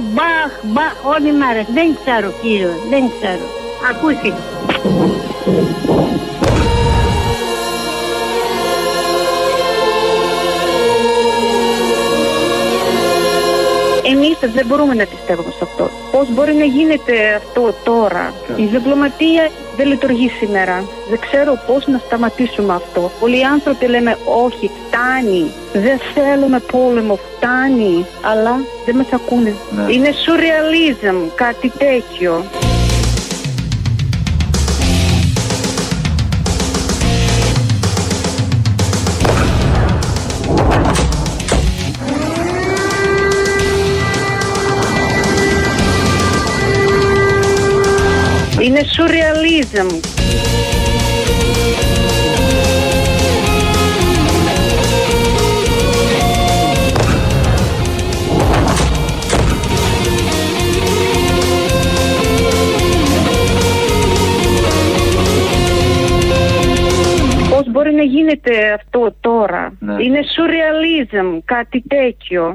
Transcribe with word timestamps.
μιλούμε 0.00 0.22
ε, 0.22 0.44
έξω 0.44 0.62
μπαχ, 0.62 0.62
μπαχ 0.62 0.94
όλη 1.04 1.32
μέρα. 1.32 1.66
Δεν 1.74 1.96
ξέρω 2.04 2.32
κύριο, 2.42 2.70
δεν 2.90 3.10
ξέρω. 3.18 3.46
Ακούστε. 3.90 4.34
Εμείς 14.06 14.38
δεν 14.54 14.66
μπορούμε 14.66 14.94
να 14.94 15.06
πιστεύουμε 15.06 15.50
σε 15.50 15.58
αυτό. 15.62 15.90
Πώς 16.12 16.34
μπορεί 16.34 16.54
να 16.54 16.64
γίνεται 16.64 17.34
αυτό 17.34 17.74
τώρα; 17.84 18.34
Η 18.56 18.64
διπλωματία 18.64 19.50
δεν 19.76 19.86
λειτουργεί 19.86 20.28
σήμερα. 20.28 20.84
Δεν 21.10 21.18
ξέρω 21.18 21.62
πώς 21.66 21.86
να 21.86 21.98
σταματήσουμε 21.98 22.74
αυτό. 22.74 23.10
Πολλοί 23.20 23.46
άνθρωποι 23.46 23.86
λέμε 23.86 24.18
όχι, 24.24 24.70
φτάνει. 24.86 25.50
Δεν 25.72 25.98
θέλουμε 26.14 26.58
πόλεμο, 26.58 27.18
φτάνει. 27.36 28.06
Αλλά 28.22 28.60
δεν 28.84 28.96
μας 28.96 29.12
ακούνε. 29.12 29.54
Ναι. 29.70 29.92
Είναι 29.92 30.10
σουρεαλίζμ, 30.12 31.28
κάτι 31.34 31.72
τέτοιο. 31.78 32.44
Σουρεαλίζμ. 49.64 50.00
Πώς 67.50 67.70
μπορεί 67.70 67.92
να 67.94 68.02
γίνεται 68.02 68.72
αυτό 68.72 69.14
τώρα; 69.20 69.72
Ναι. 69.78 70.02
Είναι 70.02 70.20
σουρεαλίζμ, 70.34 71.38
κάτι 71.44 71.82
τέτοιο. 71.88 72.54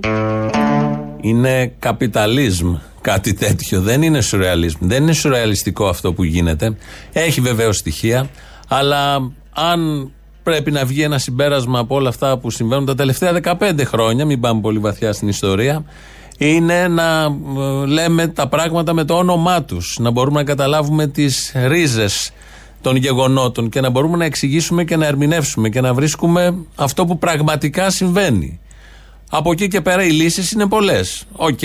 Είναι 1.22 1.74
καπιταλισμ 1.80 2.76
κάτι 3.02 3.34
τέτοιο. 3.34 3.82
Δεν 3.82 4.02
είναι 4.02 4.22
σουρεαλισμ. 4.22 4.88
Δεν 4.88 5.02
είναι 5.02 5.14
σουρεαλιστικό 5.14 5.88
αυτό 5.88 6.14
που 6.14 6.24
γίνεται. 6.24 6.78
Έχει 7.14 7.42
βεβαίως 7.42 7.78
στοιχεία. 7.78 8.30
Αλλά 8.68 9.32
αν 9.52 10.12
πρέπει 10.44 10.72
να 10.72 10.86
βγει 10.86 11.02
ένα 11.02 11.18
συμπέρασμα 11.18 11.80
από 11.80 11.96
όλα 11.96 12.10
αυτά 12.10 12.38
που 12.38 12.50
συμβαίνουν 12.50 12.86
τα 12.86 12.96
τελευταία 12.96 13.40
15 13.44 13.82
χρόνια, 13.86 14.26
μην 14.26 14.40
πάμε 14.40 14.62
πολύ 14.62 14.80
βαθιά 14.80 15.14
στην 15.14 15.28
ιστορία, 15.28 15.84
είναι 16.38 16.88
να 16.88 17.24
ε, 17.24 17.86
λέμε 17.86 18.28
τα 18.28 18.48
πράγματα 18.48 18.94
με 18.94 19.04
το 19.04 19.14
όνομά 19.14 19.64
τους. 19.64 19.98
Να 20.00 20.12
μπορούμε 20.12 20.40
να 20.40 20.46
καταλάβουμε 20.46 21.08
τις 21.08 21.52
ρίζες 21.68 22.32
των 22.82 22.96
γεγονότων 22.96 23.70
και 23.70 23.82
να 23.82 23.90
μπορούμε 23.90 24.18
να 24.18 24.26
εξηγήσουμε 24.26 24.84
και 24.84 24.96
να 24.96 25.06
ερμηνεύσουμε 25.06 25.70
και 25.70 25.82
να 25.82 25.94
βρίσκουμε 25.94 26.56
αυτό 26.76 27.06
που 27.06 27.18
πραγματικά 27.18 27.90
συμβαίνει. 27.90 28.60
Από 29.30 29.52
εκεί 29.52 29.68
και 29.68 29.82
πέρα 29.82 30.04
οι 30.04 30.10
λύσεις 30.10 30.52
είναι 30.52 30.68
πολλές. 30.68 31.24
Οκ. 31.36 31.60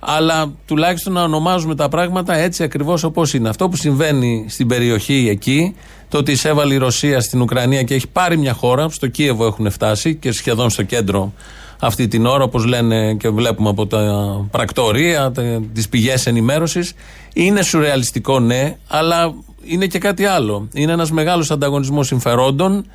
Αλλά 0.00 0.52
τουλάχιστον 0.66 1.12
να 1.12 1.22
ονομάζουμε 1.22 1.74
τα 1.74 1.88
πράγματα 1.88 2.34
έτσι 2.34 2.62
ακριβώς 2.62 3.02
όπως 3.02 3.34
είναι. 3.34 3.48
Αυτό 3.48 3.68
που 3.68 3.76
συμβαίνει 3.76 4.46
στην 4.48 4.66
περιοχή 4.66 5.28
εκεί, 5.30 5.74
το 6.08 6.18
ότι 6.18 6.32
εισέβαλε 6.32 6.74
η 6.74 6.76
Ρωσία 6.76 7.20
στην 7.20 7.40
Ουκρανία 7.40 7.82
και 7.82 7.94
έχει 7.94 8.08
πάρει 8.08 8.36
μια 8.38 8.52
χώρα, 8.52 8.88
στο 8.88 9.06
Κίεβο 9.06 9.46
έχουν 9.46 9.70
φτάσει 9.70 10.14
και 10.14 10.32
σχεδόν 10.32 10.70
στο 10.70 10.82
κέντρο 10.82 11.32
αυτή 11.80 12.08
την 12.08 12.26
ώρα, 12.26 12.44
όπως 12.44 12.64
λένε 12.64 13.14
και 13.14 13.28
βλέπουμε 13.28 13.68
από 13.68 13.86
τα 13.86 14.02
πρακτορεία, 14.50 15.32
τις 15.72 15.88
πηγές 15.88 16.26
ενημέρωσης. 16.26 16.92
Είναι 17.34 17.62
σουρεαλιστικό, 17.62 18.40
ναι, 18.40 18.76
αλλά 18.88 19.34
είναι 19.64 19.86
και 19.86 19.98
κάτι 19.98 20.24
άλλο. 20.24 20.68
Είναι 20.72 20.92
ένας 20.92 21.10
μεγάλος 21.10 21.50
ανταγωνισμός 21.50 22.06
συμφερόντων 22.06 22.86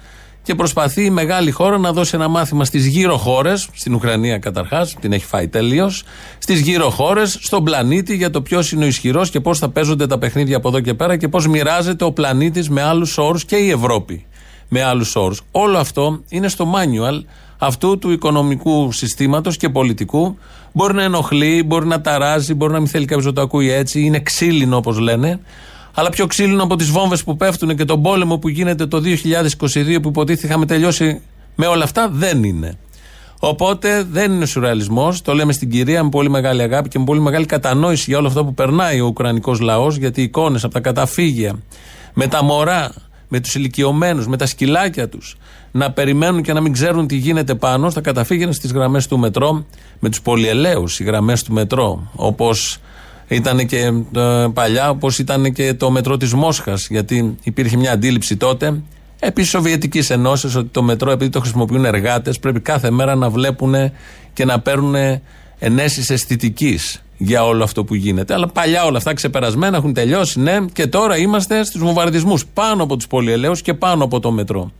και 0.46 0.56
προσπαθεί 0.56 1.04
η 1.06 1.10
μεγάλη 1.10 1.52
χώρα 1.52 1.78
να 1.78 1.92
δώσει 1.94 2.12
ένα 2.16 2.28
μάθημα 2.28 2.66
στις 2.66 2.88
γύρω 2.88 3.18
χώρες, 3.18 3.68
στην 3.74 3.94
Ουκρανία 3.94 4.38
καταρχάς, 4.38 4.96
την 5.00 5.14
έχει 5.14 5.26
φάει 5.26 5.48
τελείω, 5.48 5.92
στις 6.38 6.60
γύρω 6.62 6.90
χώρες, 6.90 7.38
στον 7.42 7.64
πλανήτη 7.64 8.16
για 8.16 8.30
το 8.30 8.42
ποιος 8.42 8.72
είναι 8.72 8.84
ο 8.84 8.88
ισχυρός 8.88 9.30
και 9.30 9.40
πώς 9.40 9.60
θα 9.60 9.70
παίζονται 9.70 10.08
τα 10.08 10.18
παιχνίδια 10.18 10.58
από 10.58 10.68
εδώ 10.68 10.80
και 10.80 10.94
πέρα 10.94 11.18
και 11.18 11.28
πώς 11.28 11.48
μοιράζεται 11.48 12.04
ο 12.04 12.12
πλανήτης 12.12 12.70
με 12.70 12.82
άλλους 12.82 13.18
όρους 13.18 13.46
και 13.46 13.56
η 13.56 13.70
Ευρώπη 13.70 14.26
με 14.68 14.84
άλλους 14.84 15.16
όρους. 15.16 15.42
Όλο 15.52 15.78
αυτό 15.78 16.22
είναι 16.30 16.48
στο 16.48 16.74
manual 16.76 17.24
αυτού 17.58 17.98
του 17.98 18.12
οικονομικού 18.12 18.92
συστήματος 18.92 19.58
και 19.58 19.70
πολιτικού. 19.70 20.38
Μπορεί 20.72 20.94
να 20.94 21.04
ενοχλεί, 21.04 21.64
μπορεί 21.64 21.88
να 21.88 22.02
ταράζει, 22.02 22.54
μπορεί 22.54 22.74
να 22.74 22.80
μην 22.80 22.88
θέλει 22.88 23.06
κάποιος 23.06 23.26
να 23.26 23.34
το 23.34 23.42
ακούει 23.42 23.72
έτσι, 23.72 24.02
είναι 24.02 24.20
ξύλινο 24.20 24.78
όπως 24.78 24.98
λένε. 24.98 25.40
Αλλά 25.96 26.10
πιο 26.10 26.28
ξύλινο 26.28 26.64
από 26.64 26.76
τις 26.76 26.90
βόμβες 26.90 27.24
που 27.24 27.36
πέφτουν 27.38 27.76
και 27.76 27.86
τον 27.86 28.02
πόλεμο 28.02 28.38
που 28.38 28.48
γίνεται 28.48 28.86
το 28.86 29.02
2022 29.68 30.02
που 30.02 30.08
υποτίθεται 30.08 30.48
είχαμε 30.48 30.66
τελειώσει 30.66 31.22
με 31.56 31.66
όλα 31.66 31.84
αυτά 31.84 32.10
δεν 32.12 32.44
είναι. 32.44 32.78
Οπότε 33.40 34.08
δεν 34.12 34.32
είναι 34.32 34.46
σουρεαλισμός. 34.46 35.22
Το 35.22 35.34
λέμε 35.34 35.54
στην 35.54 35.70
κυρία 35.70 36.04
με 36.04 36.10
πολύ 36.10 36.30
μεγάλη 36.30 36.62
αγάπη 36.62 36.90
και 36.90 37.00
με 37.00 37.06
πολύ 37.06 37.20
μεγάλη 37.20 37.46
κατανόηση 37.46 38.06
για 38.08 38.18
όλο 38.18 38.28
αυτό 38.28 38.46
που 38.46 38.54
περνάει 38.54 39.02
ο 39.02 39.06
Ουκρανικός 39.06 39.60
λαός. 39.60 39.96
Γιατί 39.96 40.22
οι 40.22 40.24
εικόνες 40.24 40.64
από 40.64 40.74
τα 40.74 40.80
καταφύγια, 40.80 41.60
με 42.14 42.28
τα 42.28 42.44
μωρά, 42.44 42.94
με 43.28 43.40
τους 43.40 43.56
ηλικιωμένους, 43.56 44.28
με 44.28 44.38
τα 44.38 44.46
σκυλάκια 44.46 45.10
τους, 45.10 45.38
να 45.72 45.92
περιμένουν 45.92 46.42
και 46.42 46.54
να 46.54 46.62
μην 46.62 46.74
ξέρουν 46.74 47.08
τι 47.08 47.16
γίνεται 47.16 47.56
πάνω 47.56 47.90
στα 47.90 48.02
καταφύγια 48.02 48.52
στις 48.52 48.72
γραμμές 48.72 49.08
του 49.08 49.20
μετρό, 49.20 49.66
με 50.00 50.10
τους 50.10 50.22
πολυελαίους, 50.22 51.00
οι 51.00 51.04
γραμμές 51.04 51.44
του 51.44 51.54
μετρό. 51.54 52.12
Όπως 52.16 52.80
ήταν 53.28 53.66
και 53.66 53.78
ε, 54.16 54.47
παλιά, 54.53 54.90
όπως 54.90 55.19
ήταν 55.19 55.53
και 55.53 55.74
το 55.74 55.91
μετρό 55.91 56.18
της 56.18 56.34
Μόσχας. 56.34 56.88
Γιατί 56.90 57.38
υπήρχε 57.44 57.78
μια 57.78 57.91
αντίληψη 57.91 58.38
τότε, 58.38 58.81
επί 59.19 59.44
Σοβιετικής 59.44 60.09
Ενώσεως, 60.09 60.56
ότι 60.56 60.69
το 60.72 60.84
μετρό, 60.84 61.12
επειδή 61.12 61.31
το 61.31 61.40
χρησιμοποιούν 61.40 61.85
εργάτες, 61.85 62.40
πρέπει 62.40 62.59
κάθε 62.59 62.91
μέρα 62.91 63.16
να 63.16 63.30
βλέπουν 63.30 63.75
και 64.34 64.46
να 64.46 64.59
παίρνουν 64.59 64.96
ενέσεις 65.59 66.09
αισθητικής 66.09 67.03
για 67.18 67.46
όλο 67.46 67.64
αυτό 67.64 67.84
που 67.84 67.96
γίνεται. 67.96 68.34
Αλλά 68.34 68.47
παλιά 68.47 68.85
όλα 68.85 68.97
αυτά 68.97 69.14
ξεπερασμένα 69.14 69.78
έχουν 69.78 69.94
τελειώσει, 69.94 70.40
ναι, 70.40 70.58
και 70.74 70.88
τώρα 70.88 71.18
είμαστε 71.18 71.64
στους 71.64 71.81
βομβαρδισμούς 71.81 72.46
πάνω 72.46 72.84
από 72.84 72.96
τους 72.96 73.08
πολυελαίους 73.08 73.62
και 73.62 73.74
πάνω 73.74 74.03
από 74.03 74.19
το 74.19 74.31
μετρό. 74.31 74.72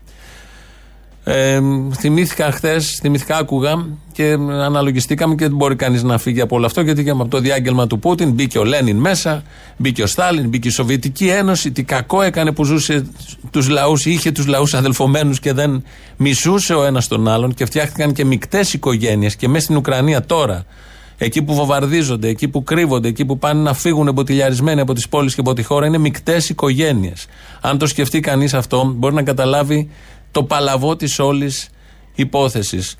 Ε, 1.28 1.59
θυμήθηκα 2.00 2.52
χθες, 2.52 3.00
θυμήθηκα, 3.02 3.38
άκουγα 3.38 3.86
και 4.12 4.31
αναλογιστήκαμε 4.50 5.36
και 5.36 5.47
δεν 5.47 5.56
μπορεί 5.56 5.75
κανείς 5.75 6.03
να 6.03 6.18
φύγει 6.18 6.41
από 6.41 6.56
όλο 6.56 6.66
αυτό 6.66 6.81
γιατί 6.81 7.03
και 7.03 7.09
από 7.09 7.28
το 7.28 7.40
διάγγελμα 7.40 7.88
του 7.88 8.00
Πούτιν 8.00 8.31
μπήκε 8.31 8.59
ο 8.59 8.63
Λένιν 8.63 8.97
μέσα, 8.97 9.44
μπήκε 9.78 10.03
ο 10.03 10.08
Στάλιν, 10.08 10.50
μπήκε 10.50 10.68
η 10.68 10.72
Σοβιετική 10.72 11.28
Ένωση. 11.28 11.72
Τι 11.72 11.84
κακό 11.84 12.22
έκανε 12.22 12.52
που 12.52 12.64
ζούσε 12.64 13.06
τους 13.52 13.69
λαούς, 13.69 14.06
είχε 14.06 14.31
τους 14.31 14.47
λαούς 14.47 14.74
αδελφομένου 14.74 15.34
και 15.34 15.53
δεν 15.53 15.84
μισούσε 16.18 16.74
ο 16.74 16.84
ένας 16.84 17.08
τον 17.08 17.28
άλλον 17.28 17.53
και 17.53 17.66
φτιάχτηκαν 17.66 18.14
και 18.14 18.25
μεικτές 18.25 18.74
οικογένειες. 18.74 19.35
Και 19.35 19.47
μέσα 19.47 19.64
στην 19.64 19.75
Ουκρανία 19.75 20.25
τώρα, 20.25 20.66
εκεί 21.18 21.41
που 21.41 21.53
βομβαρδίζονται, 21.53 22.28
εκεί 22.28 22.47
που 22.47 22.64
κρύβονται, 22.64 23.08
εκεί 23.08 23.25
που 23.25 23.38
πάνε 23.38 23.62
να 23.62 23.74
φύγουν 23.74 24.08
εμποτιλιαρισμένοι 24.08 24.81
από 24.81 24.94
τις 24.94 25.09
πόλεις 25.09 25.34
και 25.34 25.40
από 25.40 25.53
τη 25.53 25.64
χώρα, 25.64 25.85
είναι 25.85 25.97
μεικτές 25.97 26.50
οικογένειες. 26.50 27.25
Αν 27.62 27.78
το 27.78 27.88
σκεφτεί 27.88 28.19
κανείς 28.19 28.53
αυτό, 28.53 28.94
μπορεί 28.96 29.16
να 29.16 29.24
καταλάβει 29.24 29.90
το 30.35 30.44
παλαβό 30.44 30.96
της 30.96 31.19
όλης 31.19 31.69
υπόθεσης. 32.16 32.96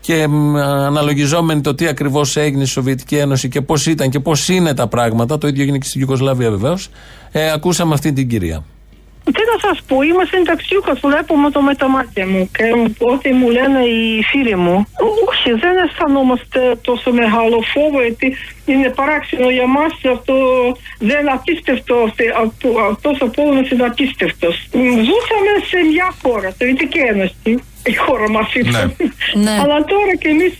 Και 0.00 0.26
μ, 0.28 0.56
αναλογιζόμενοι 0.56 1.60
το 1.60 1.74
τι 1.74 1.86
ακριβώς 1.86 2.36
έγινε 2.36 2.64
στη 2.64 2.72
Σοβιετική 2.72 3.16
Ένωση 3.16 3.48
και 3.48 3.60
πώς 3.60 3.86
ήταν 3.86 4.10
και 4.10 4.20
πώς 4.20 4.48
είναι 4.48 4.74
τα 4.74 4.86
πράγματα, 4.86 5.38
το 5.38 5.48
ίδιο 5.48 5.62
έγινε 5.62 5.78
και 5.78 5.86
στην 5.86 6.00
Ιουγκοσλαβία 6.00 6.50
βεβαίως, 6.50 6.88
ε, 7.30 7.50
ακούσαμε 7.52 7.94
αυτή 7.94 8.12
την 8.12 8.28
κυρία. 8.28 8.64
Τι 9.24 9.42
να 9.52 9.68
σας 9.68 9.82
πω, 9.88 10.02
είμαι 10.02 10.24
συνταξιούχα, 10.24 10.92
βλέπουμε 11.02 11.50
το 11.50 11.60
με 11.60 11.74
τα 11.74 11.88
μάτια 11.88 12.26
μου 12.26 12.50
και 12.56 12.64
ό,τι 12.98 13.32
μου 13.32 13.50
λένε 13.50 13.80
οι 13.84 14.22
φίλοι 14.30 14.56
μου. 14.56 14.86
Όχι, 15.28 15.52
δεν 15.52 15.76
αισθανόμαστε 15.84 16.78
τόσο 16.82 17.12
μεγάλο 17.12 17.58
φόβο, 17.72 18.00
γιατί 18.02 18.36
είναι 18.66 18.88
παράξενο 18.88 19.50
για 19.50 19.66
μας 19.66 19.92
αυτό 20.12 20.36
δεν 20.98 21.32
απίστευτο, 21.32 22.12
αυτός 22.90 23.20
ο 23.20 23.28
πόλεμος 23.28 23.70
είναι 23.70 23.84
απίστευτος. 23.84 24.68
Ζούσαμε 25.08 25.52
σε 25.70 25.78
μια 25.92 26.14
χώρα, 26.22 26.48
Σοβιετική 26.58 26.98
Ένωση. 26.98 27.62
Η 27.86 27.94
χώρα 27.94 28.30
μας 28.30 28.54
ήταν. 28.54 28.96
Ναι. 29.34 29.50
Αλλά 29.50 29.84
τώρα 29.84 30.14
και 30.18 30.28
εμείς 30.28 30.52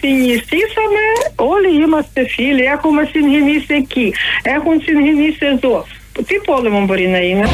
συνηθίσαμε, 0.00 1.04
όλοι 1.36 1.82
είμαστε 1.82 2.28
φίλοι, 2.28 2.62
έχουμε 2.62 3.08
συγγενεί 3.12 3.64
εκεί, 3.66 4.14
έχουν 4.42 4.80
συγγενεί 4.84 5.36
εδώ. 5.38 5.86
Τι 6.27 6.35
πόλεμο 6.45 6.85
μπορεί 6.85 7.07
να 7.07 7.17
είναι. 7.17 7.45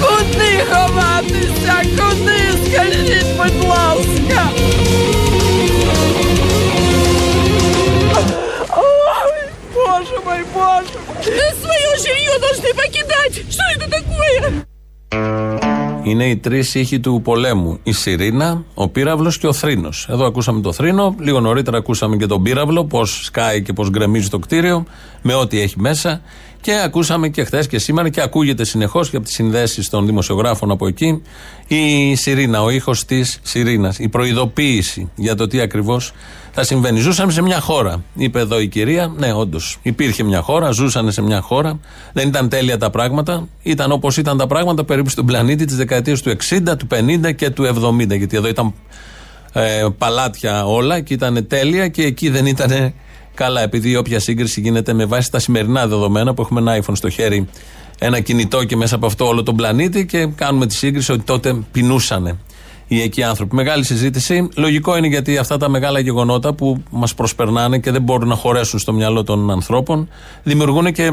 Куди 0.00 0.64
ховатися? 0.70 1.76
Куди? 1.96 2.70
Скажіть, 2.70 3.26
будь 3.36 3.68
ласка. 3.68 4.50
Ой, 8.76 9.38
боже 9.74 10.16
мой, 10.24 10.44
боже! 10.54 10.98
Мы 11.24 11.46
свое 11.62 11.90
жилье 12.04 12.38
должны 12.38 12.70
покидать! 12.74 13.34
Что 13.50 13.62
это 13.74 13.86
такое? 13.90 14.66
Είναι 16.03 16.25
οι 16.25 16.37
τρεις 16.37 16.75
ήχοι 16.75 16.99
του 16.99 17.21
πολέμου. 17.23 17.79
Η 17.83 17.91
Σιρήνα, 17.91 18.63
ο 18.73 18.87
Πύραυλος 18.87 19.37
και 19.37 19.47
ο 19.47 19.53
Θρήνος. 19.53 20.07
Εδώ 20.09 20.25
ακούσαμε 20.25 20.61
το 20.61 20.73
Θρήνο, 20.73 21.15
λίγο 21.19 21.39
νωρίτερα 21.39 21.77
ακούσαμε 21.77 22.17
και 22.17 22.25
τον 22.25 22.43
Πύραυλο, 22.43 22.85
πώς 22.85 23.21
σκάει 23.23 23.61
και 23.61 23.73
πώς 23.73 23.89
γκρεμίζει 23.89 24.29
το 24.29 24.39
κτίριο, 24.39 24.85
με 25.21 25.33
ό,τι 25.33 25.59
έχει 25.59 25.79
μέσα. 25.79 26.21
Και 26.61 26.81
ακούσαμε 26.85 27.29
και 27.29 27.43
χθες 27.43 27.67
και 27.67 27.79
σήμερα 27.79 28.09
και 28.09 28.21
ακούγεται 28.21 28.63
συνεχώς 28.63 29.09
και 29.09 29.15
από 29.15 29.25
τις 29.25 29.33
συνδέσεις 29.33 29.89
των 29.89 30.05
δημοσιογράφων 30.05 30.71
από 30.71 30.87
εκεί 30.87 31.21
η 31.67 32.15
Σιρήνα, 32.15 32.63
ο 32.63 32.69
ήχος 32.69 33.05
της 33.05 33.39
Σιρήνας, 33.41 33.99
η 33.99 34.09
προειδοποίηση 34.09 35.11
για 35.15 35.35
το 35.35 35.47
τι 35.47 35.59
ακριβώς 35.59 36.13
θα 36.51 36.63
συμβαίνει. 36.63 36.99
Ζούσαμε 36.99 37.31
σε 37.31 37.41
μια 37.41 37.59
χώρα, 37.59 38.03
είπε 38.15 38.39
εδώ 38.39 38.59
η 38.59 38.67
κυρία. 38.67 39.13
Ναι, 39.17 39.33
όντως, 39.33 39.77
υπήρχε 39.81 40.23
μια 40.23 40.41
χώρα, 40.41 40.71
ζούσαν 40.71 41.11
σε 41.11 41.21
μια 41.21 41.41
χώρα. 41.41 41.79
Δεν 42.13 42.27
ήταν 42.27 42.49
τέλεια 42.49 42.77
τα 42.77 42.89
πράγματα. 42.89 43.47
Ήταν 43.61 43.91
όπως 43.91 44.17
ήταν 44.17 44.37
τα 44.37 44.47
πράγματα 44.47 44.83
περίπου 44.83 45.09
στον 45.09 45.25
πλανήτη 45.25 45.65
της 45.65 45.75
δεκαετίας 45.75 46.21
του 46.21 46.35
60, 46.49 46.77
του 46.77 46.87
50 46.91 47.35
και 47.35 47.49
του 47.49 47.63
70. 47.63 48.17
Γιατί 48.17 48.37
εδώ 48.37 48.47
ήταν 48.47 48.73
ε, 49.53 49.85
παλάτια 49.97 50.65
όλα 50.65 50.99
και 50.99 51.13
ήταν 51.13 51.47
τέλεια 51.47 51.87
και 51.87 52.03
εκεί 52.03 52.29
δεν 52.29 52.45
ήταν 52.45 52.93
καλά. 53.33 53.61
Επειδή 53.61 53.95
όποια 53.95 54.19
σύγκριση 54.19 54.61
γίνεται 54.61 54.93
με 54.93 55.05
βάση 55.05 55.31
τα 55.31 55.39
σημερινά 55.39 55.87
δεδομένα 55.87 56.33
που 56.33 56.41
έχουμε 56.41 56.59
ένα 56.59 56.83
iPhone 56.83 56.95
στο 56.95 57.09
χέρι, 57.09 57.47
ένα 57.99 58.19
κινητό 58.19 58.63
και 58.63 58.75
μέσα 58.75 58.95
από 58.95 59.05
αυτό 59.05 59.27
όλο 59.27 59.43
τον 59.43 59.55
πλανήτη 59.55 60.05
και 60.05 60.25
κάνουμε 60.25 60.65
τη 60.65 60.73
σύγκριση 60.73 61.11
ότι 61.11 61.23
τότε 61.23 61.55
πεινούσανε 61.71 62.37
οι 62.93 63.01
εκεί 63.01 63.23
άνθρωποι. 63.23 63.55
Μεγάλη 63.55 63.83
συζήτηση. 63.85 64.49
Λογικό 64.55 64.97
είναι 64.97 65.07
γιατί 65.07 65.37
αυτά 65.37 65.57
τα 65.57 65.69
μεγάλα 65.69 65.99
γεγονότα 65.99 66.53
που 66.53 66.83
μας 66.89 67.13
προσπερνάνε 67.13 67.79
και 67.79 67.91
δεν 67.91 68.01
μπορούν 68.01 68.27
να 68.27 68.35
χωρέσουν 68.35 68.79
στο 68.79 68.93
μυαλό 68.93 69.23
των 69.23 69.51
ανθρώπων 69.51 70.09
δημιουργούν 70.43 70.91
και 70.91 71.11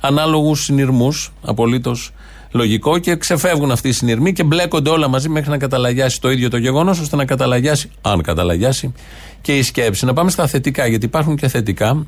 ανάλογους 0.00 0.64
συνειρμούς. 0.64 1.32
Απολύτως 1.42 2.12
λογικό 2.50 2.98
και 2.98 3.16
ξεφεύγουν 3.16 3.70
αυτοί 3.70 3.88
οι 3.88 3.92
συνειρμοί 3.92 4.32
και 4.32 4.42
μπλέκονται 4.42 4.90
όλα 4.90 5.08
μαζί 5.08 5.28
μέχρι 5.28 5.50
να 5.50 5.58
καταλαγιάσει 5.58 6.20
το 6.20 6.30
ίδιο 6.30 6.50
το 6.50 6.56
γεγονός, 6.56 7.00
ώστε 7.00 7.16
να 7.16 7.24
καταλαγιάσει, 7.24 7.90
αν 8.00 8.22
καταλαγιάσει, 8.22 8.92
και 9.40 9.56
η 9.56 9.62
σκέψη. 9.62 10.04
Να 10.04 10.12
πάμε 10.12 10.30
στα 10.30 10.46
θετικά, 10.46 10.86
γιατί 10.86 11.04
υπάρχουν 11.04 11.36
και 11.36 11.48
θετικά. 11.48 12.06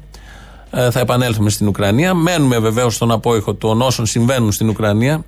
Ε, 0.71 0.91
θα 0.91 1.01
επανέλθουμε 1.01 1.51
στην 1.51 1.69
Ουκρανία. 1.69 2.15
Μένουμε 2.15 2.59
βεβαίως 2.59 2.95
στον 2.95 3.11
απόϊχο 3.11 3.55
των 3.55 3.83
όσων 3.83 4.07
συμβαίνουν 4.07 4.53
στην 4.53 4.69
Ουκρανία. 4.69 5.25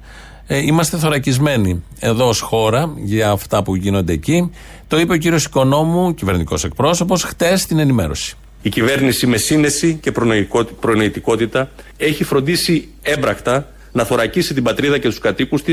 Ε, 0.54 0.58
είμαστε 0.58 0.96
θωρακισμένοι 0.96 1.82
εδώ 1.98 2.28
ως 2.28 2.40
χώρα 2.40 2.92
για 2.96 3.30
αυτά 3.30 3.62
που 3.62 3.74
γίνονται 3.74 4.12
εκεί. 4.12 4.50
Το 4.88 4.98
είπε 4.98 5.12
ο 5.12 5.16
κύριος 5.16 5.44
Οικονόμου, 5.44 6.14
κυβερνητικός 6.14 6.64
εκπρόσωπος, 6.64 7.22
χτες 7.22 7.60
στην 7.60 7.78
ενημέρωση. 7.78 8.36
Η 8.62 8.68
κυβέρνηση 8.68 9.26
με 9.26 9.36
σύνεση 9.36 9.98
και 10.02 10.12
προνοητικότητα 10.80 11.70
έχει 11.96 12.24
φροντίσει 12.24 12.88
έμπρακτα 13.02 13.66
να 13.92 14.04
θωρακίσει 14.04 14.54
την 14.54 14.62
πατρίδα 14.62 14.98
και 14.98 15.08
τους 15.08 15.18
κατοίκους 15.18 15.62
τη. 15.62 15.72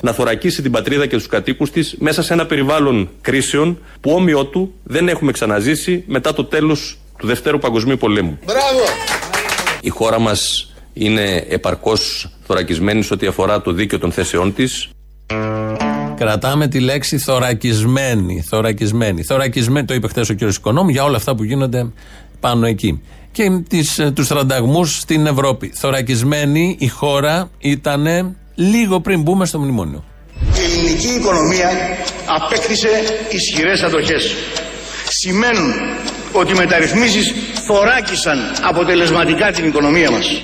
Να 0.00 0.12
θωρακίσει 0.12 0.62
την 0.62 0.70
πατρίδα 0.70 1.06
και 1.06 1.16
τους 1.16 1.26
κατοίκους 1.26 1.70
της 1.70 1.96
μέσα 1.98 2.22
σε 2.22 2.32
ένα 2.32 2.46
περιβάλλον 2.46 3.08
κρίσεων 3.20 3.78
που 4.00 4.10
όμοιό 4.10 4.44
του 4.44 4.74
δεν 4.82 5.08
έχουμε 5.08 5.32
ξαναζήσει 5.32 6.04
μετά 6.06 6.34
το 6.34 6.44
τέλος 6.44 6.98
του 7.18 7.26
Δευτέρου 7.26 7.58
Παγκοσμίου 7.58 7.96
Πολέμου. 7.96 8.38
Μπράβο! 8.44 8.84
Η 9.80 9.88
χώρα 9.88 10.18
μας 10.18 10.67
είναι 10.98 11.44
επαρκώς 11.48 12.30
θωρακισμένη 12.46 13.02
σε 13.02 13.14
ό,τι 13.14 13.26
αφορά 13.26 13.60
το 13.60 13.72
δίκαιο 13.72 13.98
των 13.98 14.12
θέσεών 14.12 14.54
της. 14.54 14.88
Κρατάμε 16.16 16.68
τη 16.68 16.80
λέξη 16.80 17.18
θωρακισμένη. 17.18 18.44
Θωρακισμένη. 18.48 19.22
Θωρακισμένη, 19.22 19.86
το 19.86 19.94
είπε 19.94 20.08
χθες 20.08 20.28
ο 20.28 20.34
κ. 20.34 20.40
Οικονόμου 20.40 20.88
για 20.88 21.04
όλα 21.04 21.16
αυτά 21.16 21.34
που 21.34 21.44
γίνονται 21.44 21.90
πάνω 22.40 22.66
εκεί. 22.66 23.02
Και 23.32 23.62
τις, 23.68 23.98
ε, 23.98 24.10
τους 24.10 24.28
τρανταγμούς 24.28 24.98
στην 24.98 25.26
Ευρώπη. 25.26 25.72
Θωρακισμένη 25.74 26.76
η 26.78 26.88
χώρα 26.88 27.50
ήταν 27.58 28.36
λίγο 28.54 29.00
πριν 29.00 29.22
μπούμε 29.22 29.46
στο 29.46 29.58
μνημόνιο. 29.58 30.04
Η 30.40 30.72
ελληνική 30.72 31.08
οικονομία 31.18 31.70
απέκτησε 32.26 32.88
ισχυρές 33.30 33.82
αντοχές. 33.82 34.34
Σημαίνουν 35.08 35.72
ότι 36.32 36.52
οι 36.52 36.56
μεταρρυθμίσεις 36.56 37.32
θωράκισαν 37.66 38.38
αποτελεσματικά 38.68 39.52
την 39.52 39.66
οικονομία 39.66 40.10
μας. 40.10 40.42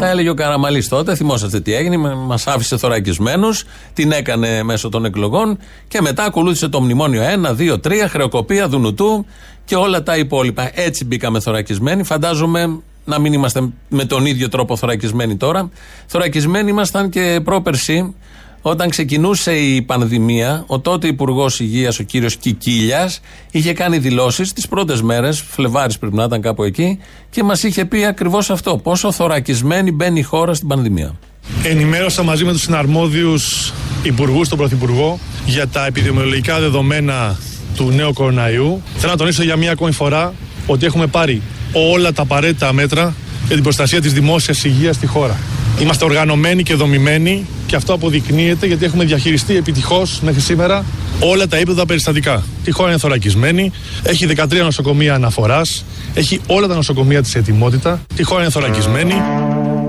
Τα 0.00 0.08
έλεγε 0.08 0.28
ο 0.28 0.34
Καραμαλής 0.34 0.88
τότε, 0.88 1.14
θυμόσαστε 1.14 1.60
τι 1.60 1.74
έγινε, 1.74 1.96
μας 2.14 2.46
άφησε 2.46 2.76
θωρακισμένους, 2.76 3.64
την 3.94 4.12
έκανε 4.12 4.62
μέσω 4.62 4.88
των 4.88 5.04
εκλογών 5.04 5.58
και 5.88 6.00
μετά 6.00 6.24
ακολούθησε 6.24 6.68
το 6.68 6.80
μνημόνιο 6.80 7.22
1, 7.22 7.56
2, 7.56 7.80
3, 7.80 7.92
χρεοκοπία, 8.08 8.68
δουνουτού 8.68 9.26
και 9.64 9.76
όλα 9.76 10.02
τα 10.02 10.16
υπόλοιπα. 10.16 10.70
Έτσι 10.74 11.04
μπήκαμε 11.04 11.40
θωρακισμένοι. 11.40 12.02
Φαντάζομαι 12.02 12.80
να 13.04 13.18
μην 13.18 13.32
είμαστε 13.32 13.68
με 13.88 14.04
τον 14.04 14.26
ίδιο 14.26 14.48
τρόπο 14.48 14.76
θωρακισμένοι 14.76 15.36
τώρα. 15.36 15.70
Θωρακισμένοι 16.06 16.70
ήμασταν 16.70 17.08
και 17.08 17.40
πρόπερση 17.44 18.14
όταν 18.62 18.88
ξεκινούσε 18.88 19.52
η 19.52 19.82
πανδημία, 19.82 20.64
ο 20.66 20.80
τότε 20.80 21.06
Υπουργός 21.06 21.60
Υγείας, 21.60 21.98
ο 21.98 22.02
κύριος 22.02 22.36
Κικίλιας, 22.36 23.20
είχε 23.50 23.72
κάνει 23.72 23.98
δηλώσεις 23.98 24.52
τις 24.52 24.68
πρώτες 24.68 25.02
μέρες, 25.02 25.44
Φλεβάρι 25.50 25.94
πρέπει 26.00 26.16
να 26.16 26.24
ήταν 26.24 26.40
κάπου 26.40 26.62
εκεί, 26.62 26.98
και 27.30 27.42
μας 27.42 27.62
είχε 27.62 27.84
πει 27.84 28.04
ακριβώς 28.04 28.50
αυτό. 28.50 28.76
Πόσο 28.76 29.12
θωρακισμένη 29.12 29.92
μπαίνει 29.92 30.18
η 30.18 30.22
χώρα 30.22 30.54
στην 30.54 30.68
πανδημία. 30.68 31.14
Ενημέρωσα 31.62 32.22
μαζί 32.22 32.44
με 32.44 32.52
τους 32.52 32.60
συναρμόδιους 32.60 33.72
υπουργούς, 34.02 34.48
τον 34.48 34.58
Πρωθυπουργό, 34.58 35.18
για 35.46 35.68
τα 35.68 35.86
επιδημιολογικά 35.86 36.60
δεδομένα 36.60 37.38
του 37.76 37.90
νέου 37.90 38.12
κοροναϊού. 38.12 38.82
Θέλω 38.96 39.12
να 39.12 39.18
τονίσω 39.18 39.42
για 39.42 39.56
μία 39.56 39.72
ακόμη 39.72 39.92
φορά 39.92 40.34
ότι 40.66 40.86
έχουμε 40.86 41.06
πάρει 41.06 41.42
όλα 41.72 42.12
τα 42.12 42.22
απαραίτητα 42.22 42.72
μέτρα 42.72 43.14
για 43.46 43.54
την 43.54 43.62
προστασία 43.62 44.00
της 44.00 44.12
δημόσιας 44.12 44.64
υγείας 44.64 44.96
στη 44.96 45.06
χώρα. 45.06 45.38
Είμαστε 45.80 46.04
οργανωμένοι 46.04 46.62
και 46.62 46.74
δομημένοι 46.74 47.46
και 47.72 47.78
αυτό 47.78 47.94
αποδεικνύεται 47.94 48.66
γιατί 48.66 48.84
έχουμε 48.84 49.04
διαχειριστεί 49.04 49.56
επιτυχώς 49.56 50.20
μέχρι 50.20 50.40
σήμερα 50.40 50.84
όλα 51.20 51.46
τα 51.46 51.58
ύπεδα 51.58 51.86
περιστατικά. 51.86 52.42
Η 52.64 52.70
χώρα 52.70 52.88
είναι 52.88 52.98
θωρακισμένη, 52.98 53.72
έχει 54.02 54.26
13 54.36 54.56
νοσοκομεία 54.62 55.14
αναφοράς, 55.14 55.84
έχει 56.14 56.40
όλα 56.46 56.66
τα 56.66 56.74
νοσοκομεία 56.74 57.22
της 57.22 57.34
ετοιμότητα. 57.34 58.00
Η 58.16 58.22
χώρα 58.22 58.40
είναι 58.40 58.50
θωρακισμένη. 58.50 59.14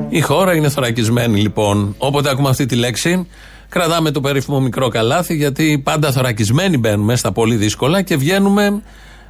Η 0.10 0.22
χώρα 0.22 0.56
είναι 0.56 0.70
θωρακισμένη 0.70 1.40
λοιπόν. 1.40 1.96
Όποτε 1.98 2.30
ακούμε 2.30 2.50
αυτή 2.50 2.66
τη 2.66 2.76
λέξη, 2.76 3.28
κρατάμε 3.70 4.12
το 4.12 4.22
περίφημο 4.22 4.60
μικρό 4.60 4.88
καλάθι 4.88 5.36
γιατί 5.36 5.82
πάντα 5.84 6.12
θωρακισμένοι 6.12 6.78
μπαίνουμε 6.78 7.16
στα 7.16 7.32
πολύ 7.32 7.56
δύσκολα 7.56 8.02
και 8.02 8.18
βγαίνουμε 8.18 8.66
ε, 8.66 8.74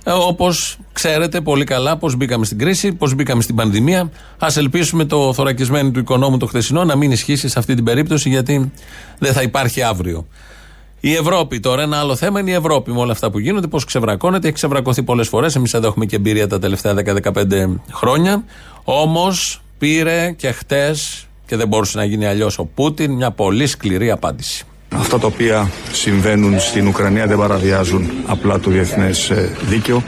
Όπως 0.05 0.77
ξέρετε 0.93 1.41
πολύ 1.41 1.63
καλά, 1.63 1.97
πώς 1.97 2.15
μπήκαμε 2.15 2.45
στην 2.45 2.57
κρίση, 2.57 2.93
πώς 2.93 3.13
μπήκαμε 3.13 3.41
στην 3.41 3.55
πανδημία. 3.55 3.99
Α 4.37 4.47
ελπίσουμε 4.55 5.05
το 5.05 5.33
θωρακισμένο 5.33 5.91
του 5.91 5.99
οικονόμου 5.99 6.37
το 6.37 6.45
χθεσινό 6.45 6.83
να 6.83 6.95
μην 6.95 7.11
ισχύσει 7.11 7.47
σε 7.47 7.59
αυτή 7.59 7.73
την 7.75 7.83
περίπτωση, 7.83 8.29
γιατί 8.29 8.71
δεν 9.19 9.33
θα 9.33 9.41
υπάρχει 9.41 9.81
αύριο. 9.81 10.27
Η 10.99 11.13
Ευρώπη 11.13 11.59
τώρα, 11.59 11.81
ένα 11.81 11.99
άλλο 11.99 12.15
θέμα 12.15 12.39
είναι 12.39 12.51
η 12.51 12.53
Ευρώπη 12.53 12.91
με 12.91 12.99
όλα 12.99 13.11
αυτά 13.11 13.31
που 13.31 13.39
γίνονται, 13.39 13.67
πώς 13.67 13.85
ξεβρακώνεται. 13.85 14.47
Έχει 14.47 14.55
ξεβρακωθεί 14.55 15.03
πολλές 15.03 15.27
φορές. 15.27 15.55
Εμείς 15.55 15.73
εδώ 15.73 15.87
έχουμε 15.87 16.05
και 16.05 16.15
εμπειρία 16.15 16.47
τα 16.47 16.59
τελευταία 16.59 16.93
10-15 16.93 17.79
χρόνια. 17.91 18.43
Όμως 18.83 19.61
πήρε 19.77 20.31
και 20.31 20.51
χτες, 20.51 21.27
και 21.45 21.55
δεν 21.55 21.67
μπορούσε 21.67 21.97
να 21.97 22.03
γίνει 22.03 22.25
αλλιώς 22.25 22.57
ο 22.57 22.65
Πούτιν, 22.65 23.11
μια 23.11 23.31
πολύ 23.31 23.67
σκληρή 23.67 24.11
απάντηση. 24.11 24.65
Αυτά 24.97 25.19
τα 25.19 25.27
οποία 25.27 25.69
συμβαίνουν 25.91 26.59
στην 26.59 26.87
Ουκρανία 26.87 27.27
δεν 27.27 27.37
παραβιάζουν 27.37 28.11
απλά 28.25 28.59
το 28.59 28.69
διεθνές 28.69 29.29
ε, 29.29 29.51
δίκαιο, 29.61 30.03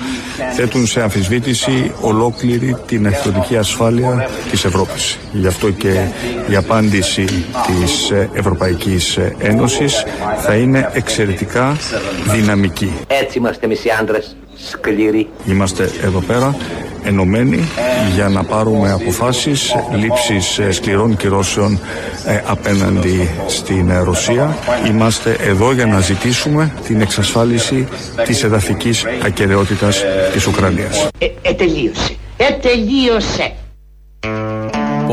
θέτουν 0.56 0.88
σε 0.88 1.02
αμφισβήτηση 1.02 1.92
ολόκληρη 2.02 2.76
την 2.88 3.06
εχθροτική 3.06 3.58
ασφάλεια 3.58 4.30
της 4.52 4.66
Ευρώπης. 4.66 5.18
Γι' 5.32 5.48
αυτό 5.48 5.72
και 5.72 6.08
η 6.50 6.56
απάντηση 6.56 7.26
της 7.66 8.10
ε, 8.10 8.30
Ευρωπαϊκής 8.34 9.18
ε, 9.18 9.36
Ένωσης 9.40 10.04
θα 10.38 10.56
είναι 10.56 10.90
εξαιρετικά 10.94 11.78
δυναμική. 12.26 12.94
Έτσι 13.08 13.38
είμαστε 13.38 13.66
εμείς 13.66 13.86
οι 13.86 13.90
άντρες, 14.00 14.36
σκληροί. 14.56 15.30
Είμαστε 15.46 15.92
εδώ 16.02 16.20
πέρα 16.20 16.56
ενωμένοι 17.04 17.70
για 18.14 18.30
να 18.30 18.44
πάρουμε 18.44 18.92
αποφάσεις 18.92 19.76
λήψης 19.96 20.60
ε, 20.60 20.72
σκληρών 20.72 21.18
κυρώσεων 21.18 21.80
ε, 22.26 22.42
απέναντι 22.46 23.30
στην 23.48 23.90
ε, 23.90 24.00
Ρωσία. 24.00 24.58
Είμαστε 24.88 25.38
εδώ 25.40 25.74
για 25.74 25.86
να 25.86 26.00
ζητήσουμε 26.00 26.74
την 26.88 27.02
εξασφάλιση 27.02 27.88
της 28.26 28.44
εδαφικής 28.44 29.06
ακαιρεότητας 29.24 30.04
της 30.34 30.48
Ουκρανίας. 30.48 31.08
Ε, 31.18 31.28
ετελείωσε. 31.42 32.16
Ετελείωσε. 32.38 33.54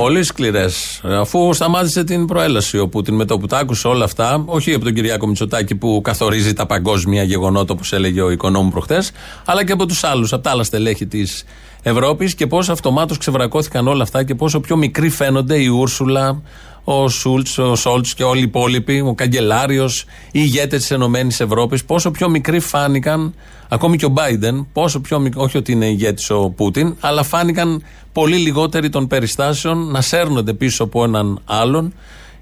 Πολύ 0.02 0.23
σκληρές. 0.23 1.00
Αφού 1.04 1.54
σταμάτησε 1.54 2.04
την 2.04 2.26
προέλαση 2.26 2.78
ο 2.78 2.88
Πούτιν 2.88 3.14
με 3.14 3.25
το 3.25 3.38
που 3.38 3.47
τα 3.47 3.59
άκουσε 3.59 3.88
όλα 3.88 4.04
αυτά, 4.04 4.42
όχι 4.47 4.75
από 4.75 4.85
τον 4.85 4.94
Κυριάκο 4.94 5.26
Μητσοτάκη 5.26 5.75
που 5.75 6.00
καθορίζει 6.04 6.52
τα 6.52 6.66
παγκόσμια 6.66 7.23
γεγονότα, 7.23 7.73
όπως 7.73 7.92
έλεγε 7.92 8.21
ο 8.21 8.30
οικονόμου 8.30 8.71
προχθές, 8.71 9.11
αλλά 9.44 9.64
και 9.64 9.73
από 9.73 9.87
τους 9.87 10.04
άλλους, 10.04 10.32
από 10.32 10.42
τα 10.42 10.50
άλλα 10.50 10.62
στελέχη 10.62 11.06
της 11.06 11.44
Ευρώπης 11.82 12.35
και 12.35 12.47
πώς 12.47 12.68
αυτομάτως 12.68 13.18
ξεβρακώθηκαν 13.18 13.88
όλα 13.88 14.02
αυτά 14.02 14.23
και 14.25 14.35
πόσο 14.35 14.61
πιο 14.61 14.76
μικροί 14.76 15.09
φαίνονται 15.09 15.59
η 15.59 15.66
Ούρσουλα, 15.66 16.42
ο 16.85 17.09
Σούλτς, 17.09 17.59
ο 17.59 17.75
Σόλτς 17.75 18.15
και 18.15 18.25
όλοι 18.25 18.41
οι 18.41 18.43
υπόλοιποι, 18.43 19.01
ο 19.01 19.15
καγκελάριος, 19.15 20.01
οι 20.01 20.41
ηγέτες 20.43 20.81
της 20.81 21.41
ΕΕ, 21.41 21.47
πόσο 21.87 22.11
πιο 22.11 22.29
μικροί 22.29 22.61
φάνηκαν, 22.61 23.35
ακόμη 23.69 23.97
και 23.97 24.05
ο 24.05 24.09
Μπάιντεν, 24.09 24.67
πόσο 24.73 25.01
πιο 25.01 25.19
μικροί, 25.19 25.41
όχι 25.41 25.57
ότι 25.57 25.73
είναι 25.73 25.87
ηγέτης 25.87 26.31
ο 26.31 26.51
Πούτιν, 26.51 26.97
αλλά 27.01 27.23
φάνηκαν 27.23 27.83
πολύ 28.12 28.37
λιγότεροι 28.37 28.89
των 28.89 29.07
περιστάσεων 29.07 29.91
να 29.91 30.01
σέρνονται 30.01 30.53
πίσω 30.53 30.85
από 30.85 31.05
έναν 31.05 31.41
άλλον 31.45 31.95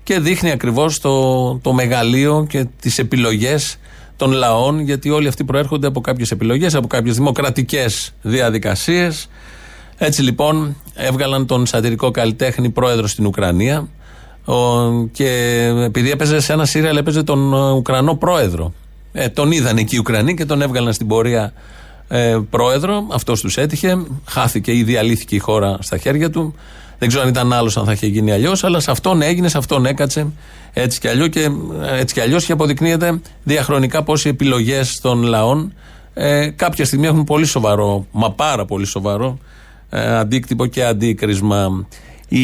και 0.02 0.18
δείχνει 0.18 0.50
ακριβώς 0.50 1.00
το, 1.00 1.54
το 1.56 1.72
μεγαλείο 1.72 2.46
και 2.48 2.66
τις 2.80 2.98
επιλογές 2.98 3.76
των 4.16 4.32
λαών, 4.32 4.80
γιατί 4.80 5.10
όλοι 5.10 5.28
αυτοί 5.28 5.44
προέρχονται 5.44 5.86
από 5.86 6.00
κάποιες 6.00 6.30
επιλογές, 6.30 6.74
από 6.74 6.86
κάποιες 6.86 7.16
δημοκρατικές 7.16 8.14
διαδικασίες. 8.22 9.28
Έτσι 9.98 10.22
λοιπόν 10.22 10.76
έβγαλαν 10.94 11.46
τον 11.46 11.66
σατυρικό 11.66 12.10
καλλιτέχνη 12.10 12.70
πρόεδρο 12.70 13.06
στην 13.06 13.26
Ουκρανία 13.26 13.88
και 15.12 15.28
επειδή 15.84 16.10
έπαιζε 16.10 16.40
σε 16.40 16.52
ένα 16.52 16.64
σύριαλ 16.64 16.96
έπαιζε 16.96 17.22
τον 17.22 17.54
ε, 17.54 17.70
Ουκρανό 17.70 18.14
πρόεδρο. 18.14 18.72
Ε, 19.12 19.28
τον 19.28 19.52
είδαν 19.52 19.76
εκεί 19.76 19.94
οι 19.96 19.98
Ουκρανοί 19.98 20.34
και 20.34 20.44
τον 20.44 20.62
έβγαλαν 20.62 20.92
στην 20.92 21.06
πορεία 21.06 21.52
ε, 22.08 22.38
πρόεδρο. 22.50 23.06
Αυτός 23.12 23.40
τους 23.40 23.56
έτυχε. 23.56 24.02
Χάθηκε 24.26 24.72
ή 24.72 24.82
διαλύθηκε 24.82 25.34
η 25.34 25.38
χώρα 25.38 25.76
στα 25.80 25.96
χέρια 25.96 26.30
του. 26.30 26.54
Δεν 26.98 27.08
ξέρω 27.08 27.24
αν 27.24 27.30
ήταν 27.30 27.52
άλλος 27.52 27.76
αν 27.76 27.84
θα 27.84 27.92
είχε 27.92 28.06
γίνει 28.06 28.32
αλλιώς, 28.32 28.64
αλλά 28.64 28.80
σε 28.80 28.90
αυτόν 28.90 29.22
έγινε, 29.22 29.48
σε 29.48 29.58
αυτόν 29.58 29.86
έκατσε 29.86 30.26
έτσι 30.72 31.00
κι 31.00 31.08
αλλιώς 31.08 31.28
και, 31.28 31.50
έτσι 31.90 32.14
κι 32.14 32.20
αλλιώς 32.20 32.44
και 32.44 32.52
αποδεικνύεται 32.52 33.20
διαχρονικά 33.42 34.02
πώ 34.02 34.14
οι 34.24 34.28
επιλογές 34.28 35.00
των 35.00 35.22
λαών 35.22 35.72
ε, 36.14 36.48
κάποια 36.48 36.84
στιγμή 36.84 37.06
έχουν 37.06 37.24
πολύ 37.24 37.46
σοβαρό, 37.46 38.06
μα 38.10 38.32
πάρα 38.32 38.64
πολύ 38.64 38.86
σοβαρό 38.86 39.38
ε, 39.90 40.16
αντίκτυπο 40.16 40.66
και 40.66 40.84
αντίκρισμα. 40.84 41.86
Η 42.32 42.42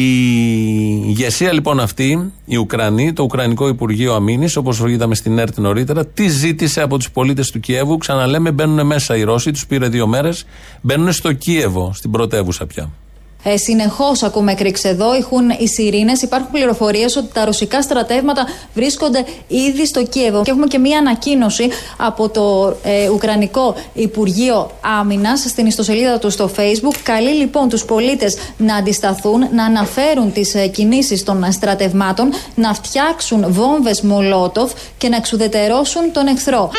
ηγεσία 1.05 1.53
λοιπόν 1.53 1.79
αυτή, 1.79 2.31
η 2.45 2.57
Ουκρανή, 2.57 3.13
το 3.13 3.23
Ουκρανικό 3.23 3.67
Υπουργείο 3.67 4.13
Αμήνης, 4.13 4.55
όπως 4.55 4.83
είδαμε 4.87 5.15
στην 5.15 5.37
ΕΡΤ 5.37 5.57
νωρίτερα, 5.57 6.05
τι 6.05 6.27
ζήτησε 6.27 6.81
από 6.81 6.97
τους 6.97 7.11
πολίτες 7.11 7.51
του 7.51 7.59
Κιέβου; 7.59 7.97
Ξαναλέμε, 7.97 8.51
μπαίνουν 8.51 8.85
μέσα 8.85 9.17
οι 9.17 9.23
Ρώσοι, 9.23 9.51
τους 9.51 9.67
πήρε 9.67 9.87
δύο 9.87 10.07
μέρες, 10.07 10.45
μπαίνουν 10.81 11.11
στο 11.11 11.33
Κίεβο, 11.33 11.91
στην 11.93 12.11
πρωτεύουσα 12.11 12.65
πια. 12.65 12.89
Ε, 13.43 13.57
Συνεχώς 13.57 14.23
ακούμε 14.23 14.53
κρίξ 14.53 14.83
εδώ, 14.83 15.15
ηχούν 15.15 15.49
οι 15.49 15.67
σιρήνες. 15.67 16.21
Υπάρχουν 16.21 16.51
πληροφορίες 16.51 17.15
ότι 17.15 17.27
τα 17.33 17.45
ρωσικά 17.45 17.81
στρατεύματα 17.81 18.45
βρίσκονται 18.73 19.25
ήδη 19.47 19.85
στο 19.85 20.03
Κίεβο. 20.03 20.41
Και 20.43 20.51
έχουμε 20.51 20.67
και 20.67 20.77
μία 20.77 20.97
ανακοίνωση 20.97 21.69
από 21.97 22.29
το 22.29 22.75
ε, 22.83 23.09
Ουκρανικό 23.09 23.75
Υπουργείο 23.93 24.71
Άμυνας 24.99 25.39
στην 25.39 25.65
ιστοσελίδα 25.65 26.19
του 26.19 26.29
στο 26.29 26.49
Facebook. 26.57 26.95
Καλεί 27.03 27.29
λοιπόν 27.31 27.69
τους 27.69 27.85
πολίτες 27.85 28.37
να 28.57 28.75
αντισταθούν, 28.75 29.47
να 29.53 29.63
αναφέρουν 29.63 30.31
τις 30.31 30.55
ε, 30.55 30.67
κινήσεις 30.67 31.23
των 31.23 31.51
στρατευμάτων, 31.51 32.29
να 32.55 32.73
φτιάξουν 32.73 33.45
βόμβες 33.47 34.01
Μολότοφ 34.01 34.71
και 34.97 35.09
να 35.09 35.15
εξουδετερώσουν 35.15 36.11
τον 36.11 36.27
εχθρό. 36.27 36.71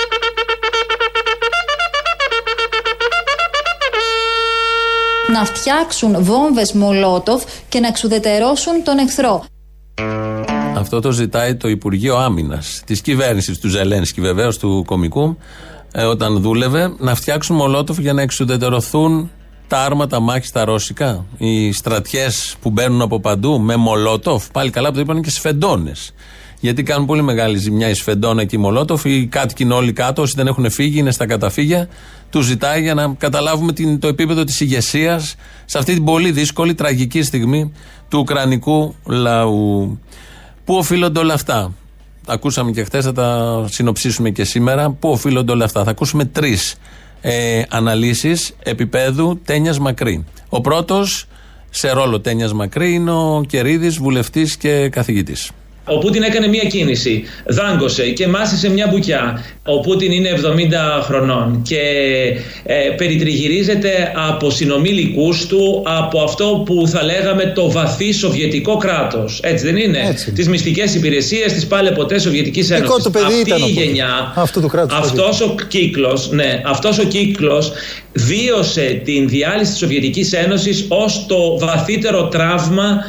Να 5.32 5.44
φτιάξουν 5.44 6.24
βόμβες 6.24 6.72
Μολότοφ 6.72 7.42
και 7.68 7.80
να 7.80 7.86
εξουδετερώσουν 7.86 8.82
τον 8.84 8.98
εχθρό. 8.98 9.44
Αυτό 10.76 11.00
το 11.00 11.10
ζητάει 11.10 11.54
το 11.54 11.68
Υπουργείο 11.68 12.16
Άμυνας 12.16 12.82
της 12.86 13.00
κυβέρνησης 13.00 13.58
του 13.58 13.68
Ζελένσκι, 13.68 14.20
βεβαίως 14.20 14.58
του 14.58 14.84
κομικού, 14.86 15.36
ε, 15.92 16.04
όταν 16.04 16.40
δούλευε, 16.40 16.92
να 16.98 17.14
φτιάξουν 17.14 17.56
Μολότοφ 17.56 17.98
για 17.98 18.12
να 18.12 18.22
εξουδετερωθούν 18.22 19.30
τα 19.68 19.78
άρματα 19.78 20.20
μάχη 20.20 20.52
τα 20.52 20.64
ρώσικα. 20.64 21.24
Οι 21.38 21.72
στρατιές 21.72 22.56
που 22.60 22.70
μπαίνουν 22.70 23.02
από 23.02 23.20
παντού 23.20 23.60
με 23.60 23.76
Μολότοφ, 23.76 24.50
πάλι 24.50 24.70
καλά 24.70 24.88
που 24.88 24.94
το 24.94 25.00
είπαν 25.00 25.22
και 25.22 25.30
σφεντώνες. 25.30 26.12
Γιατί 26.60 26.82
κάνουν 26.82 27.06
πολύ 27.06 27.22
μεγάλη 27.22 27.56
ζημιά 27.56 27.88
η 27.88 27.94
Σφεντόνα 27.94 28.44
και 28.44 28.56
η 28.56 28.58
Μολότοφ. 28.58 29.04
Οι 29.04 29.26
κάτοικοι 29.26 29.62
είναι 29.62 29.74
όλοι 29.74 29.92
κάτω, 29.92 30.22
όσοι 30.22 30.34
δεν 30.36 30.46
έχουν 30.46 30.70
φύγει, 30.70 30.98
είναι 30.98 31.10
στα 31.10 31.26
καταφύγια. 31.26 31.88
Του 32.30 32.40
ζητάει 32.40 32.82
για 32.82 32.94
να 32.94 33.14
καταλάβουμε 33.18 33.72
την, 33.72 33.98
το 34.00 34.08
επίπεδο 34.08 34.44
της 34.44 34.60
ηγεσίας 34.60 35.34
σε 35.64 35.78
αυτή 35.78 35.94
την 35.94 36.04
πολύ 36.04 36.30
δύσκολη, 36.30 36.74
τραγική 36.74 37.22
στιγμή 37.22 37.72
του 38.08 38.18
Ουκρανικού 38.18 38.94
λαού. 39.04 39.98
Πού 40.64 40.74
οφείλονται 40.74 41.18
όλα 41.18 41.34
αυτά; 41.34 41.72
Τα 42.24 42.32
ακούσαμε 42.32 42.70
και 42.70 42.84
χθες, 42.84 43.04
θα 43.04 43.12
τα 43.12 43.64
συνοψίσουμε 43.70 44.30
και 44.30 44.44
σήμερα. 44.44 44.90
Πού 44.90 45.10
οφείλονται 45.10 45.52
όλα 45.52 45.64
αυτά; 45.64 45.84
Θα 45.84 45.90
ακούσουμε 45.90 46.24
τρεις 46.24 46.74
ε, 47.20 47.62
αναλύσεις 47.68 48.56
επίπεδου 48.62 49.40
Τένιας 49.44 49.78
Μακρύ. 49.78 50.24
Ο 50.48 50.60
πρώτος 50.60 51.26
σε 51.70 51.90
ρόλο 51.90 52.20
Τένιας 52.20 52.52
Μακρύ 52.52 52.94
είναι 52.94 53.10
ο 53.10 53.44
Κερίδης, 53.48 53.98
βουλευτής 53.98 54.56
και 54.56 54.88
καθηγητής. 54.88 55.50
Ο 55.90 55.98
Πούτιν 55.98 56.22
έκανε 56.22 56.46
μία 56.46 56.64
κίνηση, 56.64 57.24
δάγκωσε 57.46 58.10
και 58.10 58.26
μάσησε 58.26 58.70
μια 58.70 58.86
μπουκιά. 58.90 59.44
Ο 59.64 59.80
Πούτιν 59.80 60.12
είναι 60.12 60.30
70 61.00 61.02
χρονών 61.02 61.62
και 61.62 61.80
ε, 62.62 62.74
περιτριγυρίζεται 62.96 64.12
από 64.28 64.50
συνομήλικού 64.50 65.28
του 65.48 65.82
από 65.86 66.20
αυτό 66.20 66.62
που 66.66 66.88
θα 66.88 67.02
λέγαμε 67.02 67.52
το 67.54 67.70
βαθύ 67.70 68.12
σοβιετικό 68.12 68.76
κράτος. 68.76 69.40
Έτσι 69.42 69.64
δεν 69.64 69.76
είναι; 69.76 70.14
Τις 70.34 70.48
μυστικές 70.48 70.94
υπηρεσίες 70.94 71.52
τη 71.52 71.66
πάλι 71.66 71.92
ποτέ 71.92 72.18
Σοβιετική 72.18 72.60
Ένωση. 72.72 73.02
το 73.02 73.10
παιδί 73.10 73.24
Αυτή 73.24 73.40
ήταν 73.40 73.62
η 73.62 73.70
γενιά, 73.70 74.32
αυτού 74.36 74.60
του 74.60 74.68
κράτους. 74.68 74.98
Αυτός 74.98 75.40
ο 75.40 75.54
κύκλος, 75.68 76.30
ναι, 76.30 76.62
αυτός 76.64 76.98
ο 76.98 77.04
κύκλος 77.04 77.72
βίωσε 78.12 79.00
την 79.04 79.28
διάλυση 79.28 79.70
της 79.70 79.80
Σοβιετικής 79.80 80.32
Ένωσης 80.32 80.84
ως 80.88 81.26
το 81.28 81.58
βαθύτερο 81.58 82.28
τραύμα 82.28 83.04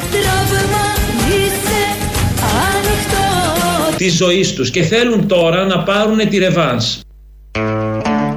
της 4.00 4.14
ζωής 4.14 4.54
τους 4.54 4.72
και 4.72 4.84
θέλουν 4.84 5.28
τώρα 5.28 5.66
να 5.66 5.84
πάρουν 5.84 6.30
τη 6.30 6.38
ρεβάνς. 6.38 7.00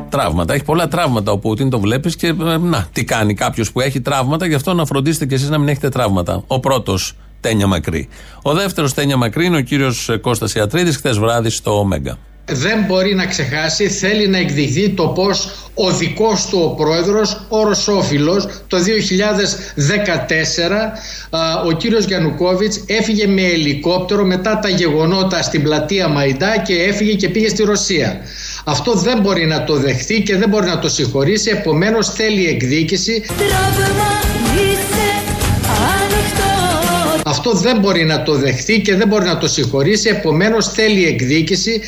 Τραύματα. 0.09 0.55
Έχει 0.55 0.65
πολλά 0.65 0.89
τραύματα 0.89 1.33
ο 1.33 1.39
Πούτιν, 1.39 1.71
το 1.71 1.81
βλέπεις 1.81 2.17
και 2.17 2.27
ε, 2.27 2.33
να, 2.59 2.89
τι 2.93 3.05
κάνει 3.05 3.35
κάποιος 3.35 3.73
που 3.73 3.81
έχει 3.81 4.01
τραύματα, 4.01 4.47
γι' 4.47 4.55
αυτό 4.55 4.75
να 4.75 4.85
φροντίσετε 4.85 5.27
κι 5.27 5.35
εσείς 5.35 5.49
να 5.49 5.59
μην 5.59 5.69
έχετε 5.69 5.89
τραύματα. 5.89 6.45
Ο 6.47 6.61
πρώτος 6.61 7.13
Τένια 7.41 7.67
Μακρύ. 7.67 8.09
Ο 8.43 8.53
δεύτερος 8.53 8.95
Τένια 8.95 9.17
Μακρύ 9.17 9.47
είναι 9.47 9.57
ο 9.57 9.61
κύριος 9.61 10.11
Κώστας 10.21 10.55
Ιατρίδης, 10.55 10.97
χθες 10.97 11.19
βράδυ 11.19 11.51
στο 11.51 11.79
Ωμέγα 11.79 12.19
δεν 12.45 12.85
μπορεί 12.87 13.15
να 13.15 13.27
ξεχάσει, 13.27 13.89
θέλει 13.89 14.29
να 14.29 14.39
εκδηθεί 14.39 14.91
το 14.91 15.07
πώς 15.07 15.51
ο 15.75 15.91
δικός 15.91 16.47
του 16.47 16.59
ο 16.63 16.75
πρόεδρος, 16.75 17.47
ο 17.49 17.63
Ρωσόφιλος, 17.63 18.47
το 18.67 18.79
2014 18.79 20.93
ο 21.67 21.73
κύριος 21.73 22.05
Γιαννουκόβιτς 22.05 22.85
έφυγε 22.87 23.27
με 23.27 23.43
ελικόπτερο 23.43 24.25
μετά 24.25 24.59
τα 24.59 24.69
γεγονότα 24.69 25.43
στην 25.43 25.63
πλατεία 25.63 26.09
Μαϊντά 26.09 26.59
και 26.59 26.83
έφυγε 26.83 27.13
και 27.13 27.29
πήγε 27.29 27.49
στη 27.49 27.63
Ρωσία. 27.63 28.21
Αυτό 28.65 28.95
δεν 28.95 29.21
μπορεί 29.21 29.47
να 29.47 29.65
το 29.65 29.77
δεχθεί 29.77 30.23
και 30.23 30.37
δεν 30.37 30.49
μπορεί 30.49 30.67
να 30.67 30.79
το 30.79 30.89
συγχωρήσει, 30.89 31.51
επομένως 31.51 32.09
θέλει 32.09 32.47
εκδίκηση. 32.47 33.23
Αυτό 37.25 37.53
δεν 37.53 37.79
μπορεί 37.79 38.05
να 38.05 38.23
το 38.23 38.35
δεχθεί 38.35 38.81
και 38.81 38.95
δεν 38.95 39.09
μπορεί 39.09 39.25
να 39.25 39.39
το 39.39 39.49
συγχωρήσει, 39.49 40.09
επομένως 40.09 40.69
θέλει 40.69 41.07
εκδίκηση. 41.07 41.83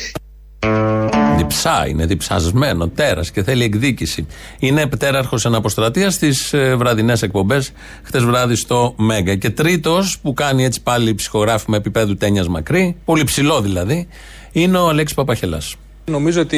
Διψά, 1.65 1.87
είναι 1.87 2.05
διψασμένο, 2.05 2.87
τέρας 2.87 3.31
και 3.31 3.43
θέλει 3.43 3.63
εκδίκηση. 3.63 4.27
Είναι 4.59 4.87
πτέραρχος 4.87 5.45
αναποστρατεία 5.45 6.09
στις 6.09 6.53
ε, 6.53 6.75
βραδινές 6.75 7.21
εκπομπές, 7.21 7.71
χτες 8.03 8.23
βράδυ 8.23 8.55
στο 8.55 8.93
Μέγα. 8.97 9.35
Και 9.35 9.49
τρίτος 9.49 10.19
που 10.19 10.33
κάνει 10.33 10.63
έτσι 10.63 10.81
πάλι 10.81 11.15
ψυχογράφημα 11.15 11.77
επίπεδου 11.77 12.15
τένιας 12.15 12.47
μακρύ, 12.47 12.95
πολύ 13.05 13.23
ψηλό 13.23 13.61
δηλαδή, 13.61 14.07
είναι 14.51 14.77
ο 14.77 14.89
Αλέξης 14.89 15.15
Παπαχελάς. 15.15 15.75
Νομίζω 16.11 16.41
ότι 16.41 16.57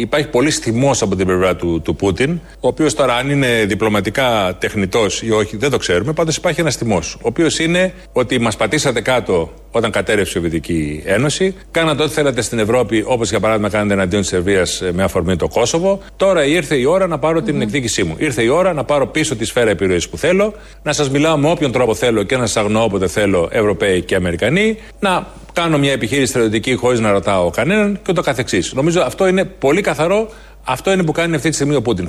υπάρχει 0.00 0.28
πολύ 0.28 0.50
θυμό 0.50 0.90
από 1.00 1.16
την 1.16 1.26
πλευρά 1.26 1.56
του, 1.56 1.80
του 1.84 1.96
Πούτιν, 1.96 2.40
ο 2.60 2.68
οποίος 2.68 2.94
τώρα 2.94 3.14
αν 3.16 3.30
είναι 3.30 3.64
διπλωματικά 3.64 4.56
τεχνητός 4.60 5.22
ή 5.22 5.30
όχι 5.30 5.56
δεν 5.56 5.70
το 5.70 5.76
ξέρουμε. 5.76 6.12
Πάντως 6.12 6.36
υπάρχει 6.36 6.60
ένας 6.60 6.76
θυμό, 6.76 6.98
ο 7.14 7.18
οποίος 7.22 7.58
είναι 7.58 7.92
ότι 8.12 8.40
μας 8.40 8.56
πατήσατε 8.56 9.00
κάτω 9.00 9.52
όταν 9.76 9.90
κατέρευσε 9.90 10.30
η 10.30 10.32
Σοβιετική 10.32 11.02
Ένωση. 11.04 11.54
Κάνατε 11.70 12.02
ό,τι 12.02 12.12
θέλατε 12.12 12.42
στην 12.42 12.58
Ευρώπη, 12.58 13.04
όπως 13.06 13.30
για 13.30 13.40
παράδειγμα 13.40 13.68
κάνατε 13.68 13.92
εναντίον 13.92 14.20
της 14.20 14.30
Σερβίας 14.30 14.80
ε, 14.80 14.92
με 14.92 15.02
αφορμή 15.02 15.36
το 15.36 15.48
Κόσοβο. 15.48 16.00
Τώρα 16.16 16.44
ήρθε 16.44 16.76
η 16.76 16.84
ώρα 16.84 17.06
να 17.06 17.18
πάρω 17.18 17.42
την 17.42 17.60
εκδίκησή 17.60 18.04
μου. 18.04 18.14
Ήρθε 18.18 18.42
η 18.42 18.48
ώρα 18.48 18.72
να 18.72 18.84
πάρω 18.84 19.06
πίσω 19.06 19.36
τη 19.36 19.44
σφαίρα 19.44 19.70
επιρροής 19.70 20.08
που 20.08 20.16
θέλω, 20.18 20.54
να 20.82 20.92
σας 20.92 21.10
μιλάω 21.10 21.36
με 21.36 21.50
όποιον 21.50 21.72
τρόπο 21.72 21.94
θέλω 21.94 22.22
και 22.22 22.36
να 22.36 22.46
σας 22.46 22.56
αγνοώ 22.56 22.84
όποτε 22.84 23.06
θέλω 23.06 23.48
Ευρωπαίοι 23.52 24.02
και 24.02 24.14
Αμερικανοί, 24.14 24.78
να 25.00 25.26
κάνω 25.52 25.78
μια 25.78 25.92
επιχείρηση 25.92 26.26
στρατιωτική 26.26 26.74
χωρίς 26.74 27.00
να 27.00 27.10
ρωτάω 27.10 27.50
κανέναν 27.50 27.98
και 28.02 28.10
ούτω 28.10 28.22
καθεξής. 28.22 28.72
Νομίζω 28.72 29.00
αυτό 29.00 29.26
είναι 29.26 29.44
πολύ 29.44 29.80
καθαρό. 29.80 30.28
Αυτό 30.68 30.92
είναι 30.92 31.02
που 31.02 31.12
κάνει 31.12 31.34
αυτή 31.34 31.48
τη 31.48 31.54
στιγμή 31.54 31.74
ο 31.74 31.82
Πούτιν. 31.82 32.08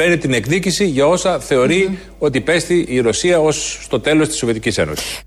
Παίρνει 0.00 0.18
την 0.18 0.32
εκδίκηση 0.32 0.86
για 0.86 1.06
όσα 1.06 1.38
θεωρεί 1.38 1.98
ότι 2.18 2.40
πέστη 2.40 2.86
η 2.88 3.00
Ρωσία 3.00 3.40
ως 3.40 3.86
το 3.90 4.00
τέλος 4.00 4.28
της 4.28 4.36
Σοβιετικής 4.36 4.78
Ένωσης. 4.78 5.20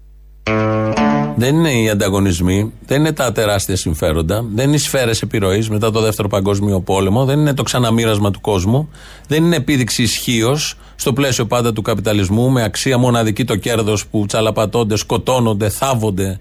Δεν 1.35 1.55
είναι 1.55 1.71
οι 1.71 1.89
ανταγωνισμοί, 1.89 2.71
δεν 2.85 2.99
είναι 2.99 3.11
τα 3.11 3.31
τεράστια 3.31 3.75
συμφέροντα, 3.75 4.45
δεν 4.53 4.67
είναι 4.67 4.75
οι 4.75 4.79
σφαίρες 4.79 5.21
επιρροής 5.21 5.69
μετά 5.69 5.91
το 5.91 6.01
δεύτερο 6.01 6.27
παγκόσμιο 6.27 6.79
πόλεμο, 6.79 7.25
δεν 7.25 7.39
είναι 7.39 7.53
το 7.53 7.63
ξαναμοίρασμα 7.63 8.31
του 8.31 8.41
κόσμου, 8.41 8.89
δεν 9.27 9.43
είναι 9.43 9.55
επίδειξη 9.55 10.01
ισχύως 10.01 10.77
στο 10.95 11.13
πλαίσιο 11.13 11.45
πάντα 11.45 11.73
του 11.73 11.81
καπιταλισμού 11.81 12.49
με 12.49 12.63
αξία 12.63 12.97
μοναδική 12.97 13.45
το 13.45 13.55
κέρδος 13.55 14.07
που 14.07 14.25
τσαλαπατώνται, 14.25 14.95
σκοτώνονται, 14.95 15.69
θάβονται 15.69 16.39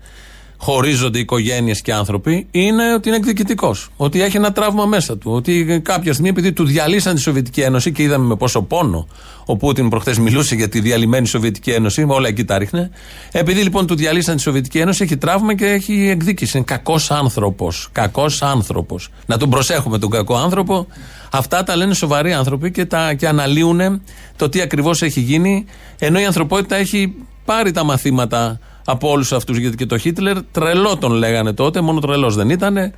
χωρίζονται 0.65 1.19
οικογένειες 1.19 1.83
και 1.83 1.93
άνθρωποι, 1.93 2.47
είναι 2.51 2.95
ότι 2.95 3.09
είναι 3.09 3.17
εκδικητικός. 3.17 3.89
Ότι 3.97 4.23
έχει 4.23 4.37
ένα 4.37 4.53
τραύμα 4.53 4.87
μέσα 4.87 5.19
του. 5.19 5.33
Ότι 5.33 5.81
κάποια 5.85 6.13
στιγμή, 6.13 6.31
επειδή 6.31 6.53
του 6.53 6.65
διαλύσαν 6.65 7.15
τη 7.15 7.21
Σοβιετική 7.21 7.61
Ένωση 7.61 7.93
και 7.93 8.03
είδαμε 8.03 8.27
με 8.27 8.37
πόσο 8.37 8.63
πόνο 8.63 9.07
ο 9.47 9.57
Πούτιν 9.57 9.89
προχθές 9.89 10.19
μιλούσε 10.19 10.55
για 10.55 10.69
τη 10.69 10.81
διαλυμένη 10.81 11.27
Σοβιετική 11.27 11.71
Ένωση, 11.71 12.05
όλα 12.09 12.29
εκεί 12.29 12.45
τα 12.45 12.59
ρίχνε. 12.59 12.91
Επειδή 13.33 13.63
λοιπόν 13.63 13.87
του 13.87 13.95
διαλύσαν 13.95 14.37
τη 14.37 14.43
Σοβιετική 14.43 14.79
Ένωση, 14.79 15.03
έχει 15.03 15.17
τραύμα 15.17 15.55
και 15.55 15.67
έχει 15.67 16.09
εκδίκηση. 16.09 16.57
Είναι 16.57 16.67
κακός 16.67 17.11
άνθρωπος. 17.11 17.89
Κακός 17.93 18.43
άνθρωπος. 18.43 19.09
Να 19.27 19.37
τον 19.37 19.51
προσέχουμε 19.51 19.99
τον 19.99 20.11
κακό 20.11 20.37
άνθρωπο. 20.37 20.87
Αυτά 21.31 21.65
τα 21.65 21.77
λένε 21.77 21.95
σοβαροί 21.95 22.33
άνθρωποι 22.33 22.71
και, 22.71 22.85
τα, 22.85 23.15
και 23.15 23.29
αναλύουν 23.29 24.03
το 24.37 24.49
τι 24.49 24.61
ακριβώς 24.61 25.03
έχει 25.03 25.21
γίνει, 25.21 25.65
ενώ 25.99 26.21
η 26.21 26.25
ανθρωπότητα 26.25 26.77
έχει 26.77 27.15
πάρει 27.45 27.71
τα 27.71 27.85
μαθήματα 27.85 28.59
από 28.85 29.11
όλους 29.11 29.33
αυτούς. 29.33 29.59
Γιατί 29.59 29.77
και 29.77 29.87
το 29.87 29.99
Χίτλερ 29.99 30.37
τρελό 30.53 30.97
τον 30.97 31.13
λέγανε 31.13 31.53
τότε, 31.53 31.81
μόνο 31.81 32.01
τρελός 32.01 32.35
δεν 32.35 32.51
ήταν. 32.51 32.77
Ε, 32.77 32.93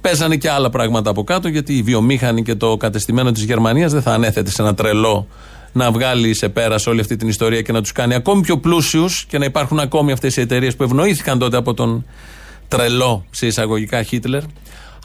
παίζανε 0.00 0.36
και 0.36 0.50
άλλα 0.50 0.70
πράγματα 0.70 1.10
από 1.10 1.24
κάτω, 1.24 1.48
γιατί 1.48 1.76
η 1.76 1.82
βιομήχανη 1.82 2.42
και 2.42 2.54
το 2.54 2.76
κατεστημένο 2.76 3.32
της 3.32 3.42
Γερμανίας 3.42 3.92
δεν 3.92 4.02
θα 4.02 4.12
ανέθετε 4.12 4.50
σε 4.50 4.62
ένα 4.62 4.74
τρελό 4.74 5.26
να 5.74 5.90
βγάλει 5.90 6.34
σε 6.34 6.48
πέρα 6.48 6.76
όλη 6.86 7.00
αυτή 7.00 7.16
την 7.16 7.28
ιστορία 7.28 7.62
και 7.62 7.72
να 7.72 7.80
τους 7.80 7.92
κάνει 7.92 8.14
ακόμη 8.14 8.40
πιο 8.40 8.58
πλούσιους 8.58 9.24
και 9.24 9.38
να 9.38 9.44
υπάρχουν 9.44 9.78
ακόμη 9.78 10.12
αυτές 10.12 10.36
οι 10.36 10.40
εταιρείες 10.40 10.76
που 10.76 10.82
ευνοήθηκαν 10.82 11.38
τότε 11.38 11.56
από 11.56 11.74
τον 11.74 12.04
τρελό 12.68 13.24
σε 13.30 13.46
εισαγωγικά 13.46 14.02
Χίτλερ. 14.02 14.42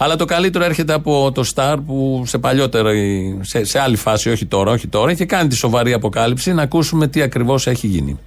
Αλλά 0.01 0.15
το 0.15 0.25
καλύτερο 0.25 0.63
έρχεται 0.65 0.93
από 0.93 1.31
το 1.31 1.43
Σταρ 1.43 1.77
που 1.77 2.23
σε 2.25 2.37
παλιότερη, 2.37 3.37
σε, 3.41 3.63
σε 3.63 3.79
άλλη 3.79 3.95
φάση, 3.95 4.29
όχι 4.29 4.45
τώρα, 4.45 4.71
όχι 4.71 4.87
τώρα, 4.87 5.11
είχε 5.11 5.25
κάνει 5.25 5.49
τη 5.49 5.55
σοβαρή 5.55 5.93
αποκάλυψη 5.93 6.53
να 6.53 6.61
ακούσουμε 6.61 7.07
τι 7.07 7.21
ακριβώς 7.21 7.67
έχει 7.67 7.87
γίνει. 7.87 8.19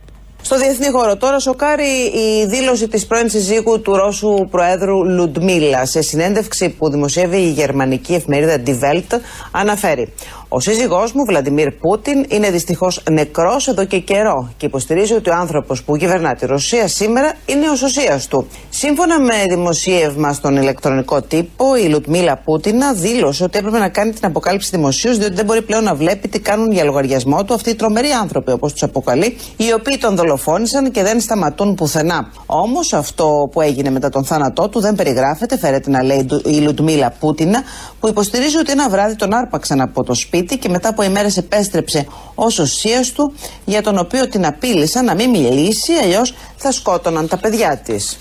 Στο 0.44 0.58
διεθνή 0.58 0.90
χώρο 0.90 1.16
τώρα 1.16 1.38
σοκάρει 1.38 1.84
η 2.14 2.46
δήλωση 2.46 2.88
της 2.88 3.06
πρώην 3.06 3.28
συζύγου 3.28 3.80
του 3.80 3.96
Ρώσου 3.96 4.48
Προέδρου 4.50 5.04
Λουντμίλα. 5.04 5.86
Σε 5.86 6.02
συνέντευξη 6.02 6.68
που 6.68 6.90
δημοσιεύει 6.90 7.36
η 7.36 7.50
γερμανική 7.50 8.14
εφημερίδα 8.14 8.56
Die 8.66 8.80
Welt 8.80 9.18
αναφέρει 9.50 10.12
ο 10.54 10.60
σύζυγός 10.60 11.12
μου, 11.12 11.24
Βλαντιμίρ 11.24 11.70
Πούτιν, 11.70 12.26
είναι 12.28 12.50
δυστυχώς 12.50 13.02
νεκρός 13.10 13.68
εδώ 13.68 13.84
και 13.84 13.98
καιρό 13.98 14.52
και 14.56 14.66
υποστηρίζει 14.66 15.14
ότι 15.14 15.30
ο 15.30 15.34
άνθρωπος 15.34 15.82
που 15.82 15.96
κυβερνά 15.96 16.34
τη 16.34 16.46
Ρωσία 16.46 16.88
σήμερα 16.88 17.32
είναι 17.46 17.70
ο 17.70 17.74
σωσίας 17.74 18.26
του. 18.26 18.46
Σύμφωνα 18.70 19.20
με 19.20 19.34
δημοσίευμα 19.48 20.32
στον 20.32 20.56
ηλεκτρονικό 20.56 21.22
τύπο, 21.22 21.76
η 21.76 21.88
Λουτμίλα 21.88 22.36
Πούτινα 22.36 22.92
δήλωσε 22.92 23.44
ότι 23.44 23.58
έπρεπε 23.58 23.78
να 23.78 23.88
κάνει 23.88 24.12
την 24.12 24.26
αποκάλυψη 24.26 24.70
δημοσίως, 24.72 25.18
διότι 25.18 25.34
δεν 25.34 25.44
μπορεί 25.44 25.62
πλέον 25.62 25.84
να 25.84 25.94
βλέπει 25.94 26.28
τι 26.28 26.40
κάνουν 26.40 26.72
για 26.72 26.84
λογαριασμό 26.84 27.44
του 27.44 27.54
αυτοί 27.54 27.70
οι 27.70 27.74
τρομεροί 27.74 28.08
άνθρωποι, 28.10 28.52
όπως 28.52 28.72
τους 28.72 28.82
αποκαλεί, 28.82 29.36
οι 29.56 29.72
οποίοι 29.72 29.98
τον 29.98 30.16
δολοφόνησαν 30.16 30.90
και 30.90 31.02
δεν 31.02 31.20
σταματούν 31.20 31.74
πουθενά. 31.74 32.32
Όμως 32.46 32.92
αυτό 32.92 33.48
που 33.52 33.60
έγινε 33.60 33.90
μετά 33.90 34.08
τον 34.08 34.24
θάνατό 34.24 34.68
του 34.68 34.80
δεν 34.80 34.94
περιγράφεται, 34.94 35.58
φέρεται 35.58 35.90
να 35.90 36.02
λέει 36.02 36.26
η 36.44 36.56
Λουτμίλα 36.56 37.12
Πούτινα, 37.18 37.62
που 38.00 38.08
υποστηρίζει 38.08 38.56
ότι 38.56 38.70
ένα 38.70 38.88
βράδυ 38.88 39.16
τον 39.16 39.34
άρπαξαν 39.34 39.80
από 39.80 40.04
το 40.04 40.14
σπίτι 40.14 40.40
και 40.42 40.68
μετά 40.68 40.88
από 40.88 41.02
ημέρες 41.02 41.36
επέστρεψε 41.36 42.06
ως 42.34 42.58
οσία 42.58 43.04
του, 43.14 43.32
για 43.64 43.82
τον 43.82 43.98
οποίο 43.98 44.28
την 44.28 44.46
απείλησαν 44.46 45.04
να 45.04 45.14
μην 45.14 45.30
μιλήσει, 45.30 45.92
αλλιώς 46.02 46.34
θα 46.56 46.72
σκότωναν 46.72 47.28
τα 47.28 47.36
παιδιά 47.36 47.78
της. 47.84 48.18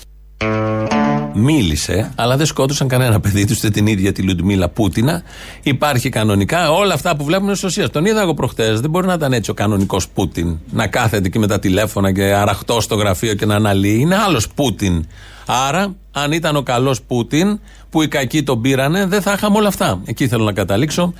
Μίλησε, 1.34 2.12
αλλά 2.14 2.36
δεν 2.36 2.46
σκότωσαν 2.46 2.88
κανένα 2.88 3.20
παιδί 3.20 3.44
τους, 3.44 3.60
την 3.60 3.86
ίδια 3.86 4.12
τη 4.12 4.22
Λουντμίλα 4.22 4.68
Πούτινα. 4.68 5.22
Υπάρχει 5.62 6.08
κανονικά. 6.08 6.70
Όλα 6.70 6.94
αυτά 6.94 7.16
που 7.16 7.24
βλέπουμε 7.24 7.48
είναι 7.48 7.56
σωσία. 7.56 7.90
Τον 7.90 8.04
είδα 8.04 8.20
εγώ 8.20 8.34
προχτές. 8.34 8.80
Δεν 8.80 8.90
μπορεί 8.90 9.06
να 9.06 9.12
ήταν 9.12 9.32
έτσι 9.32 9.50
ο 9.50 9.54
κανονικός 9.54 10.08
Πούτιν. 10.08 10.58
Να 10.70 10.86
κάθεται 10.86 11.26
εκεί 11.26 11.38
με 11.38 11.46
τα 11.46 11.58
τηλέφωνα 11.58 12.12
και 12.12 12.22
αραχτό 12.22 12.80
στο 12.80 12.94
γραφείο 12.94 13.34
και 13.34 13.46
να 13.46 13.54
αναλύει. 13.54 13.98
Είναι 14.00 14.16
άλλος 14.16 14.48
Πούτιν. 14.48 15.06
Άρα, 15.46 15.94
αν 16.12 16.32
ήταν 16.32 16.56
ο 16.56 16.62
καλός 16.62 17.02
Πούτιν, 17.02 17.60
που 17.90 18.02
οι 18.02 18.08
κακοί 18.08 18.42
τον 18.42 18.60
πήρανε, 18.60 19.06
δεν 19.06 19.22
θα 19.22 19.32
είχαμε 19.32 19.58
όλα 19.58 19.68
αυτά. 19.68 20.00
Εκεί 20.04 20.28
θέλω 20.28 20.44
να 20.44 20.52
καταλήξω 20.52 21.12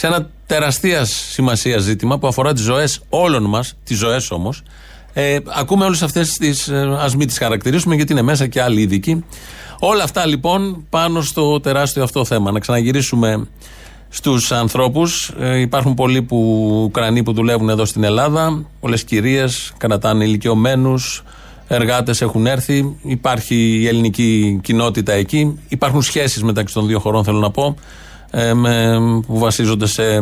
σε 0.00 0.06
ένα 0.06 0.30
τεραστίας 0.46 1.26
σημασίας 1.30 1.82
ζήτημα 1.82 2.18
που 2.18 2.26
αφορά 2.26 2.52
τις 2.52 2.62
ζωές 2.62 3.00
όλων 3.08 3.42
μας, 3.42 3.74
τις 3.84 3.98
ζωές 3.98 4.30
όμως. 4.30 4.62
Ε, 5.12 5.36
ακούμε 5.46 5.84
όλες 5.84 6.02
αυτές 6.02 6.36
τις. 6.36 6.68
Ε, 6.68 6.78
Α 6.78 7.10
μην 7.16 7.26
τις 7.26 7.38
χαρακτηρίσουμε 7.38 7.94
γιατί 7.94 8.12
είναι 8.12 8.22
μέσα 8.22 8.46
και 8.46 8.62
άλλοι 8.62 8.80
ειδικοί. 8.80 9.24
Όλα 9.78 10.02
αυτά 10.02 10.26
λοιπόν 10.26 10.86
πάνω 10.90 11.22
στο 11.22 11.60
τεράστιο 11.60 12.02
αυτό 12.02 12.24
θέμα. 12.24 12.50
Να 12.50 12.58
ξαναγυρίσουμε 12.60 13.46
στους 14.08 14.52
ανθρώπους. 14.52 15.32
Ε, 15.38 15.60
υπάρχουν 15.60 15.94
πολλοί 15.94 16.22
που, 16.22 16.68
Ουκρανοί 16.84 17.22
που 17.22 17.32
δουλεύουν 17.32 17.68
εδώ 17.68 17.84
στην 17.84 18.04
Ελλάδα. 18.04 18.64
Πολλές 18.80 19.04
κυρίες 19.04 19.72
κρατάνε 19.76 20.24
ηλικιωμένους. 20.24 21.22
Εργάτες 21.68 22.20
έχουν 22.20 22.46
έρθει. 22.46 22.96
Υπάρχει 23.02 23.54
η 23.54 23.86
ελληνική 23.86 24.60
κοινότητα 24.62 25.12
εκεί. 25.12 25.58
Υπάρχουν 25.68 26.02
σχέσεις 26.02 26.42
μεταξύ 26.42 26.74
των 26.74 26.86
δύο 26.86 26.98
χωρών, 26.98 27.24
θέλω 27.24 27.38
να 27.38 27.50
πω 27.50 27.64
ε, 27.64 28.09
που 29.26 29.38
βασίζονται 29.38 29.86
σε. 29.86 30.02
Ε, 30.02 30.20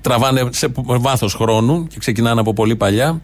τραβάνε 0.00 0.48
σε 0.50 0.72
βάθος 0.84 1.34
χρόνου 1.34 1.86
και 1.86 1.98
ξεκινάνε 1.98 2.40
από 2.40 2.52
πολύ 2.52 2.76
παλιά. 2.76 3.20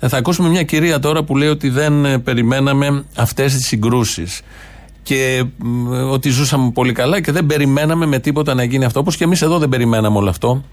Ε, 0.00 0.08
θα 0.08 0.16
ακούσουμε 0.16 0.48
μια 0.48 0.62
κυρία 0.62 0.98
τώρα 0.98 1.22
που 1.22 1.36
λέει 1.36 1.48
ότι 1.48 1.68
δεν 1.68 2.22
περιμέναμε 2.22 3.04
αυτές 3.16 3.54
τις 3.54 3.66
συγκρούσεις 3.66 4.40
και 5.02 5.44
ότι 6.10 6.28
ζούσαμε 6.28 6.70
πολύ 6.70 6.92
καλά 6.92 7.20
και 7.20 7.32
δεν 7.32 7.46
περιμέναμε 7.46 8.06
με 8.06 8.18
τίποτα 8.18 8.54
να 8.54 8.62
γίνει 8.64 8.84
αυτό 8.84 9.00
όπως 9.00 9.16
και 9.16 9.24
εμείς 9.24 9.42
εδώ 9.42 9.58
δεν 9.58 9.68
περιμέναμε 9.68 10.18
όλο 10.18 10.28
αυτό 10.28 10.64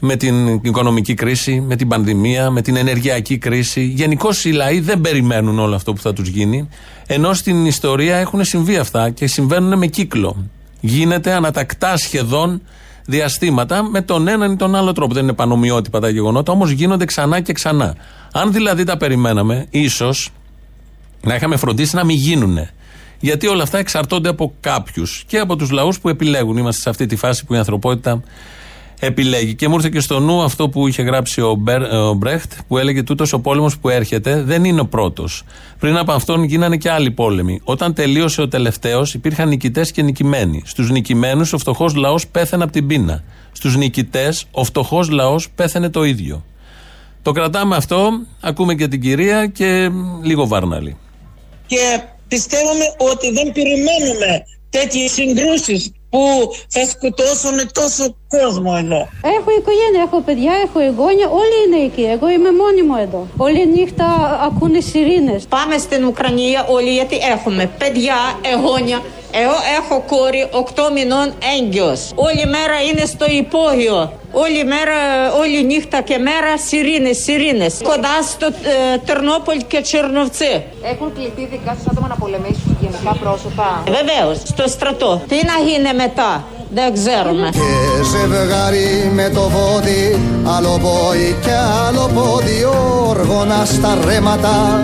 με 0.00 0.16
την 0.16 0.60
οικονομική 0.62 1.14
κρίση, 1.14 1.60
με 1.60 1.76
την 1.76 1.88
πανδημία, 1.88 2.50
με 2.50 2.62
την 2.62 2.76
ενεργειακή 2.76 3.38
κρίση. 3.38 3.82
Γενικώ 3.84 4.28
οι 4.44 4.50
λαοί 4.50 4.80
δεν 4.80 5.00
περιμένουν 5.00 5.58
όλο 5.58 5.74
αυτό 5.74 5.92
που 5.92 6.00
θα 6.00 6.12
τους 6.12 6.28
γίνει 6.28 6.68
ενώ 7.06 7.34
στην 7.34 7.66
ιστορία 7.66 8.16
έχουν 8.16 8.44
συμβεί 8.44 8.76
αυτά 8.76 9.10
και 9.10 9.26
συμβαίνουν 9.26 9.78
με 9.78 9.86
κύκλο 9.86 10.36
γίνεται 10.86 11.32
ανατακτά 11.32 11.96
σχεδόν 11.96 12.62
διαστήματα 13.06 13.82
με 13.82 14.02
τον 14.02 14.28
έναν 14.28 14.52
ή 14.52 14.56
τον 14.56 14.74
άλλο 14.74 14.92
τρόπο. 14.92 15.14
Δεν 15.14 15.22
είναι 15.22 15.32
πανομοιότυπα 15.32 16.00
τα 16.00 16.08
γεγονότα, 16.08 16.52
όμως 16.52 16.70
γίνονται 16.70 17.04
ξανά 17.04 17.40
και 17.40 17.52
ξανά. 17.52 17.94
Αν 18.32 18.52
δηλαδή 18.52 18.84
τα 18.84 18.96
περιμέναμε, 18.96 19.66
ίσως 19.70 20.30
να 21.22 21.34
είχαμε 21.34 21.56
φροντίσει 21.56 21.96
να 21.96 22.04
μην 22.04 22.16
γίνουν. 22.16 22.58
Γιατί 23.20 23.46
όλα 23.46 23.62
αυτά 23.62 23.78
εξαρτώνται 23.78 24.28
από 24.28 24.54
κάποιους 24.60 25.24
και 25.26 25.38
από 25.38 25.56
τους 25.56 25.70
λαούς 25.70 26.00
που 26.00 26.08
επιλέγουν. 26.08 26.56
Είμαστε 26.56 26.80
σε 26.80 26.90
αυτή 26.90 27.06
τη 27.06 27.16
φάση 27.16 27.44
που 27.44 27.54
η 27.54 27.56
ανθρωπότητα 27.56 28.22
επιλέγει. 29.00 29.54
Και 29.54 29.68
μου 29.68 29.74
ήρθε 29.74 29.88
και 29.88 30.00
στο 30.00 30.20
νου 30.20 30.42
αυτό 30.42 30.68
που 30.68 30.88
είχε 30.88 31.02
γράψει 31.02 31.40
ο, 31.40 31.54
Μπερ, 31.54 31.82
ο 31.82 32.12
Μπρέχτ, 32.14 32.52
που 32.68 32.78
έλεγε 32.78 33.02
τούτος 33.02 33.32
ο 33.32 33.40
πόλεμος 33.40 33.78
που 33.78 33.88
έρχεται 33.88 34.42
δεν 34.42 34.64
είναι 34.64 34.80
ο 34.80 34.86
πρώτος. 34.86 35.42
Πριν 35.78 35.96
από 35.96 36.12
αυτόν 36.12 36.42
γίνανε 36.42 36.76
και 36.76 36.90
άλλοι 36.90 37.10
πόλεμοι. 37.10 37.60
Όταν 37.64 37.94
τελείωσε 37.94 38.40
ο 38.40 38.48
τελευταίος, 38.48 39.14
υπήρχαν 39.14 39.48
νικητές 39.48 39.90
και 39.90 40.02
νικημένοι. 40.02 40.62
Στους 40.64 40.90
νικημένους, 40.90 41.52
ο 41.52 41.58
φτωχός 41.58 41.94
λαός 41.94 42.28
πέθανε 42.28 42.62
από 42.62 42.72
την 42.72 42.86
πείνα. 42.86 43.22
Στους 43.52 43.76
νικητές, 43.76 44.46
ο 44.50 44.64
φτωχός 44.64 45.08
λαός 45.08 45.50
πέθανε 45.50 45.90
το 45.90 46.04
ίδιο. 46.04 46.44
Το 47.22 47.32
κρατάμε 47.32 47.76
αυτό, 47.76 48.10
ακούμε 48.40 48.74
και 48.74 48.88
την 48.88 49.00
κυρία 49.00 49.46
και 49.46 49.90
λίγο 50.22 50.46
βάρναλι. 50.46 50.96
Και 51.66 52.00
πιστεύουμε 52.28 52.84
ότι 52.98 53.32
δεν 53.32 53.52
περιμένουμε 53.52 54.42
τέτοιες 54.70 55.10
συγκρούσεις 55.10 55.92
που 56.14 56.50
θα 56.68 56.86
σκοτώσουν 56.86 57.56
τόσο 57.72 58.04
κόσμο 58.28 58.72
εδώ. 58.82 59.00
Έχω 59.36 59.50
οικογένεια, 59.58 60.02
έχω 60.06 60.20
παιδιά, 60.20 60.52
έχω 60.64 60.78
εγγόνια, 60.88 61.28
όλοι 61.40 61.56
είναι 61.66 61.84
εκεί. 61.88 62.02
Εγώ 62.02 62.28
είμαι 62.28 62.52
μόνη 62.52 62.82
μου 62.82 62.96
εδώ. 62.96 63.26
Όλη 63.36 63.66
νύχτα 63.66 64.06
ακούνε 64.46 64.80
σιρήνες. 64.80 65.46
Πάμε 65.48 65.78
στην 65.78 66.04
Ουκρανία 66.04 66.66
όλοι 66.68 66.90
γιατί 66.92 67.16
έχουμε 67.16 67.70
παιδιά, 67.78 68.16
εγγόνια. 68.52 69.02
Εγώ 69.42 69.56
έχω 69.78 69.96
κόρη 70.12 70.48
8 70.52 70.92
μηνών 70.94 71.26
έγκυος. 71.56 72.00
Όλη 72.14 72.44
μέρα 72.54 72.76
είναι 72.88 73.04
στο 73.04 73.26
υπόγειο. 73.40 74.12
Όλη 74.32 74.64
μέρα, 74.64 74.98
όλη 75.40 75.64
νύχτα 75.64 76.00
και 76.00 76.18
μέρα 76.18 76.52
σιρήνες, 76.66 77.16
σιρήνες. 77.24 77.74
Κοντά 77.82 78.16
στο 78.32 78.46
ε, 78.46 78.98
Τερνόπολ 79.06 79.58
και 79.66 79.80
Τσερνοβτσί. 79.80 80.54
Έχουν 80.92 81.08
κληθεί 81.16 81.42
δικά 81.50 81.72
σας 81.78 81.86
άτομα 81.90 82.08
να 82.08 82.16
πολεμήσουν 82.16 82.76
γενικά 82.80 83.12
πρόσωπα; 83.22 83.82
Βεβαίως, 83.98 84.36
στο 84.52 84.64
στρατό. 84.68 85.22
Τι 85.28 85.38
να 85.50 85.56
γίνει 85.66 85.92
μετά. 86.02 86.44
Δεν 86.70 86.92
ξέρουμε. 86.92 87.48
Και 87.52 87.70
ζευγάρι 88.10 89.10
με 89.12 89.30
το 89.34 89.48
βόδι, 89.48 90.20
άλλο 90.56 90.78
πόη 90.82 91.36
και 91.44 91.54
άλλο 91.86 92.10
πόδι, 92.14 92.64
όργονα 93.08 93.64
στα 93.64 93.98
ρέματα 94.04 94.82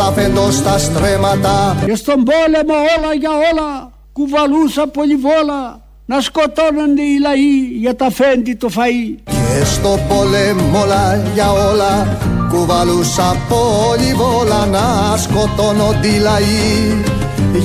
τα 0.00 0.12
φέντο 0.12 0.50
στα 0.50 0.78
στρέματα. 0.78 1.76
Και 1.86 1.94
στον 1.94 2.24
πόλεμο 2.28 2.74
όλα 2.96 3.12
για 3.22 3.30
όλα, 3.50 3.92
κουβαλούσα 4.12 4.86
πολυβόλα, 4.86 5.80
να 6.06 6.20
σκοτώνονται 6.20 7.02
οι 7.02 7.18
λαοί 7.20 7.54
για 7.80 7.96
τα 7.96 8.10
φέντη 8.10 8.54
το 8.54 8.68
φαΐ. 8.76 9.14
Και 9.24 9.40
Και 9.60 9.64
στο 9.64 9.98
πόλεμο 10.08 10.80
όλα 10.82 11.22
για 11.34 11.50
όλα 11.52 12.18
κουβαλούσα 12.50 13.36
πόλη 13.48 14.12
να 14.70 15.16
σκοτώνονται 15.16 16.08
οι 16.08 16.18
λαοί 16.18 17.04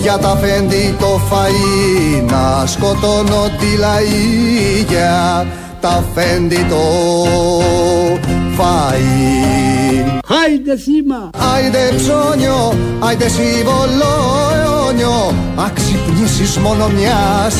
για 0.02 0.18
τα 0.18 0.38
φέντη 0.42 0.96
το 1.00 1.20
φαΐ 1.30 2.24
να 2.32 2.66
σκοτώνονται 2.66 3.66
οι 3.74 3.78
λαοί 3.78 4.86
για 4.90 5.46
τα 5.82 6.04
φέντη 6.14 6.66
το 6.70 6.84
φαΐ 8.58 9.75
Άιντε 10.44 10.76
θύμα 10.78 11.30
Άιντε 11.54 11.94
ψώνιο, 11.98 12.74
άιντε 13.00 13.28
σύμβολο 13.28 14.14
αιώνιο. 14.56 15.34
Αξυπνήσεις 15.56 16.58
μόνο 16.58 16.88
μιας 16.88 17.56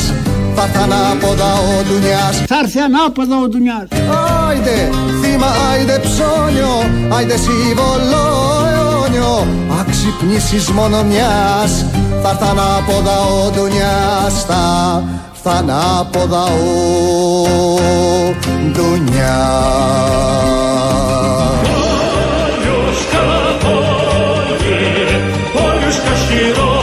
θα 0.56 0.62
έρθει 0.62 0.78
ανάποδα 0.78 1.52
ο 1.54 1.82
Ντουνιάς. 1.82 2.36
Θα 2.46 2.58
έρθει 2.62 2.78
ανάποδα 2.78 3.36
ο 3.44 3.48
Ντουνιάς. 3.48 3.88
Άιντε 4.48 4.90
θύμα, 5.22 5.46
άιντε 5.70 5.98
ψώνιο 5.98 6.74
Άιντε 7.16 7.36
σύμβολο 7.36 8.24
αιώνιο. 8.70 9.46
Αξυπνήσεις 9.80 10.70
μόνο 10.70 11.02
μιας 11.02 11.84
Θα 12.22 12.28
έρθει 12.28 12.44
ανάποδα 12.50 13.16
ο 13.20 13.50
Ντουνιάς. 13.50 14.44
Θα 14.48 15.02
έρθει 15.32 15.58
ανάποδα 15.58 16.42
ο 16.42 16.54
Ντουνιάς 18.72 20.16
quiero 26.36 26.75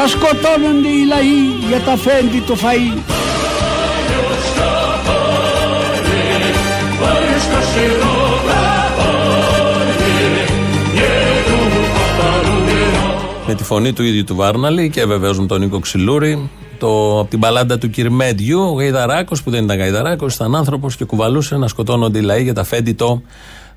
Να 0.00 0.06
σκοτώνονται 0.06 0.88
οι 0.88 1.04
λαοί 1.06 1.68
για 1.68 1.80
τα 1.80 1.96
φέντη 1.96 2.40
το 2.40 2.54
φαΐ. 2.54 3.00
Με 13.46 13.54
τη 13.54 13.64
φωνή 13.64 13.92
του 13.92 14.02
ίδιου 14.02 14.24
του 14.24 14.34
Βάρναλη 14.34 14.90
και 14.90 15.04
βεβαίως 15.04 15.38
με 15.38 15.46
τον 15.46 15.60
Νίκο 15.60 15.78
Ξυλούρη 15.78 16.50
το, 16.78 17.18
από 17.20 17.30
την 17.30 17.38
μπαλάντα 17.38 17.78
του 17.78 17.90
Κυρμέντιου, 17.90 18.60
ο 18.60 18.72
Γαϊδαράκος 18.72 19.42
που 19.42 19.50
δεν 19.50 19.64
ήταν 19.64 19.78
Γαϊδαράκος, 19.78 20.34
ήταν 20.34 20.54
άνθρωπος 20.54 20.96
και 20.96 21.04
κουβαλούσε 21.04 21.56
να 21.56 21.68
σκοτώνονται 21.68 22.18
οι 22.18 22.22
λαοί 22.22 22.42
για 22.42 22.54
τα 22.54 22.64
φέντη 22.64 22.94
το 22.94 23.22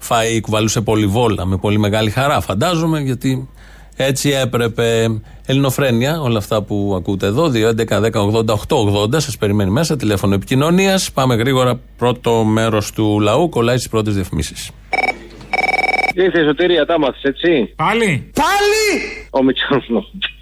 φαΐ. 0.07 0.39
Κουβαλούσε 0.41 0.81
πολυβόλα 0.81 1.45
με 1.45 1.57
πολύ 1.57 1.79
μεγάλη 1.79 2.09
χαρά, 2.09 2.41
φαντάζομαι, 2.41 2.99
γιατί 2.99 3.47
έτσι 3.97 4.29
έπρεπε. 4.29 5.21
Ελληνοφρένια, 5.45 6.21
όλα 6.21 6.38
αυτά 6.38 6.62
που 6.62 6.93
ακούτε 6.97 7.25
εδώ, 7.25 7.51
2.11.10.80.880, 7.53 9.10
σας 9.12 9.38
περιμένει 9.38 9.71
μέσα, 9.71 9.95
τηλέφωνο 9.95 10.34
επικοινωνίας. 10.34 11.12
Πάμε 11.12 11.36
γρήγορα. 11.36 11.79
Πρώτο 11.97 12.43
μέρος 12.43 12.91
του 12.91 13.19
λαού 13.19 13.49
κολλάει 13.49 13.77
στις 13.77 13.89
πρώτες 13.89 14.13
διαφημίσεις. 14.13 14.71
Ήρθε 16.13 16.39
η 16.39 16.43
σωτηρία, 16.45 16.86
τα 16.86 16.99
μάθεις, 16.99 17.23
έτσι; 17.23 17.73
Πάλι! 17.75 18.32
Πάλι! 18.34 19.01
Ο 19.29 19.43
Μητσό, 19.43 19.82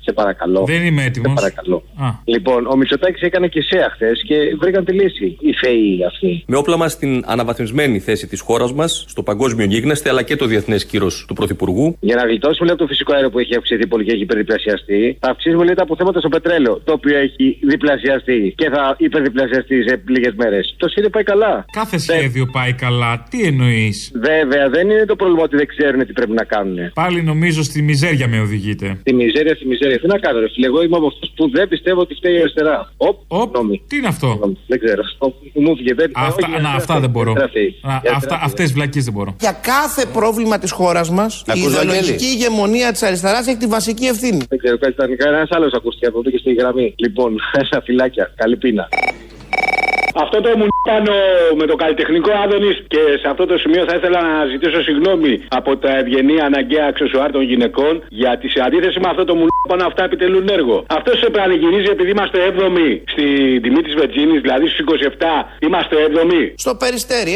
σε 0.02 0.12
παρακαλώ. 0.12 0.64
Δεν 0.68 0.86
είμαι 0.86 1.04
έτοιμος. 1.04 1.30
Σε 1.30 1.36
παρακαλώ. 1.36 1.84
Λοιπόν, 2.24 2.68
ο 2.68 2.76
Μητσοτάκης 2.76 3.22
έκανε 3.22 3.48
και 3.48 3.62
ΣΕΑ 3.62 3.90
χθε 3.94 4.12
και 4.28 4.36
βρήκαν 4.60 4.86
τη 4.86 4.94
λύση. 4.94 5.38
Οι 5.40 5.54
ΦΕΗ 5.54 6.04
αυτοί. 6.08 6.44
Με 6.48 6.58
όπλα 6.58 6.78
μας 6.78 6.92
στην 6.92 7.24
αναβαθμισμένη 7.26 8.00
θέση 8.00 8.28
της 8.28 8.40
χώρας 8.42 8.74
μας, 8.74 9.06
στο 9.08 9.24
παγκόσμιο 9.24 9.66
γίγνεσθε, 9.66 10.10
αλλά 10.10 10.24
και 10.24 10.36
το 10.36 10.46
διεθνές 10.46 10.86
κύρος 10.86 11.26
του 11.28 11.34
Πρωθυπουργού. 11.34 11.98
Για 12.00 12.16
να 12.16 12.26
γλιτώσουμε 12.26 12.66
λέει, 12.66 12.74
από 12.74 12.82
το 12.84 12.88
φυσικό 12.88 13.14
αέριο 13.14 13.30
που 13.30 13.40
έχει 13.40 13.56
αυξηθεί 13.56 13.88
πολύ 13.88 14.04
και 14.06 14.12
έχει 14.12 14.22
υπερδιπλασιαστεί, 14.22 15.18
θα 15.20 15.30
αυξήσουμε 15.30 15.64
λέει, 15.64 15.74
τα 15.74 15.84
αποθέματα 15.84 16.20
στο 16.20 16.30
πετρέλαιο, 16.30 16.82
το 16.84 16.92
οποίο 16.94 17.18
έχει 17.18 17.58
διπλασιαστεί 17.62 18.54
και 18.56 18.70
θα 18.70 18.96
υπερδιπλασιαστεί 18.98 19.84
σε 19.88 20.04
λίγες 20.08 20.34
μέρες. 20.36 20.76
Το 20.78 20.88
σχέδιο 20.88 21.10
πάει 21.10 21.24
καλά. 21.24 21.66
Κάθε 21.72 21.98
σχέδιο 21.98 22.46
πάει 22.52 22.74
καλά. 22.74 23.26
Τι 23.30 23.44
εννοείς; 23.44 24.12
Βέβαια, 24.16 24.70
δεν 24.70 24.90
είναι 24.90 25.06
το 25.06 25.16
πρόβλημα 25.16 25.44
ότι 25.44 25.56
δεν 25.56 25.68
ξέρουν 25.68 26.06
τι 26.06 26.14
πρέπει 26.14 26.32
να 26.32 26.44
κάνουν. 26.44 26.78
Πάλι 26.94 27.24
νομίζω 27.24 27.64
στη 27.64 27.82
μιζέρια 27.82 28.28
με 28.28 28.40
οδηγείτε. 28.40 29.00
Τη 29.04 29.14
μιζέρια, 29.14 29.56
στη 29.56 29.68
μιζέρια. 29.68 29.91
Τι 29.98 30.08
να 30.08 30.18
κάνω, 30.20 30.40
ρε 30.40 30.50
φίλε. 30.54 30.66
Εγώ 30.66 30.84
είμαι 30.84 30.98
από 30.98 31.08
αυτούς 31.08 31.30
που 31.36 31.50
δεν 31.50 31.68
πιστεύω 31.68 32.00
ότι 32.02 32.14
φταίει 32.16 32.34
η 32.34 32.40
αριστερά. 32.40 32.92
Οπ, 32.98 33.18
Οπ, 33.28 33.56
τι 33.88 33.96
είναι 33.98 34.08
αυτό; 34.08 34.40
Δεν 34.68 34.80
ξέρω. 34.84 35.02
Οπ, 35.18 35.34
Μου 35.54 35.76
φύγε. 35.78 35.94
Δεν... 35.94 36.12
Αυτά, 36.16 36.28
Όχι, 36.48 36.52
η 36.60 36.62
να, 36.62 36.70
αριστερά 36.70 36.70
αυτά 36.76 36.82
φταίει. 36.94 37.00
δεν 37.02 37.10
μπορώ. 37.10 37.32
Η 37.32 37.36
αριστερά 37.38 37.48
φταίει. 37.50 37.70
Α, 37.82 37.92
Η 37.94 37.94
αριστερά 37.94 38.16
αυτά, 38.16 38.28
φταίει. 38.36 38.46
αυτές 38.50 38.72
βλακίες 38.74 39.04
δεν 39.04 39.14
μπορώ. 39.14 39.36
Για 39.40 39.52
κάθε 39.72 40.06
πρόβλημα 40.18 40.58
της 40.60 40.72
χώρας 40.72 41.10
μας, 41.10 41.32
η 41.48 41.52
ακούς, 41.52 41.62
Βαγγέλη; 41.76 41.82
ιδεολογική 41.98 42.26
ηγεμονία 42.26 42.92
της 42.92 43.04
αριστεράς 43.04 43.48
έχει 43.48 43.58
τη 43.58 43.68
βασική 43.68 44.06
ευθύνη. 44.06 44.42
Δεν 44.50 44.58
ξέρω, 44.58 44.78
κάτι 44.78 44.92
ήταν. 44.92 45.18
Κανένα 45.18 45.48
άλλος 45.50 45.74
ακούστηκε 45.74 46.06
από 46.08 46.20
εδώ 46.20 46.30
και 46.30 46.38
στη 46.38 46.54
γραμμή. 46.54 46.94
Λοιπόν, 46.98 47.30
ένα 47.62 47.82
φυλάκια. 47.86 48.34
Καλή 48.36 48.58
πείνα. 48.58 48.88
Αυτό 50.16 50.42
το 50.42 50.58
μου 50.58 50.66
πάνω 50.90 51.14
με 51.56 51.66
το 51.66 51.76
καλλιτεχνικό 51.76 52.32
Άδωνη 52.44 52.72
και 52.88 53.02
σε 53.22 53.28
αυτό 53.32 53.46
το 53.46 53.58
σημείο 53.58 53.84
θα 53.90 53.96
ήθελα 53.96 54.20
να 54.22 54.46
ζητήσω 54.46 54.82
συγγνώμη 54.82 55.34
από 55.48 55.78
τα 55.78 55.98
ευγενή 55.98 56.42
αναγκαία 56.42 56.86
αξεσουάρ 56.92 57.32
των 57.32 57.42
γυναικών 57.42 58.04
γιατί 58.10 58.50
σε 58.50 58.60
αντίθεση 58.68 59.00
με 59.00 59.08
αυτό 59.10 59.24
το 59.26 59.36
μου 59.36 59.46
πάνω 59.68 59.86
αυτά 59.86 60.04
επιτελούν 60.04 60.48
έργο. 60.58 60.86
Αυτό 60.90 61.12
σε 61.18 61.30
πανηγυρίζει 61.30 61.90
επειδή 61.96 62.10
είμαστε 62.10 62.38
7η 62.58 62.90
στην 63.14 63.62
τιμή 63.62 63.82
της 63.82 63.94
Βετζίνης, 63.94 64.42
δηλαδή 64.42 64.68
στους 64.68 64.80
27 64.80 65.26
είμαστε 65.60 65.96
7η. 66.10 66.44
Στο 66.56 66.76
Περιστέρι 66.76 67.32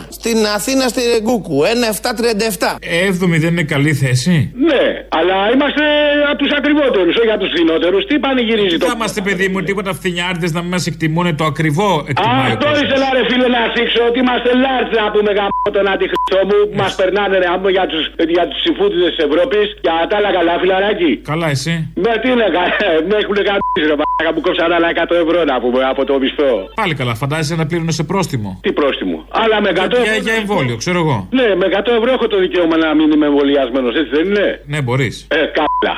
1,729. 0.00 0.06
Στην 0.08 0.38
Αθήνα 0.56 0.88
στη 0.88 1.00
Ρεγκούκου 1.12 1.58
1,737. 1.62 2.76
Έβδομη 3.06 3.38
δεν 3.38 3.50
είναι 3.50 3.62
καλή 3.62 3.92
θέση. 3.92 4.52
Ναι, 4.70 4.84
αλλά 5.08 5.36
είμαστε 5.54 5.84
από 6.30 6.38
τους 6.42 6.52
ακριβότερους, 6.58 7.16
όχι 7.16 7.30
από 7.30 7.40
τους 7.44 7.50
φθηνότερους. 7.54 8.04
Τι 8.04 8.18
πανηγυρίζει 8.18 8.76
το. 8.76 8.86
Θα 8.86 8.92
είμαστε, 8.96 9.20
παιδί 9.20 9.48
μου, 9.48 9.62
τίποτα 9.62 9.92
φθηνιάριδε 9.94 10.48
να 10.52 10.60
μην 10.60 10.70
μας 10.70 10.86
εκτιμούν 10.86 11.36
το 11.36 11.44
ακριβό 11.44 11.65
εκτιμάει 12.10 12.50
ο 12.52 12.54
Αυτό 12.56 12.64
κόσμος. 12.66 12.82
ήθελα 12.86 13.08
ρε 13.16 13.22
φίλε 13.30 13.48
να 13.56 13.62
θίξω 13.74 14.00
ότι 14.10 14.18
είμαστε 14.22 14.50
large 14.64 14.92
να 15.02 15.06
πούμε 15.14 15.30
γάμο 15.38 15.68
τον 15.76 15.86
αντιχρηστό 15.94 16.38
μου 16.48 16.58
που 16.70 16.76
μας 16.82 16.92
περνάνε 17.00 17.34
ρε 17.42 17.48
άμπο 17.54 17.68
για 17.76 17.86
τους, 17.92 18.04
για 18.36 18.44
τους 18.50 18.58
συμφούτιδες 18.66 19.10
της 19.14 19.20
Ευρώπης 19.28 19.66
και 19.84 19.90
τα 20.10 20.14
άλλα 20.18 20.30
καλά 20.38 20.54
φιλαράκι. 20.62 21.12
Καλά, 21.30 21.46
εσύ. 21.56 21.74
Με 22.04 22.12
τι 22.20 22.28
είναι 22.34 22.48
καλά, 22.56 22.74
με 23.08 23.14
έχουν 23.22 23.36
καμπήσει 23.48 23.84
ρε 23.90 23.96
μαλάκα 24.00 24.30
που 24.34 24.40
κόψαν 24.46 24.70
άλλα 24.76 24.88
100 25.04 25.14
ευρώ 25.24 25.38
να 25.50 25.56
πούμε 25.62 25.80
από 25.92 26.02
το 26.08 26.14
μισθό. 26.22 26.52
Πάλι 26.80 26.94
καλά, 27.00 27.14
φαντάζεσαι 27.22 27.56
να 27.60 27.64
πλήρωνε 27.68 27.92
σε 27.98 28.04
πρόστιμο. 28.10 28.50
Τι 28.64 28.70
πρόστιμο. 28.78 29.18
Αλλά 29.42 29.56
με 29.64 29.70
100 29.70 29.74
Για, 29.74 30.12
ευρώ. 30.18 30.22
για 30.26 30.34
εμβόλιο, 30.42 30.76
ξέρω 30.82 30.98
εγώ. 31.04 31.16
Ναι, 31.38 31.48
με 31.60 31.66
100 31.70 31.92
ευρώ 32.00 32.10
έχω 32.16 32.26
το 32.34 32.38
δικαίωμα 32.44 32.76
να 32.84 32.88
μην 32.98 33.08
είμαι 33.14 33.26
εμβολιασμένος, 33.32 33.92
έτσι 34.00 34.10
δεν 34.16 34.24
είναι; 34.30 34.46
Ναι, 34.72 34.78
μπορείς. 34.86 35.14
Ε, 35.30 35.36
κάπλα. 35.58 35.94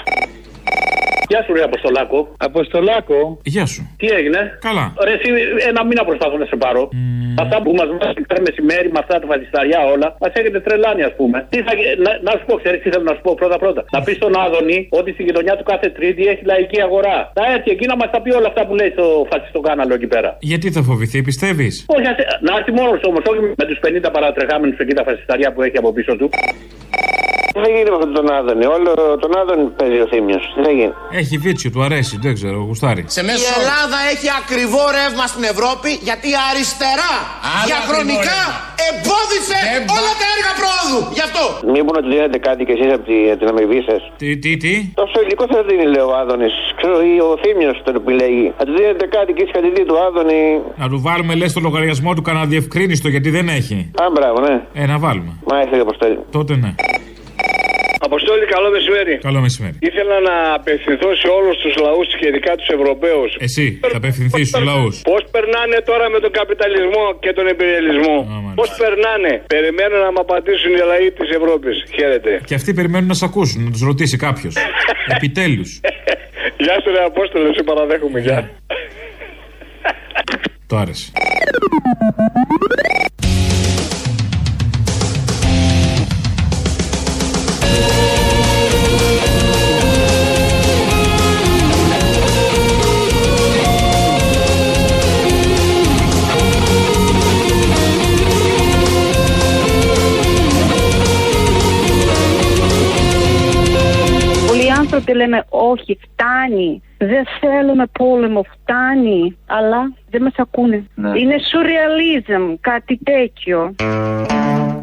Γεια 1.30 1.42
σου, 1.44 1.52
ρε 1.52 1.62
Αποστολάκο. 1.70 2.18
Αποστολάκο. 2.48 3.18
Γεια 3.54 3.66
σου. 3.72 3.80
Τι 4.00 4.06
έγινε; 4.18 4.40
Καλά. 4.66 4.84
Ρε, 5.06 5.12
εσύ 5.18 5.28
ένα 5.70 5.80
μήνα 5.88 6.02
προσπαθώ 6.04 6.36
να 6.42 6.46
σε 6.52 6.56
πάρω. 6.64 6.82
Αυτά 7.44 7.56
που 7.62 7.70
μας 7.78 7.88
βάζει 8.00 8.20
πέρα 8.28 8.40
μεσημέρι 8.48 8.88
με 8.94 8.98
αυτά 9.02 9.14
τα 9.20 9.26
φασισταριά 9.32 9.80
όλα, 9.94 10.08
μας 10.22 10.32
έχετε 10.40 10.60
τρελάνει, 10.66 11.02
ας 11.10 11.14
πούμε. 11.18 11.46
Τι 11.52 11.58
θα, 11.66 11.72
να, 12.04 12.10
να 12.26 12.32
σου 12.38 12.44
πω, 12.48 12.54
ξέρεις 12.62 12.78
τι 12.82 12.88
θέλω 12.92 13.04
να 13.10 13.14
σου 13.16 13.20
πω 13.26 13.34
πρώτα-πρώτα. 13.40 13.80
Να 13.94 14.00
πεις 14.04 14.16
στον 14.20 14.32
Άδωνη 14.44 14.78
ότι 15.00 15.10
στη 15.12 15.22
γειτονιά 15.22 15.54
του 15.56 15.64
κάθε 15.72 15.88
Τρίτη 15.96 16.22
έχει 16.32 16.44
λαϊκή 16.44 16.78
αγορά. 16.86 17.16
Θα 17.38 17.42
έρθει 17.54 17.70
εκεί 17.76 17.86
να 17.92 17.96
μας 18.00 18.08
τα 18.14 18.18
πει 18.22 18.30
όλα 18.38 18.48
αυτά 18.52 18.62
που 18.66 18.74
λέει 18.80 18.90
στο 18.96 19.26
φασιστό 19.32 19.60
κάναλο 19.60 19.94
εκεί 19.98 20.06
πέρα. 20.14 20.30
Γιατί 20.40 20.70
θα 20.76 20.82
φοβηθεί, 20.82 21.18
πιστεύεις; 21.22 21.74
Όχι, 21.96 22.06
ας- 22.12 22.38
να 22.46 22.52
έρθει 22.58 22.72
μόνος 22.80 23.00
όμως, 23.10 23.22
όχι 23.30 23.40
με 23.60 23.64
τους 23.68 23.78
50 23.84 24.10
παρατρεχάμενους 24.16 24.78
εκεί 24.78 24.94
τα 25.00 25.04
φασισταριά 25.08 25.52
που 25.52 25.62
έχει 25.62 25.76
από 25.82 25.92
πίσω 25.92 26.16
του. 26.16 26.28
Τι 27.52 27.64
θα 27.64 27.68
γίνει 27.74 27.90
με 27.90 27.96
αυτόν 27.98 28.12
τον 28.14 28.32
Άδωνη, 28.32 28.64
όλο 28.76 28.90
τον 29.20 29.36
Άδωνη 29.40 29.64
παίζει 29.78 30.00
ο 30.00 30.06
Θήμιο. 30.12 30.38
Τι 30.58 30.64
θα 30.64 30.74
γίνει. 30.78 30.94
Έχει 31.20 31.34
βίτσιο, 31.44 31.70
του 31.74 31.82
αρέσει, 31.86 32.14
δεν 32.24 32.34
ξέρω, 32.38 32.56
γουστάρει. 32.68 33.02
Η 33.42 33.46
Ελλάδα 33.58 33.98
έχει 34.12 34.28
ακριβό 34.42 34.82
ρεύμα 34.98 35.26
στην 35.32 35.44
Ευρώπη 35.52 35.90
γιατί 36.08 36.26
η 36.34 36.38
αριστερά 36.50 37.14
διαχρονικά 37.68 38.40
εμπόδισε 38.88 39.58
όλα 39.98 40.12
τα 40.20 40.26
έργα 40.34 40.52
πρόοδου. 40.60 41.00
Γι' 41.18 41.24
αυτό. 41.28 41.44
Μήπως 41.74 41.92
να 41.96 42.02
του 42.04 42.10
δίνετε 42.14 42.38
κάτι 42.48 42.60
κι 42.66 42.74
εσείς 42.76 42.90
από 42.96 43.04
τη, 43.08 43.16
την 43.40 43.48
αμοιβή 43.52 43.80
σας; 43.88 44.00
Τι, 44.20 44.28
τι, 44.42 44.50
τι; 44.62 44.74
Τόσο 45.02 45.16
υλικό 45.24 45.44
θα 45.54 45.60
δίνει, 45.68 45.86
λέει 45.94 46.04
ο 46.10 46.12
Άδωνης. 46.20 46.54
Ξέρω, 46.78 46.96
ή 47.12 47.14
ο 47.28 47.30
Θήμιος 47.42 47.76
τον 47.86 47.94
επιλέγει. 48.00 48.46
Θα 48.58 48.64
του 48.66 48.72
δίνετε 48.78 49.06
κάτι 49.16 49.30
και 49.36 49.42
εσείς 49.42 49.54
κάτι 49.56 49.68
δει 49.76 49.82
του 49.90 49.96
Άδωνη. 50.06 50.42
Να 50.82 50.86
του 50.92 50.98
βάλουμε, 51.06 51.32
λες, 51.40 51.50
το 51.56 51.60
λογαριασμό 51.68 52.10
του 52.16 52.22
κανένα 52.28 52.44
διευκρίνιστο 52.52 53.08
γιατί 53.14 53.28
δεν 53.36 53.46
έχει. 53.58 53.76
Α, 54.02 54.04
μπράβο, 54.14 54.36
ναι. 54.46 54.54
Ε, 54.80 54.86
να 54.92 54.96
βάλουμε. 55.04 55.32
Μα 55.50 55.54
έφυγε 55.62 55.82
αποστόλη. 55.86 56.18
Τότε 56.36 56.52
ναι. 56.62 56.70
Αποστόλη, 58.06 58.44
καλό 58.54 58.68
μεσημέρι. 58.76 59.14
Καλό 59.28 59.40
μεσημέρι. 59.46 59.76
Ήθελα 59.88 60.16
να 60.28 60.34
απευθυνθώ 60.58 61.10
σε 61.22 61.28
όλους 61.38 61.56
τους 61.62 61.74
λαούς 61.84 62.08
και 62.18 62.26
ειδικά 62.30 62.52
τους 62.58 62.68
Ευρωπαίους. 62.76 63.30
Εσύ 63.46 63.64
θα 63.92 63.96
απευθυνθείς 64.02 64.48
στους 64.50 64.64
λαούς. 64.70 64.94
Πώς 65.10 65.22
περνάνε 65.34 65.76
τώρα 65.90 66.06
με 66.14 66.18
τον 66.24 66.32
καπιταλισμό 66.38 67.04
και 67.22 67.30
τον 67.38 67.46
υπεριαλισμό. 67.54 68.16
Πώς 68.60 68.70
περνάνε; 68.82 69.32
Περιμένω 69.54 69.96
να 70.04 70.10
μου 70.12 70.20
απαντήσουν 70.26 70.72
οι 70.78 70.82
λαοί 70.90 71.08
της 71.18 71.28
Ευρώπης. 71.38 71.76
Χαίρετε. 71.96 72.30
Και 72.48 72.54
αυτοί 72.60 72.70
περιμένουν 72.78 73.08
να 73.12 73.16
σε 73.20 73.24
ακούσουν, 73.30 73.58
να 73.64 73.70
τους 73.74 73.82
ρωτήσει 73.90 74.16
κάποιος. 74.26 74.54
Επιτέλους. 75.16 75.70
Γεια 76.64 76.76
σου, 76.82 76.88
ρε 76.94 77.02
Απόστολε, 77.10 77.48
σε 77.56 77.62
παραδέχομαι. 77.68 78.20
Γεια. 78.20 78.40
Το 80.66 80.76
άρεσε. 80.76 81.12
Πολλοί 105.04 105.12
άνθρωποι 105.12 105.14
λέμε 105.14 105.44
όχι, 105.48 105.98
φτάνει. 106.04 106.82
Δεν 106.98 107.24
θέλουμε 107.40 107.84
πόλεμο, 107.92 108.44
φτάνει. 108.52 109.36
Αλλά 109.46 109.92
δεν 110.10 110.22
μας 110.22 110.32
ακούνε. 110.36 110.76
Είναι 110.96 111.36
σουρεαλίζμ, 111.50 112.54
κάτι 112.60 112.98
τέτοιο. 113.02 113.74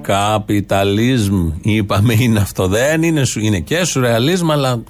Καπιταλισμ, 0.02 1.48
είπαμε 1.62 2.14
είναι 2.20 2.40
αυτό. 2.40 2.68
Δεν 2.68 3.04
είναι, 3.04 3.24
σου- 3.24 3.44
είναι 3.44 3.60
και 3.60 3.84
σουρεαλισμ, 3.86 4.52
αλλά 4.52 4.84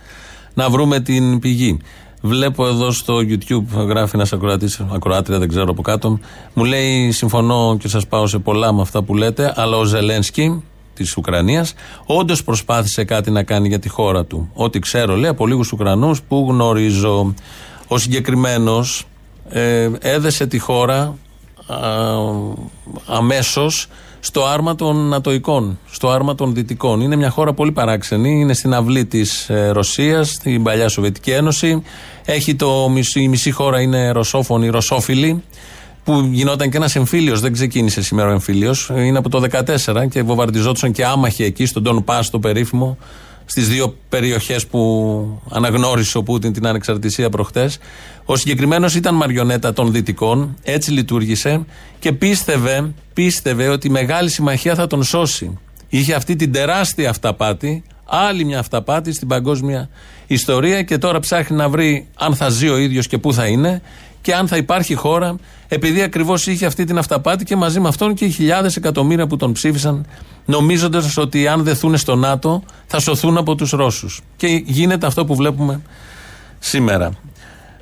να 0.53 0.69
βρούμε 0.69 0.99
την 0.99 1.39
πηγή. 1.39 1.79
Βλέπω 2.21 2.67
εδώ 2.67 2.91
στο 2.91 3.17
YouTube, 3.17 3.85
γράφει 3.87 4.11
ένας 4.15 4.33
ακροατής, 4.33 4.85
ακροάτρια, 4.93 5.39
δεν 5.39 5.47
ξέρω 5.47 5.69
από 5.69 5.81
κάτω. 5.81 6.19
Μου 6.53 6.63
λέει: 6.63 7.11
Συμφωνώ 7.11 7.77
και 7.79 7.87
σας 7.87 8.07
πάω 8.07 8.27
σε 8.27 8.39
πολλά 8.39 8.73
με 8.73 8.81
αυτά 8.81 9.03
που 9.03 9.15
λέτε, 9.15 9.53
αλλά 9.55 9.77
ο 9.77 9.83
Ζελένσκι 9.83 10.63
της 10.95 11.17
Ουκρανίας 11.17 11.73
όντως 12.05 12.43
προσπάθησε 12.43 13.03
κάτι 13.03 13.31
να 13.31 13.43
κάνει 13.43 13.67
για 13.67 13.79
τη 13.79 13.89
χώρα 13.89 14.25
του. 14.25 14.49
Ό,τι 14.53 14.79
ξέρω, 14.79 15.15
λέει, 15.15 15.29
από 15.29 15.47
λίγους 15.47 15.71
Ουκρανούς 15.71 16.21
που 16.21 16.45
γνωρίζω. 16.49 17.33
Ο 17.87 17.97
συγκεκριμένος 17.97 19.05
ε, 19.49 19.89
έδεσε 19.99 20.47
τη 20.47 20.59
χώρα 20.59 21.15
αμέσως 23.05 23.87
στο 24.19 24.45
άρμα 24.45 24.75
των 24.75 25.07
Νατοικών, 25.07 25.79
στο 25.91 26.09
άρμα 26.09 26.35
των 26.35 26.53
Δυτικών. 26.53 27.01
Είναι 27.01 27.15
μια 27.15 27.29
χώρα 27.29 27.53
πολύ 27.53 27.71
παράξενη, 27.71 28.39
είναι 28.39 28.53
στην 28.53 28.73
αυλή 28.73 29.05
της 29.05 29.49
ε, 29.49 29.69
Ρωσίας, 29.69 30.29
στην 30.29 30.63
παλιά 30.63 30.89
Σοβιετική 30.89 31.31
Ένωση. 31.31 31.83
Έχει 32.25 32.55
το, 32.55 32.89
μισή- 32.89 33.21
η 33.21 33.27
μισή 33.27 33.51
χώρα 33.51 33.81
είναι 33.81 34.11
ρωσόφωνη, 34.11 34.69
ρωσόφιλη, 34.69 35.43
που 36.05 36.29
γινόταν 36.31 36.69
και 36.69 36.77
ένας 36.77 36.95
εμφύλιος, 36.95 37.39
δεν 37.39 37.53
ξεκίνησε 37.53 38.01
σήμερα 38.01 38.29
ο 38.29 38.31
εμφύλιος. 38.31 38.91
Είναι 38.95 39.17
από 39.17 39.29
το 39.29 39.39
2014 39.39 40.07
και 40.09 40.21
βομβαρδιζόντουσαν 40.21 40.91
και 40.91 41.05
άμαχοι 41.05 41.43
εκεί, 41.43 41.65
στον 41.65 41.83
Τον 41.83 42.03
Πάς, 42.03 42.29
το 42.29 42.39
περίφημο, 42.39 42.97
στις 43.45 43.67
δύο 43.67 43.97
περιοχές 44.09 44.67
που 44.67 45.41
αναγνώρισε 45.49 46.17
ο 46.17 46.23
Πούτιν 46.23 46.53
την 46.53 46.67
ανεξαρτησία 46.67 47.29
προχτές. 47.29 47.77
Ο 48.25 48.35
συγκεκριμένος 48.35 48.95
ήταν 48.95 49.15
μαριονέτα 49.15 49.73
των 49.73 49.91
Δυτικών, 49.91 50.55
έτσι 50.63 50.91
λειτουργήσε 50.91 51.65
και 51.99 52.11
πίστευε, 52.11 52.93
πίστευε 53.13 53.67
ότι 53.67 53.87
η 53.87 53.89
μεγάλη 53.89 54.29
συμμαχία 54.29 54.75
θα 54.75 54.87
τον 54.87 55.03
σώσει. 55.03 55.57
Είχε 55.89 56.13
αυτή 56.13 56.35
την 56.35 56.51
τεράστια 56.51 57.09
αυταπάτη, 57.09 57.83
άλλη 58.05 58.45
μια 58.45 58.59
αυταπάτη 58.59 59.13
στην 59.13 59.27
παγκόσμια 59.27 59.89
ιστορία 60.27 60.81
και 60.81 60.97
τώρα 60.97 61.19
ψάχνει 61.19 61.57
να 61.57 61.69
βρει 61.69 62.07
αν 62.15 62.35
θα 62.35 62.49
ζει 62.49 62.69
ο 62.69 62.77
ίδιος 62.77 63.07
και 63.07 63.17
πού 63.17 63.33
θα 63.33 63.45
είναι 63.45 63.81
και 64.21 64.33
αν 64.35 64.47
θα 64.47 64.57
υπάρχει 64.57 64.93
χώρα, 64.95 65.35
επειδή 65.67 66.01
ακριβώς 66.01 66.47
είχε 66.47 66.65
αυτή 66.65 66.83
την 66.83 66.97
αυταπάτη 66.97 67.43
και 67.43 67.55
μαζί 67.55 67.79
με 67.79 67.87
αυτόν 67.87 68.13
και 68.13 68.25
οι 68.25 68.29
χιλιάδες 68.29 68.75
εκατομμύρια 68.75 69.27
που 69.27 69.37
τον 69.37 69.51
ψήφισαν, 69.51 70.05
νομίζοντας 70.45 71.17
ότι 71.17 71.47
αν 71.47 71.63
δεθούν 71.63 71.97
στο 71.97 72.15
ΝΑΤΟ 72.15 72.63
θα 72.85 72.99
σωθούν 72.99 73.37
από 73.37 73.55
τους 73.55 73.71
Ρώσους. 73.71 74.21
Και 74.35 74.47
γίνεται 74.65 75.05
αυτό 75.05 75.25
που 75.25 75.35
βλέπουμε 75.35 75.81
σήμερα. 76.59 77.11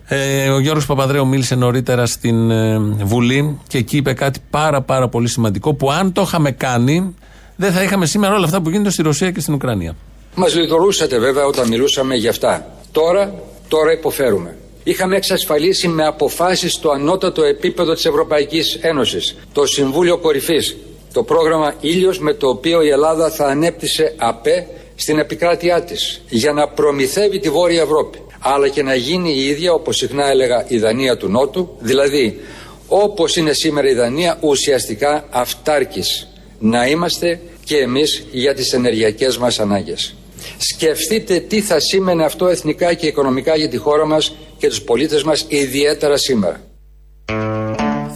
Ε, 0.08 0.50
ο 0.50 0.60
Γιώργος 0.60 0.86
Παπαδρέου 0.86 1.28
μίλησε 1.28 1.56
νωρίτερα 1.56 2.06
στην 2.06 2.52
ε, 2.52 2.80
Βουλή 3.04 3.60
και 3.67 3.78
εκεί 3.78 3.98
είπε 3.98 4.13
κάτι 4.13 4.39
πάρα 4.50 4.82
πάρα 4.82 5.08
πολύ 5.08 5.28
σημαντικό 5.28 5.74
που 5.74 5.91
αν 5.91 6.12
το 6.12 6.22
είχαμε 6.22 6.52
κάνει 6.52 7.15
δεν 7.56 7.72
θα 7.72 7.84
είχαμε 7.84 8.06
σήμερα 8.06 8.36
όλα 8.36 8.46
αυτά 8.46 8.62
που 8.62 8.69
γίνονται 8.69 8.89
στη 8.89 9.02
Ρωσία 9.02 9.32
και 9.32 9.39
στην 9.39 9.54
Ουκρανία. 9.54 9.96
Μας 10.36 10.56
λιτορούσατε 10.56 11.19
βέβαια 11.19 11.46
όταν 11.46 11.67
μιλούσαμε 11.67 12.15
για 12.15 12.30
αυτά. 12.30 12.65
Τώρα, 12.91 13.34
τώρα 13.67 13.91
υποφέρουμε. 13.91 14.58
Είχαμε 14.84 15.15
εξασφαλίσει 15.15 15.88
με 15.88 16.06
αποφάσεις 16.06 16.74
στο 16.74 16.89
ανώτατο 16.89 17.43
επίπεδο 17.43 17.93
της 17.93 18.06
Ευρωπαϊκής 18.06 18.78
Ένωσης, 18.82 19.36
το 19.54 19.65
Συμβούλιο 19.65 20.17
Κορυφής, 20.17 20.76
το 21.13 21.24
πρόγραμμα 21.24 21.74
Ήλιος 21.82 22.19
με 22.19 22.34
το 22.34 22.48
οποίο 22.48 22.82
η 22.82 22.89
Ελλάδα 22.89 23.30
θα 23.30 23.46
ανέπτυσε 23.46 24.13
ΑΠΕ 24.17 24.67
στην 24.96 25.19
επικράτειά 25.19 25.84
της 25.84 26.22
για 26.30 26.52
να 26.52 26.67
προμηθεύει 26.67 27.39
τη 27.39 27.50
Βόρεια 27.50 27.82
Ευρώπη. 27.82 28.17
Αλλά 28.39 28.67
και 28.67 28.84
να 28.84 28.96
γίνει 28.96 29.34
η 29.34 29.46
ίδια, 29.46 29.74
όπως 29.74 29.98
συχνά 29.98 30.30
έλεγα, 30.30 30.65
η 30.67 30.78
Δανία 30.78 31.17
του 31.17 31.28
Νότου, 31.28 31.69
δηλαδή 31.80 32.39
όπως 32.88 33.36
είναι 33.36 33.54
σήμερα 33.54 33.89
η 33.89 33.93
Δανία, 33.93 34.38
ουσιαστικά 34.41 35.26
αυτάρκης 35.30 36.28
να 36.60 36.88
είμαστε 36.88 37.41
και 37.63 37.78
εμείς 37.78 38.26
για 38.32 38.54
τις 38.54 38.74
ενεργειακές 38.74 39.38
μας 39.38 39.60
ανάγκες. 39.60 40.15
Σκεφτείτε 40.58 41.39
τι 41.39 41.62
θα 41.62 41.80
σήμαινε 41.80 42.26
αυτό 42.26 42.48
εθνικά 42.48 42.93
και 42.93 43.08
οικονομικά 43.08 43.56
για 43.56 43.69
τη 43.69 43.78
χώρα 43.78 44.06
μας 44.06 44.36
και 44.63 44.69
τους 44.69 44.82
πολίτες 44.82 45.23
μας 45.23 45.45
ιδιαίτερα 45.47 46.17
σήμερα. 46.17 46.62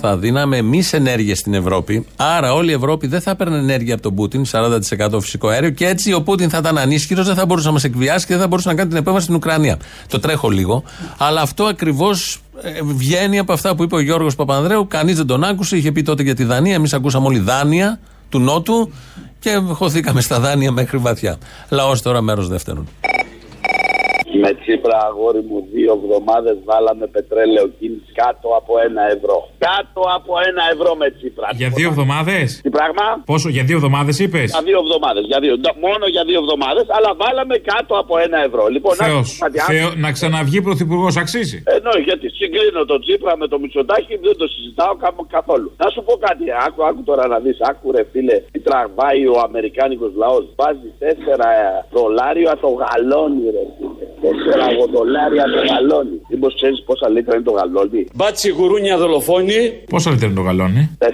Θα 0.01 0.17
δίναμε 0.17 0.57
εμείς 0.57 0.93
ενέργεια 0.93 1.36
στην 1.36 1.53
Ευρώπη. 1.53 2.05
Άρα 2.15 2.53
όλη 2.53 2.69
η 2.69 2.73
Ευρώπη 2.73 3.07
δεν 3.07 3.21
θα 3.21 3.31
έπαιρνε 3.31 3.57
ενέργεια 3.57 3.93
από 3.93 4.03
τον 4.03 4.15
Πούτιν, 4.15 4.45
40% 4.51 5.19
φυσικό 5.21 5.47
αέριο. 5.47 5.69
Και 5.69 5.88
έτσι 5.88 6.13
ο 6.13 6.21
Πούτιν 6.21 6.49
θα 6.49 6.57
ήταν 6.57 6.77
ανίσχυρος, 6.77 7.25
δεν 7.25 7.36
θα 7.36 7.45
μπορούσε 7.45 7.67
να 7.67 7.73
μας 7.73 7.83
εκβιάσει 7.83 8.25
και 8.25 8.33
δεν 8.33 8.41
θα 8.41 8.47
μπορούσε 8.47 8.69
να 8.69 8.75
κάνει 8.75 8.89
την 8.89 8.97
επέμβαση 8.97 9.23
στην 9.23 9.36
Ουκρανία. 9.36 9.77
Το 10.07 10.19
τρέχω 10.19 10.49
λίγο. 10.49 10.83
Αλλά 11.17 11.41
αυτό 11.41 11.63
ακριβώς 11.63 12.41
βγαίνει 12.83 13.39
από 13.39 13.53
αυτά 13.53 13.75
που 13.75 13.83
είπε 13.83 13.95
ο 13.95 13.99
Γιώργος 13.99 14.36
Παπανδρέου. 14.36 14.88
Κανείς 14.88 15.15
δεν 15.15 15.25
τον 15.25 15.43
άκουσε. 15.43 15.77
Είχε 15.77 15.91
πει 15.91 16.01
τότε 16.01 16.23
για 16.23 16.36
τη 16.36 16.43
Δανία. 16.43 16.73
Εμείς 16.73 16.93
ακούσαμε 16.93 17.27
όλοι 17.27 17.39
δάνεια 17.39 17.99
του 18.29 18.39
Νότου 18.39 18.91
και 19.39 19.55
χωθήκαμε 19.55 20.21
στα 20.21 20.39
δάνεια 20.39 20.71
μέχρι 20.71 20.97
βαθιά. 20.97 21.38
Λαός 21.69 22.01
τώρα 22.01 22.21
μέρος 22.21 22.47
δεύτερον. 22.47 22.88
Με 24.43 24.51
τσίπρα 24.61 24.97
αγόρι 25.09 25.41
μου 25.49 25.57
δύο 25.73 25.91
εβδομάδες 26.03 26.57
βάλαμε 26.69 27.05
πετρέλαιο 27.15 27.67
κίνηση 27.79 28.11
κάτω 28.21 28.47
από 28.59 28.73
ένα 28.87 29.01
ευρώ. 29.15 29.37
Κάτω 29.69 30.01
από 30.17 30.31
ένα 30.49 30.63
ευρώ 30.73 30.91
με 31.01 31.07
τσίπρα. 31.15 31.47
Για 31.61 31.69
δύο 31.77 31.87
εβδομάδες; 31.93 32.47
Τι 32.65 32.69
πράγμα; 32.77 33.05
Πόσο, 33.31 33.47
για 33.55 33.63
δύο 33.69 33.77
εβδομάδες 33.79 34.15
είπες; 34.23 34.47
Για 34.55 34.61
δύο 34.69 34.79
εβδομάδες. 34.85 35.23
Για 35.31 35.39
δύο, 35.43 35.53
νο- 35.63 35.77
μόνο 35.87 36.05
για 36.15 36.23
δύο 36.29 36.39
εβδομάδες, 36.43 36.85
αλλά 36.97 37.11
βάλαμε 37.23 37.55
κάτω 37.71 37.93
από 38.03 38.13
ένα 38.25 38.37
ευρώ. 38.47 38.63
Λοιπόν, 38.75 38.93
να 39.01 39.05
Θεός. 39.07 39.27
σου 39.29 39.37
πω 39.37 39.45
κάτι, 39.45 39.57
αν- 39.59 39.67
Θεό, 39.71 39.87
να 40.05 40.09
ξαναβγεί 40.17 40.59
πρωθυπουργός 40.67 41.13
αξίζει. 41.23 41.57
Ενώ 41.77 41.91
γιατί 42.07 42.25
συγκρίνω 42.39 42.81
τον 42.91 42.99
Τσίπρα 43.03 43.33
με 43.41 43.47
το 43.51 43.57
Μητσοτάκι 43.61 44.13
δεν 44.25 44.35
το 44.41 44.45
συζητάω 44.53 44.93
κα- 45.03 45.15
καθόλου. 45.37 45.67
Να 45.83 45.87
σου 45.93 46.01
πω 46.07 46.13
κάτι, 46.27 46.45
άκου, 46.65 46.81
άκου 46.89 47.01
τώρα 47.09 47.23
να 47.33 47.37
δεις, 47.43 47.57
άκου 47.69 47.85
ρε 47.95 48.03
φίλε, 48.11 48.37
τι 48.53 48.59
τραβάει 48.67 49.21
ο 49.33 49.35
Αμερικάνικος 49.47 50.11
λαός. 50.23 50.43
Βάζεις 50.59 50.91
4 50.99 51.85
δολάρια 51.95 52.53
το 52.63 52.69
γαλόνι, 52.81 53.43
ρε 53.55 53.65
φίλε. 53.75 54.05
4 54.21 54.89
δολάρια 54.93 55.43
το 55.43 55.60
γαλόνι. 55.69 56.17
Μήπως 56.30 56.56
ξέρεις 56.56 56.84
πόσα 56.88 57.10
λίτρα 57.10 57.36
είναι 57.36 57.43
το 57.43 57.51
γαλόνι; 57.51 58.01
Μπάτσι 58.15 58.49
γουρούνια 58.49 58.97
δολοφόνη. 58.97 59.60
Πόσα 59.93 60.10
λίτρα 60.12 60.25
είναι 60.27 60.36
το 60.36 60.41
γαλόνι; 60.41 60.97
4. 60.99 61.08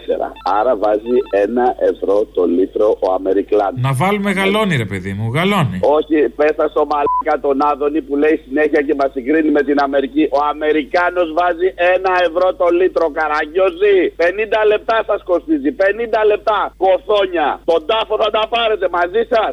Άρα 0.60 0.74
βάζει 0.84 1.16
1 1.32 1.76
ευρώ 1.92 2.16
το 2.34 2.44
λίτρο 2.46 2.88
ο 3.06 3.14
Αμερικλάνος. 3.18 3.82
Να 3.88 3.94
βάλουμε 3.94 4.32
γαλόνι, 4.32 4.76
ρε 4.84 4.86
παιδί 4.92 5.12
μου, 5.18 5.26
γαλόνι. 5.36 5.78
Όχι, 5.98 6.18
πέσα 6.40 6.66
στο 6.74 6.82
μαλάκα 6.92 7.36
τον 7.46 7.58
Άδωνη 7.72 8.02
που 8.08 8.16
λέει 8.24 8.36
συνέχεια 8.46 8.82
και 8.88 8.96
μας 9.00 9.12
συγκρίνει 9.16 9.52
με 9.58 9.62
την 9.68 9.78
Αμερική. 9.88 10.24
Ο 10.38 10.40
Αμερικάνος 10.54 11.28
βάζει 11.40 11.68
ένα 11.96 12.12
ευρώ 12.28 12.48
το 12.62 12.68
λίτρο 12.80 13.06
καραγκιόζη. 13.18 13.98
50 14.18 14.62
λεπτά 14.72 14.98
σας 15.10 15.22
κοστίζει. 15.30 15.72
50 15.72 16.22
λεπτά. 16.32 16.60
Κοθόνια. 16.84 17.50
Τον 17.72 17.82
τάφο 17.90 18.16
θα 18.24 18.30
τα 18.36 18.44
πάρετε 18.54 18.88
μαζί 18.98 19.22
σας. 19.34 19.52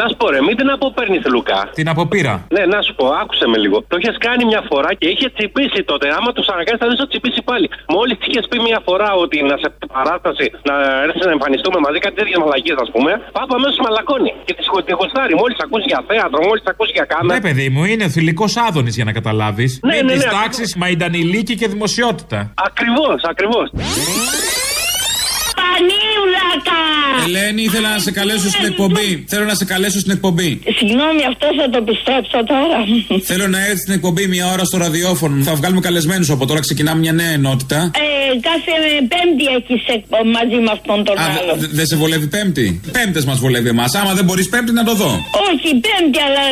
Να 0.00 0.04
σου 0.10 0.16
πω 0.20 0.26
ρε, 0.34 0.40
μην 0.46 0.54
την 0.60 0.68
αποπέρνεις 0.76 1.22
Λουκά. 1.34 1.60
Την 1.80 1.88
αποπείρα. 1.92 2.34
Ναι, 2.56 2.62
να 2.74 2.78
σου 2.86 2.92
πω, 2.98 3.04
άκουσε 3.22 3.46
με 3.52 3.58
λίγο. 3.64 3.76
Το 3.92 3.96
είχες 4.00 4.16
κάνει 4.26 4.42
μια 4.50 4.62
φορά 4.70 4.90
και 5.00 5.08
είχε 5.12 5.26
τσιπήσει 5.36 5.80
τότε. 5.90 6.06
Άμα 6.18 6.30
τους 6.36 6.46
αναγκάσεις, 6.54 6.80
θα 6.82 6.86
δεις 6.90 7.00
ότι 7.04 7.10
τσιπήσει 7.12 7.40
πάλι. 7.50 7.66
Μόλις 7.96 8.16
είχες 8.26 8.44
πει 8.50 8.56
μια 8.68 8.80
φορά 8.88 9.08
ότι 9.24 9.36
να 9.50 9.56
σε 9.62 9.68
παράσταση 9.94 10.46
να 10.68 10.74
έρθεις 11.06 11.24
να 11.28 11.32
εμφανιστούμε 11.36 11.78
μαζί, 11.86 11.98
κάτι 12.04 12.16
τέτοιες 12.20 12.38
μαλακίες, 12.42 12.78
ας 12.84 12.90
πούμε, 12.94 13.10
πάπα 13.36 13.54
αμέσως 13.58 13.78
μαλακώνει. 13.86 14.32
Και 14.46 14.54
τη 14.58 14.62
τη 14.88 14.92
γοστάρει. 15.00 15.34
Μόλις 15.42 15.56
ακούσει 15.64 15.86
για 15.92 16.00
θέατρο, 16.10 16.38
μόλις 16.48 16.62
ακούσει 16.72 16.92
για 16.98 17.06
κάμερα. 17.12 17.34
Ναι, 17.34 17.40
παιδί 17.46 17.66
μου, 17.74 17.82
είναι 17.92 18.06
θηλυκός 18.14 18.52
άδωνης 18.66 18.94
για 18.98 19.06
να 19.08 19.12
καταλάβεις. 19.18 19.70
Ναι, 19.82 19.94
Μην 19.94 20.04
ναι, 20.06 20.12
τη 20.12 20.18
ναι, 20.18 20.30
τάξεις 20.36 20.70
μαϊντανιλίκη 20.80 21.54
και 21.60 21.68
δημοσιότητα. 21.74 22.38
Ακριβώς, 22.68 23.18
ακριβώς. 23.32 23.66
Πανίουλακα! 25.60 26.80
Ελένη, 27.26 27.62
ήθελα 27.62 27.88
να 27.96 27.98
σε 28.06 28.10
καλέσω 28.18 28.48
στην 28.54 28.64
εκπομπή. 28.70 29.08
Θέλω 29.28 29.44
να 29.44 29.54
σε 29.54 29.64
καλέσω 29.64 29.98
στην 29.98 30.12
εκπομπή. 30.16 30.50
Συγγνώμη, 30.78 31.22
αυτό 31.32 31.46
θα 31.60 31.66
το 31.74 31.80
πιστέψω 31.88 32.38
τώρα. 32.52 32.78
Θέλω 33.30 33.46
να 33.54 33.58
έρθει 33.68 33.78
στην 33.84 33.94
εκπομπή 33.94 34.26
μια 34.26 34.46
ώρα 34.54 34.64
στο 34.64 34.76
ραδιόφωνο. 34.78 35.42
Θα 35.44 35.54
βγάλουμε 35.54 35.80
καλεσμένους 35.80 36.30
από 36.30 36.46
τώρα. 36.46 36.60
Ξεκινάμε 36.60 37.00
μια 37.00 37.12
νέα 37.12 37.30
ενότητα. 37.40 37.78
Ε, 38.04 38.08
κάθε 38.48 38.72
πέμπτη 39.12 39.44
έχεις 39.58 39.82
μαζί 40.36 40.56
με 40.64 40.70
αυτόν 40.76 41.04
τον 41.04 41.18
Α, 41.18 41.24
άλλο. 41.40 41.52
δε- 41.60 41.66
δεν 41.78 41.86
σε 41.86 41.96
βολεύει 41.96 42.26
Πέμπτη; 42.26 42.80
Πέμπτες 42.92 43.24
μας 43.24 43.38
βολεύει 43.38 43.68
εμάς. 43.68 43.94
Άμα 43.94 44.12
δεν 44.14 44.24
μπορείς 44.24 44.48
Πέμπτη 44.48 44.72
να 44.72 44.84
το 44.84 44.94
δω. 44.94 45.10
Όχι, 45.50 45.68
πέμπτη, 45.86 46.18
αλλά 46.26 46.44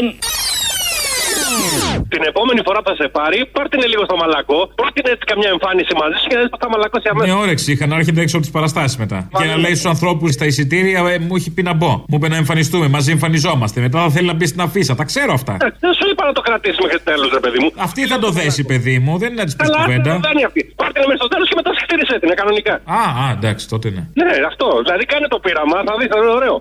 Την 2.14 2.22
επόμενη 2.30 2.61
φορά 2.66 2.78
που 2.82 2.88
θα 2.92 2.96
σε 3.02 3.06
πάρει, 3.18 3.38
πάρ' 3.56 3.68
την 3.72 3.80
λίγο 3.92 4.02
στο 4.08 4.16
μαλακό, 4.22 4.58
πρότεινε 4.80 5.11
έτσι 5.14 5.24
καμιά 5.30 5.48
εμφάνιση 5.54 5.92
μαζί 6.00 6.16
σου 6.20 6.26
και 6.30 6.37
να 6.38 6.42
δει 6.44 6.48
που 6.52 6.58
θα 6.64 6.68
μαλακώσει 6.74 7.06
αμέσως. 7.12 7.28
Με 7.30 7.37
όρεξη 7.44 7.68
είχα 7.72 7.84
να 7.90 7.94
έρχεται 8.00 8.20
έξω 8.24 8.34
από 8.38 8.44
τις 8.46 8.54
παραστάσεις 8.56 8.96
μετά. 9.02 9.18
Και 9.38 9.44
να 9.52 9.56
λέει 9.64 9.74
στους 9.78 9.90
ανθρώπους 9.94 10.28
στα 10.38 10.44
εισιτήρια, 10.50 10.98
ε, 11.14 11.18
μου 11.26 11.34
έχει 11.40 11.50
πει 11.56 11.62
να 11.70 11.74
μπω. 11.78 11.92
Μου 12.11 12.16
είπε 12.18 12.28
να 12.34 12.37
εμφανιστούμε, 12.42 12.87
μαζί 12.96 13.11
εμφανιζόμαστε. 13.16 13.78
Μετά 13.87 13.98
θα 14.04 14.11
θέλει 14.14 14.26
να 14.32 14.37
μπει 14.38 14.46
στην 14.52 14.61
αφίσα. 14.66 14.92
Τα 15.00 15.04
ξέρω 15.11 15.32
αυτά. 15.40 15.54
Δεν 15.84 15.92
σου 15.98 16.06
είπα 16.11 16.22
να 16.30 16.32
το 16.38 16.42
κρατήσει 16.48 16.78
μέχρι 16.84 17.00
τέλος, 17.11 17.28
ρε 17.38 17.40
παιδί 17.44 17.58
μου. 17.62 17.68
Αυτή 17.87 18.00
θα 18.12 18.18
το 18.24 18.28
δέσει, 18.38 18.62
παιδί 18.70 18.96
μου, 19.04 19.12
δεν 19.22 19.28
είναι 19.30 19.40
να 19.42 19.46
της 19.48 19.56
πεις 19.56 19.68
Αλλά 19.68 19.78
κουβέντα. 19.84 20.11
δεν 20.12 20.20
κάνει 20.28 20.42
αυτή. 20.48 20.61
Πάρ' 20.80 20.92
την 20.92 21.02
μέχρι 21.08 21.16
στο 21.22 21.28
τέλος 21.32 21.46
και 21.50 21.56
μετά 21.61 21.70
συχτήρισε 21.76 22.14
την, 22.22 22.28
ε, 22.30 22.34
κανονικά. 22.40 22.74
Α, 23.00 23.00
α, 23.22 23.26
εντάξει, 23.37 23.64
τότε 23.72 23.87
ναι. 23.94 24.02
Ναι, 24.20 24.32
αυτό. 24.50 24.66
Δηλαδή 24.84 25.04
κάνε 25.12 25.26
το 25.34 25.38
πείραμα, 25.44 25.76
θα 25.87 25.92
δεις, 25.98 26.08
θα 26.12 26.16
είναι 26.20 26.32
ωραίο. 26.40 26.56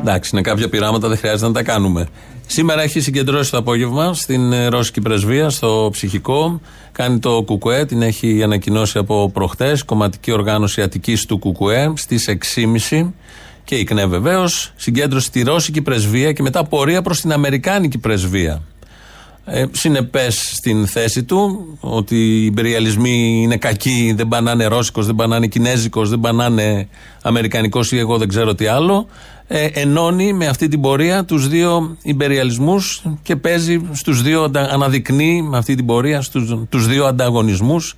Εντάξει, 0.00 0.30
είναι 0.32 0.42
κάποια 0.42 0.68
πειράματα, 0.68 1.08
δεν 1.08 1.18
χρειάζεται 1.18 1.46
να 1.46 1.52
τα 1.52 1.62
κάνουμε. 1.62 2.08
Σήμερα 2.46 2.82
έχει 2.82 3.00
συγκεντρώσει 3.00 3.50
το 3.50 3.56
απόγευμα 3.56 4.14
στην 4.14 4.52
ε, 4.52 4.66
Ρώσικη 4.66 5.00
Πρεσβεία, 5.00 5.50
στο 5.50 5.88
ψυχικό. 5.92 6.60
Κάνει 6.92 7.18
το 7.18 7.42
Κουκουέ, 7.42 7.84
την 7.84 8.02
έχει 8.02 8.42
ανακοινώσει 8.42 8.98
από 8.98 9.30
προχτές, 9.30 9.82
κομματική 9.82 10.32
οργάνωση 10.32 10.82
Αττικής 10.82 11.26
του 11.26 11.38
Κουκουέ, 11.38 11.92
στις 11.96 12.28
6.30 12.90 13.10
και 13.64 13.74
η 13.74 13.84
ΚΝΕ 13.84 14.06
βεβαίως. 14.06 14.72
Συγκέντρωση 14.76 15.26
στη 15.26 15.42
Ρώσικη 15.42 15.82
Πρεσβεία 15.82 16.32
και 16.32 16.42
μετά 16.42 16.64
πορεία 16.64 17.02
προς 17.02 17.20
την 17.20 17.32
Αμερικάνικη 17.32 17.98
Πρεσβεία. 17.98 18.62
Ε, 19.44 19.64
Συνεπές 19.70 20.50
στην 20.54 20.86
θέση 20.86 21.22
του 21.24 21.66
ότι 21.80 22.16
οι 22.16 22.44
υπεριαλισμοί 22.44 23.40
είναι 23.42 23.56
κακοί, 23.56 24.12
δεν 24.16 24.28
πανάνε 24.28 24.64
Ρώσικος, 24.66 25.06
δεν 25.06 25.14
πανάνε 25.14 25.46
Κινέζικος, 25.46 26.10
δεν 26.10 26.20
πανάνε 26.20 26.88
Αμερικανικός 27.22 27.92
ή 27.92 27.98
εγώ 27.98 28.18
δεν 28.18 28.28
ξέρω 28.28 28.54
τι 28.54 28.66
άλλο. 28.66 29.06
Ε, 29.46 29.66
ενώνει 29.72 30.32
με 30.32 30.46
αυτή 30.46 30.68
την 30.68 30.80
πορεία 30.80 31.24
τους 31.24 31.48
δύο 31.48 31.96
υπεριαλισμούς 32.02 33.02
και 33.22 33.36
παίζει 33.36 33.80
στους 33.92 34.22
δύο, 34.22 34.42
αντα- 34.42 34.72
αναδεικνύει 34.72 35.42
με 35.42 35.58
αυτή 35.58 35.74
την 35.74 35.86
πορεία 35.86 36.20
στους 36.20 36.56
τους 36.68 36.86
δύο 36.86 37.04
ανταγωνισμούς 37.04 37.96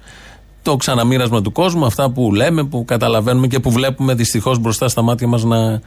το 0.63 0.77
ξαναμοίρασμα 0.77 1.43
του 1.43 1.53
κόσμου, 1.53 1.87
αυτά 1.87 2.11
που 2.11 2.35
λέμε, 2.35 2.65
που 2.65 2.85
καταλαβαίνουμε 2.85 3.47
και 3.47 3.61
που 3.61 3.71
βλέπουμε 3.71 4.15
δυστυχώς 4.15 4.59
μπροστά 4.59 4.89
στα 4.89 5.03
μάτια 5.03 5.27
μας 5.27 5.45
να 5.45 5.81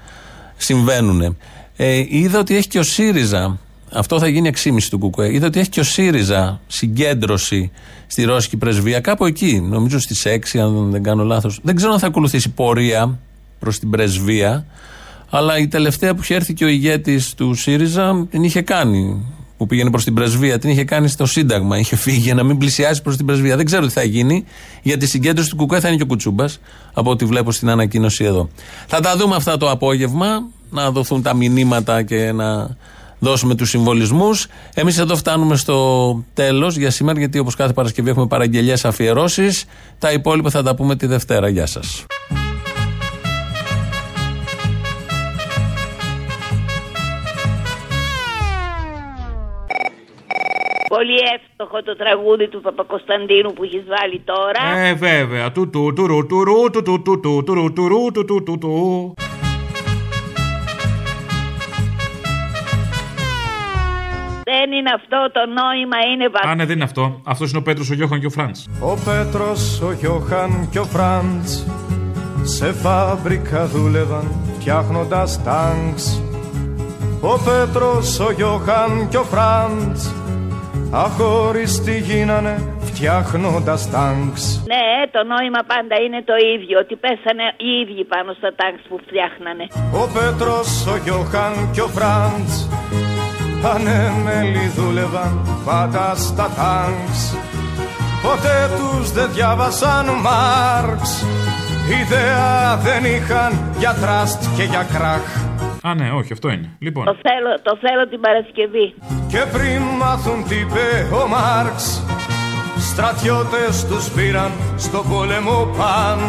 συμβαίνουν. 0.57 1.37
Ε, 1.75 2.03
είδα 2.07 2.39
ότι 2.39 2.55
έχει 2.55 2.67
και 2.67 2.79
ο 2.79 2.83
ΣΥΡΙΖΑ, 2.83 3.57
αυτό 3.93 4.19
θα 4.19 4.27
γίνει 4.27 4.51
6,5 4.63 4.77
του 4.89 4.97
Κουκουέ. 4.97 5.33
Είδα 5.33 5.47
ότι 5.47 5.59
έχει 5.59 5.69
και 5.69 5.79
ο 5.79 5.83
ΣΥΡΙΖΑ 5.83 6.61
συγκέντρωση 6.67 7.71
στη 8.07 8.23
Ρώσικη 8.23 8.57
πρεσβεία, 8.57 8.99
κάπου 8.99 9.25
εκεί, 9.25 9.59
νομίζω 9.61 9.99
στις 9.99 10.25
6, 10.25 10.59
αν 10.59 10.91
δεν 10.91 11.03
κάνω 11.03 11.23
λάθος. 11.23 11.59
Δεν 11.63 11.75
ξέρω 11.75 11.91
αν 11.93 11.99
θα 11.99 12.07
ακολουθήσει 12.07 12.49
πορεία 12.49 13.19
προς 13.59 13.79
την 13.79 13.89
πρεσβεία, 13.89 14.65
αλλά 15.29 15.57
η 15.57 15.67
τελευταία 15.67 16.15
που 16.15 16.21
είχε 16.21 16.35
έρθει 16.35 16.53
και 16.53 16.65
ο 16.65 16.67
ηγέτης 16.67 17.33
του 17.33 17.53
ΣΥΡΙΖΑ 17.53 18.27
την 18.29 18.43
είχε 18.43 18.61
κάνει. 18.61 19.25
Που 19.57 19.65
πήγαινε 19.65 19.89
προς 19.89 20.03
την 20.03 20.13
πρεσβεία, 20.13 20.59
την 20.59 20.69
είχε 20.69 20.83
κάνει 20.83 21.07
στο 21.07 21.25
Σύνταγμα. 21.25 21.77
Είχε 21.77 21.95
φύγει 21.95 22.17
για 22.17 22.33
να 22.33 22.43
μην 22.43 22.57
πλησιάσει 22.57 23.01
προς 23.01 23.17
την 23.17 23.25
πρεσβεία. 23.25 23.55
Δεν 23.55 23.65
ξέρω 23.65 23.85
τι 23.85 23.91
θα 23.91 24.03
γίνει. 24.03 24.45
Για 24.81 24.97
τη 24.97 25.07
συγκέντρωση 25.07 25.49
του 25.49 25.55
Κουκουέ 25.55 25.79
θα 25.79 25.87
είναι 25.87 25.97
και 25.97 26.03
ο 26.03 26.05
Κουτσούμπας, 26.05 26.59
από 26.93 27.09
ό,τι 27.09 27.25
βλέπω 27.25 27.51
στην 27.51 27.69
ανακοίνωση 27.69 28.23
εδώ. 28.23 28.49
Θα 28.87 28.99
τα 28.99 29.17
δούμε 29.17 29.35
αυτά 29.35 29.57
το 29.57 29.69
απόγευμα, 29.69 30.47
να 30.69 30.91
δοθούν 30.91 31.21
τα 31.21 31.33
μηνύματα 31.33 32.03
και 32.03 32.31
να 32.31 32.77
δώσουμε 33.19 33.55
του 33.55 33.65
συμβολισμού. 33.65 34.29
Εμεί 34.73 34.93
εδώ 34.99 35.15
φτάνουμε 35.15 35.55
στο 35.55 36.23
τέλο 36.33 36.67
για 36.67 36.91
σήμερα, 36.91 37.19
γιατί 37.19 37.39
όπω 37.39 37.51
κάθε 37.57 37.73
Παρασκευή 37.73 38.09
έχουμε 38.09 38.27
παραγγελίε 38.27 38.75
αφιερώσει. 38.83 39.49
Τα 39.99 40.11
υπόλοιπα 40.11 40.49
θα 40.49 40.63
τα 40.63 40.75
πούμε 40.75 40.95
τη 40.95 41.05
Δευτέρα. 41.05 41.47
Γεια 41.47 41.65
σα. 41.65 42.05
πολύ 50.97 51.17
εύστοχο 51.33 51.83
το 51.83 51.95
τραγούδι 51.95 52.47
του 52.47 52.61
Παπακοσταντίνου 52.61 53.53
που 53.53 53.63
έχει 53.63 53.83
βάλει 53.87 54.19
τώρα. 54.25 54.77
Ε, 54.77 54.93
βέβαια. 54.93 55.51
Του 55.51 55.69
του 55.69 55.93
του 55.95 56.07
ρου 56.07 56.25
του 56.25 56.43
ρου 56.43 56.69
του 56.71 56.81
του 56.81 57.01
του 57.01 57.19
του 57.19 57.43
του 57.43 57.53
ρου 57.53 57.73
του 57.73 57.87
ρου 57.87 58.11
του 58.11 58.25
του 58.25 58.43
του 58.43 58.57
του. 58.57 59.13
Δεν 64.49 64.71
είναι 64.77 64.91
αυτό 64.99 65.19
το 65.35 65.41
νόημα, 65.59 65.97
είναι 66.11 66.27
βα... 66.27 66.49
Α, 66.49 66.55
ναι, 66.55 66.65
δεν 66.65 66.75
είναι 66.75 66.83
αυτό. 66.83 67.21
Αυτός 67.25 67.49
είναι 67.49 67.59
ο 67.59 67.61
Πέτρος, 67.61 67.89
ο 67.89 67.93
Γιώχαν 67.93 68.19
και 68.19 68.25
ο 68.25 68.29
Φραντς. 68.29 68.67
Ο 68.81 68.93
Πέτρος, 69.05 69.81
ο 69.81 69.91
Γιώχαν 69.91 70.69
και 70.71 70.79
ο 70.79 70.83
Φραντς 70.83 71.65
σε 72.43 72.71
φάμπρικα 72.73 73.65
δούλευαν 73.65 74.27
φτιάχνοντας 74.59 75.43
τάγκς. 75.43 76.21
Ο 77.21 77.33
Πέτρος, 77.47 78.19
ο 78.19 78.31
Γιώχαν 78.31 79.07
και 79.09 79.17
ο 79.17 79.23
Φραντς 79.23 80.13
αχωριστοί 80.91 81.97
γίνανε 81.99 82.75
φτιάχνοντας 82.79 83.89
τάγκς. 83.91 84.63
Ναι, 84.73 84.87
το 85.11 85.21
νόημα 85.23 85.61
πάντα 85.67 85.95
είναι 86.05 86.21
το 86.29 86.35
ίδιο, 86.55 86.79
ότι 86.79 86.95
πέσανε 86.95 87.45
οι 87.57 87.69
ίδιοι 87.81 88.03
πάνω 88.13 88.33
στα 88.39 88.49
τάγκς 88.59 88.81
που 88.89 88.99
φτιάχνανε. 89.05 89.65
Ο 90.01 90.03
Πέτρος, 90.15 90.69
ο 90.93 90.95
Γιώχαν 91.03 91.53
και 91.73 91.81
ο 91.81 91.87
Φραντς 91.87 92.53
ανέμελοι 93.63 94.71
δούλευαν 94.75 95.61
πάντα 95.65 96.15
στα 96.15 96.49
τάγκς. 96.55 97.35
Ποτέ 98.21 98.69
τους 98.77 99.11
δεν 99.11 99.29
διάβασαν 99.33 100.05
Μάρξ 100.05 101.25
Ιδέα 102.01 102.77
δεν 102.77 103.05
είχαν 103.05 103.73
για 103.77 103.93
τραστ 104.01 104.43
και 104.55 104.63
για 104.63 104.83
κράχ 104.93 105.45
Α, 105.81 105.95
ναι, 105.95 106.11
όχι, 106.11 106.33
αυτό 106.33 106.49
είναι. 106.49 106.69
Λοιπόν. 106.79 107.05
Το 107.05 107.15
θέλω, 107.21 107.53
το 107.63 107.77
θέλω 107.81 108.07
την 108.07 108.19
Παρασκευή. 108.19 108.93
Και 109.27 109.57
πριν 109.57 109.81
μάθουν 109.81 110.47
τι 110.47 110.55
είπε 110.55 111.15
ο 111.23 111.27
Μάρξ 111.27 112.03
Στρατιώτες 112.91 113.85
τους 113.85 114.09
πήραν 114.09 114.51
στο 114.77 115.03
πόλεμο 115.09 115.67
παν 115.77 116.19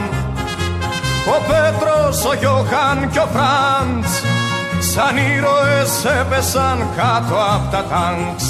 Ο 1.34 1.36
Πέτρος, 1.50 2.24
ο 2.24 2.34
Γιώχαν 2.34 3.10
και 3.10 3.18
ο 3.18 3.26
Φραντς 3.26 4.22
Σαν 4.98 5.16
ήρωες 5.32 5.92
έπεσαν 6.20 6.78
κάτω 7.00 7.36
απ' 7.54 7.66
τα 7.72 7.82
τάγκς 7.90 8.46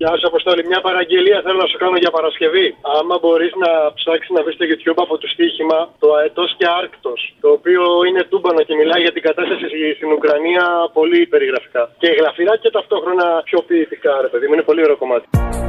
Γεια 0.00 0.12
σου, 0.18 0.26
Αποστόλη. 0.32 0.62
Μια 0.72 0.80
παραγγελία 0.88 1.38
θέλω 1.44 1.58
να 1.64 1.68
σου 1.70 1.78
κάνω 1.82 1.96
για 2.02 2.12
Παρασκευή. 2.18 2.66
Άμα 2.96 3.14
μπορείς 3.22 3.52
να 3.64 3.70
ψάξεις 3.98 4.32
να 4.36 4.40
βρεις 4.44 4.54
στο 4.58 4.64
YouTube 4.70 5.00
από 5.06 5.14
το 5.22 5.26
στοίχημα 5.34 5.78
το 6.02 6.08
Αετός 6.18 6.50
και 6.58 6.66
Άρκτος. 6.80 7.20
Το 7.44 7.48
οποίο 7.56 7.82
είναι 8.08 8.22
τούμπανο 8.30 8.60
και 8.68 8.74
μιλάει 8.80 9.02
για 9.06 9.14
την 9.16 9.22
κατάσταση 9.28 9.66
στην 9.96 10.08
Ουκρανία 10.16 10.64
πολύ 10.98 11.20
περιγραφικά. 11.32 11.82
Και 12.02 12.08
γραφειρά 12.20 12.54
και 12.62 12.70
ταυτόχρονα 12.76 13.26
πιο 13.48 13.58
ποιητικά, 13.68 14.12
ρε 14.24 14.28
παιδί 14.32 14.44
μου. 14.46 14.54
Είναι 14.56 14.66
πολύ 14.70 14.82
ωραίο 14.86 14.98
κομμάτι. 15.02 15.26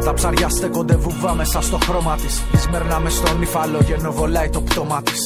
Τα 0.07 0.13
ψαριά 0.17 0.49
στέκονται 0.57 0.95
βουβά 1.03 1.31
μέσα 1.41 1.59
στο 1.67 1.77
χρώμα 1.87 2.13
της. 2.21 2.33
Ισμέρνα 2.57 2.97
με 3.03 3.09
στον 3.17 3.37
υφαλόγενο 3.45 4.09
βολάει 4.19 4.49
το 4.55 4.61
πτώμα 4.67 4.99
της. 5.07 5.21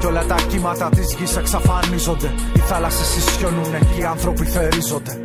Κι 0.00 0.06
όλα 0.06 0.24
τα 0.24 0.34
κύματα 0.48 0.88
της 0.88 1.14
γης 1.18 1.36
εξαφανίζονται. 1.36 2.30
Οι 2.54 2.58
θάλασσες 2.58 3.16
ισιωνούνε 3.16 3.78
και 3.78 4.00
οι 4.00 4.04
άνθρωποι 4.04 4.44
θερίζονται. 4.44 5.22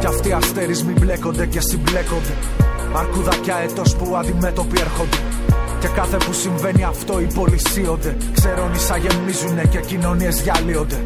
Κι 0.00 0.06
αυτοί 0.06 0.28
οι 0.28 0.32
αστέρισμοι 0.32 0.92
μπλέκονται 0.92 1.46
και 1.46 1.60
συμπλέκονται. 1.60 2.34
Αρκουδάκια 2.94 3.56
έτος 3.56 3.96
που 3.96 4.16
αντιμέτωποι 4.16 4.80
έρχονται. 4.80 5.16
Και 5.80 5.88
κάθε 5.88 6.16
που 6.16 6.32
συμβαίνει 6.32 6.84
αυτό 6.84 7.20
υπολυσίονται. 7.20 8.16
Ξερόνισα 8.34 8.96
γεμίζουνε 8.96 9.64
και 9.70 9.80
κοινωνίες 9.80 10.42
διαλύονται. 10.42 10.98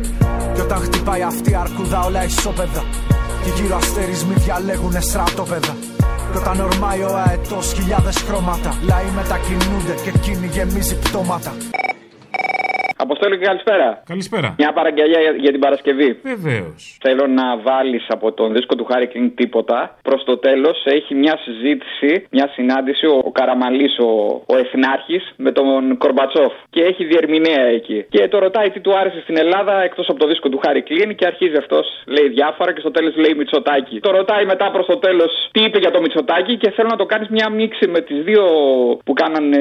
Και 0.54 0.60
όταν 0.60 0.78
χτυπάει 0.78 1.22
αυτή 1.22 1.50
η 1.50 1.54
αρκούδα 1.54 2.04
όλα 2.04 2.24
ισόπεδα. 2.24 2.84
Και 3.44 3.50
γύρω 3.60 3.76
αστερισμοί 3.76 4.34
διαλέγουνε 4.34 5.00
στρατόπεδα. 5.00 5.76
Κι 6.30 6.36
όταν 6.36 6.60
ορμάει 6.60 7.00
ο 7.00 7.16
αετός 7.26 7.72
χιλιάδες 7.72 8.16
χρώματα. 8.16 8.74
Λαοί 8.82 9.10
μετακινούνται 9.14 9.94
και 10.02 10.10
εκείνη 10.14 10.46
γεμίζει 10.46 10.94
πτώματα. 10.98 11.52
Αποστόλη 13.10 13.38
και 13.38 13.44
καλησπέρα. 13.44 14.02
Καλησπέρα. 14.06 14.54
Μια 14.58 14.72
παραγγελία 14.72 15.20
για, 15.20 15.30
για 15.30 15.50
την 15.50 15.60
Παρασκευή. 15.60 16.18
Βεβαίως. 16.22 16.98
Θέλω 17.00 17.26
να 17.26 17.56
βάλεις 17.56 18.04
από 18.08 18.32
τον 18.32 18.52
δίσκο 18.52 18.74
του 18.76 18.84
Χάρη 18.84 19.06
Κλίν 19.06 19.34
τίποτα. 19.34 19.96
Προς 20.02 20.24
το 20.24 20.38
τέλος 20.38 20.82
έχει 20.84 21.14
μια 21.14 21.38
συζήτηση, 21.44 22.26
μια 22.30 22.48
συνάντηση 22.54 23.06
ο, 23.06 23.20
ο 23.24 23.30
Καραμαλής, 23.30 23.98
ο, 23.98 24.10
ο 24.46 24.56
Εθνάρχης, 24.56 25.32
με 25.36 25.52
τον 25.52 25.96
Κορμπατσόφ. 25.98 26.52
Και 26.70 26.82
έχει 26.82 27.04
διερμηνέα 27.04 27.64
εκεί. 27.64 28.04
Και 28.08 28.28
το 28.28 28.38
ρωτάει 28.38 28.70
τι 28.70 28.80
του 28.80 28.96
άρεσε 28.98 29.20
στην 29.20 29.36
Ελλάδα 29.38 29.82
εκτός 29.82 30.08
από 30.08 30.18
το 30.18 30.26
δίσκο 30.26 30.48
του 30.48 30.60
Χάρη 30.64 30.82
Κλίν 30.82 31.14
και 31.14 31.26
αρχίζει 31.26 31.56
αυτός, 31.56 31.86
λέει 32.06 32.28
διάφορα 32.28 32.72
και 32.72 32.80
στο 32.80 32.90
τέλος 32.90 33.16
λέει 33.16 33.34
Μητσοτάκι. 33.36 34.00
Το 34.00 34.10
ρωτάει 34.10 34.44
μετά 34.44 34.70
προς 34.70 34.86
το 34.86 34.96
τέλος 34.96 35.48
τι 35.50 35.62
είπε 35.62 35.78
για 35.78 35.90
το 35.90 36.00
Μητσοτάκι 36.00 36.56
και 36.56 36.70
θέλω 36.70 36.88
να 36.88 36.96
το 36.96 37.06
κάνεις 37.06 37.28
μια 37.28 37.48
μίξη 37.48 37.88
με 37.88 38.00
τις 38.00 38.22
δύο 38.22 38.44
που 39.04 39.12
κάνανε 39.12 39.60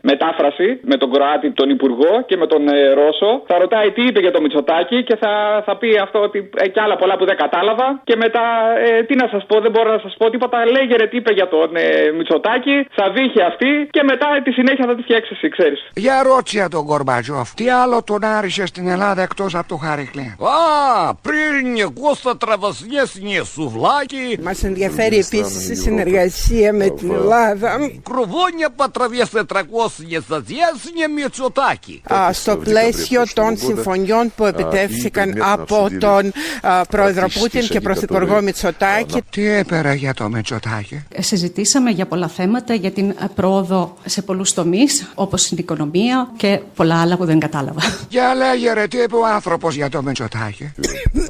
μετάφραση, 0.00 0.80
με 0.82 0.96
τον 0.96 1.12
Κροάτι 1.12 1.50
τον 1.50 1.70
Υπουργό 1.70 2.24
και 2.26 2.36
με 2.36 2.46
τον 2.46 2.68
ε, 2.68 2.81
Ρώσο. 2.98 3.30
Θα 3.46 3.58
ρωτάει 3.58 3.90
τι 3.90 4.02
είπε 4.08 4.20
για 4.20 4.30
το 4.30 4.40
Μητσοτάκι 4.40 4.98
και 5.08 5.16
θα, 5.16 5.62
θα 5.66 5.76
πει 5.76 5.98
αυτό 6.06 6.18
ότι 6.28 6.50
ε, 6.56 6.68
και 6.68 6.80
άλλα 6.80 6.96
πολλά 6.96 7.16
που 7.16 7.24
δεν 7.24 7.36
κατάλαβα. 7.36 8.00
Και 8.04 8.16
μετά, 8.16 8.44
ε, 8.86 9.02
τι 9.02 9.14
να 9.14 9.28
σας 9.32 9.42
πω, 9.46 9.60
δεν 9.60 9.70
μπορώ 9.70 9.90
να 9.92 9.98
σας 9.98 10.14
πω 10.18 10.30
τίποτα. 10.30 10.66
Λέγερε 10.66 11.06
τι 11.06 11.16
είπε 11.16 11.32
για 11.32 11.48
τον 11.48 11.76
ε, 11.76 12.10
Μητσοτάκι, 12.16 12.86
θα 12.98 13.10
δείχε 13.10 13.42
αυτή 13.42 13.70
και 13.90 14.02
μετά 14.02 14.28
τη 14.44 14.50
συνέχεια 14.52 14.84
θα 14.86 14.94
τη 14.94 15.02
φτιάξεις 15.02 15.36
εσύ, 15.36 15.48
ξέρεις. 15.48 15.80
Για 15.94 16.22
ρώτησε 16.22 16.66
τον 16.70 16.86
Κορμπατζόφ, 16.86 17.54
τι 17.54 17.70
άλλο 17.70 18.02
τον 18.04 18.24
άρισε 18.24 18.66
στην 18.66 18.88
Ελλάδα 18.88 19.22
εκτός 19.22 19.54
από 19.54 19.68
το 19.68 19.76
Χάρη 19.76 20.08
Κλίν. 20.12 20.24
Α, 20.24 21.14
πριν 21.14 21.78
εγώ 21.80 22.14
θα 22.14 22.36
τραβασνιέσνε 22.36 23.44
σουβλάκι. 23.52 24.38
Μας 24.42 24.64
ενδιαφέρει 24.64 25.16
επίσης 25.16 25.68
η 25.70 25.74
συνεργασία 25.74 26.72
με 26.72 26.88
την 26.88 27.12
Ελλάδα. 27.12 27.70
Κροβόνια 28.10 28.68
πατραβιέστε 28.76 29.44
τρακόσνε 29.44 30.18
ζαζιέσνε 30.28 31.08
Μητσοτάκι. 31.14 32.02
Α, 32.14 32.32
στο 32.32 32.56
πλαίσιο 32.71 33.23
των 33.33 33.57
συμφωνιών 33.57 34.31
που 34.35 34.45
επιτεύχθηκαν 34.45 35.35
από 35.41 35.89
τον 35.99 36.31
α, 36.61 36.85
πρόεδρο 36.85 37.27
Πούτιν 37.39 37.67
και 37.67 37.81
πρωθυπουργό 37.81 38.41
Μητσοτάκη. 38.41 39.21
Τι 39.29 39.49
έπερα 39.49 39.93
για 39.93 40.13
το 40.13 40.29
Μητσοτάκι. 40.29 41.03
Συζητήσαμε 41.19 41.89
για 41.89 42.05
πολλά 42.05 42.27
θέματα, 42.27 42.73
για 42.73 42.91
την 42.91 43.15
πρόοδο 43.35 43.97
σε 44.05 44.21
πολλού 44.21 44.43
τομεί, 44.53 44.83
όπω 45.15 45.35
την 45.35 45.57
οικονομία 45.57 46.31
και 46.37 46.59
πολλά 46.75 47.01
άλλα 47.01 47.17
που 47.17 47.25
δεν 47.25 47.39
κατάλαβα. 47.39 47.81
Για 48.09 48.35
λέγε 48.35 48.73
ρε, 48.73 48.87
τι 48.87 48.97
είπε 48.97 49.15
ο 49.15 49.25
άνθρωπο 49.25 49.69
για 49.69 49.89
το 49.89 50.03
Μητσοτάκι. 50.03 50.71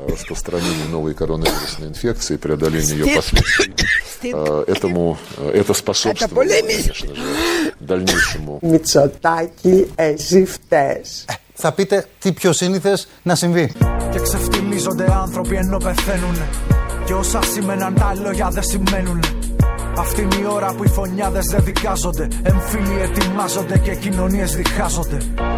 распространению 0.07 0.89
новой 0.89 1.13
коронавирусной 1.13 1.87
инфекции, 1.89 2.37
преодолению 2.37 3.05
ее 3.05 3.15
последствий. 3.15 3.73
А, 4.33 4.63
Этому 4.67 5.17
э, 5.37 5.51
это 5.61 5.73
способствовало, 5.73 6.47
конечно 6.47 6.93
же, 6.95 7.05
дальнейшему 7.81 8.59
Μητσοτάκη, 8.61 9.91
εσύ 9.95 10.45
φταίς. 10.45 11.25
Θα 11.53 11.71
πείτε 11.71 12.05
τι 12.19 12.31
πιο 12.31 12.53
σύνηθε 12.53 12.97
να 13.23 13.35
συμβεί. 13.35 13.71
Και 14.11 14.19
ξεφτιλίζονται 14.19 15.05
άνθρωποι 15.11 15.55
ενώ 15.55 15.77
πεθαίνουν. 15.77 16.35
Και 17.05 17.13
όσα 17.13 17.41
σήμαιναν 17.41 17.93
τα 17.93 18.13
λόγια 18.23 18.49
δεν 18.49 18.63
σημαίνουν. 18.63 19.19
Αυτή 19.97 20.21
είναι 20.21 20.35
η 20.35 20.45
ώρα 20.51 20.73
που 20.73 20.83
οι 20.83 20.87
φωνιάδες 20.87 21.45
δεν 21.45 21.63
δικάζονται. 21.63 22.27
Εμφύλοι 22.43 23.01
ετοιμάζονται 23.01 23.77
και 23.77 23.95
κοινωνίες 23.95 24.55
διχάζονται. 24.55 25.17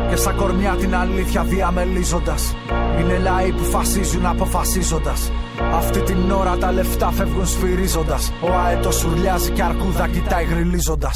Και 0.10 0.16
στα 0.16 0.32
κορμιά 0.32 0.76
την 0.80 0.96
αλήθεια 0.96 1.44
διαμελίζοντας. 1.44 2.56
Είναι 3.00 3.18
λαοί 3.18 3.52
που 3.52 3.64
φασίζουν 3.64 4.26
αποφασίζοντας. 4.26 5.32
Αυτή 5.74 6.02
την 6.02 6.32
ώρα 6.32 6.58
τα 6.58 6.72
λεφτά 6.72 7.12
φεύγουν 7.12 7.48
σφυρίζοντας. 7.48 8.32
Ο 8.42 8.54
αέτος 8.68 8.96
σουρλιάζει 8.96 9.50
και 9.50 9.64
αρκούδα 9.64 10.08
κοιτάει 10.08 10.46
γριλίζοντας. 10.46 11.14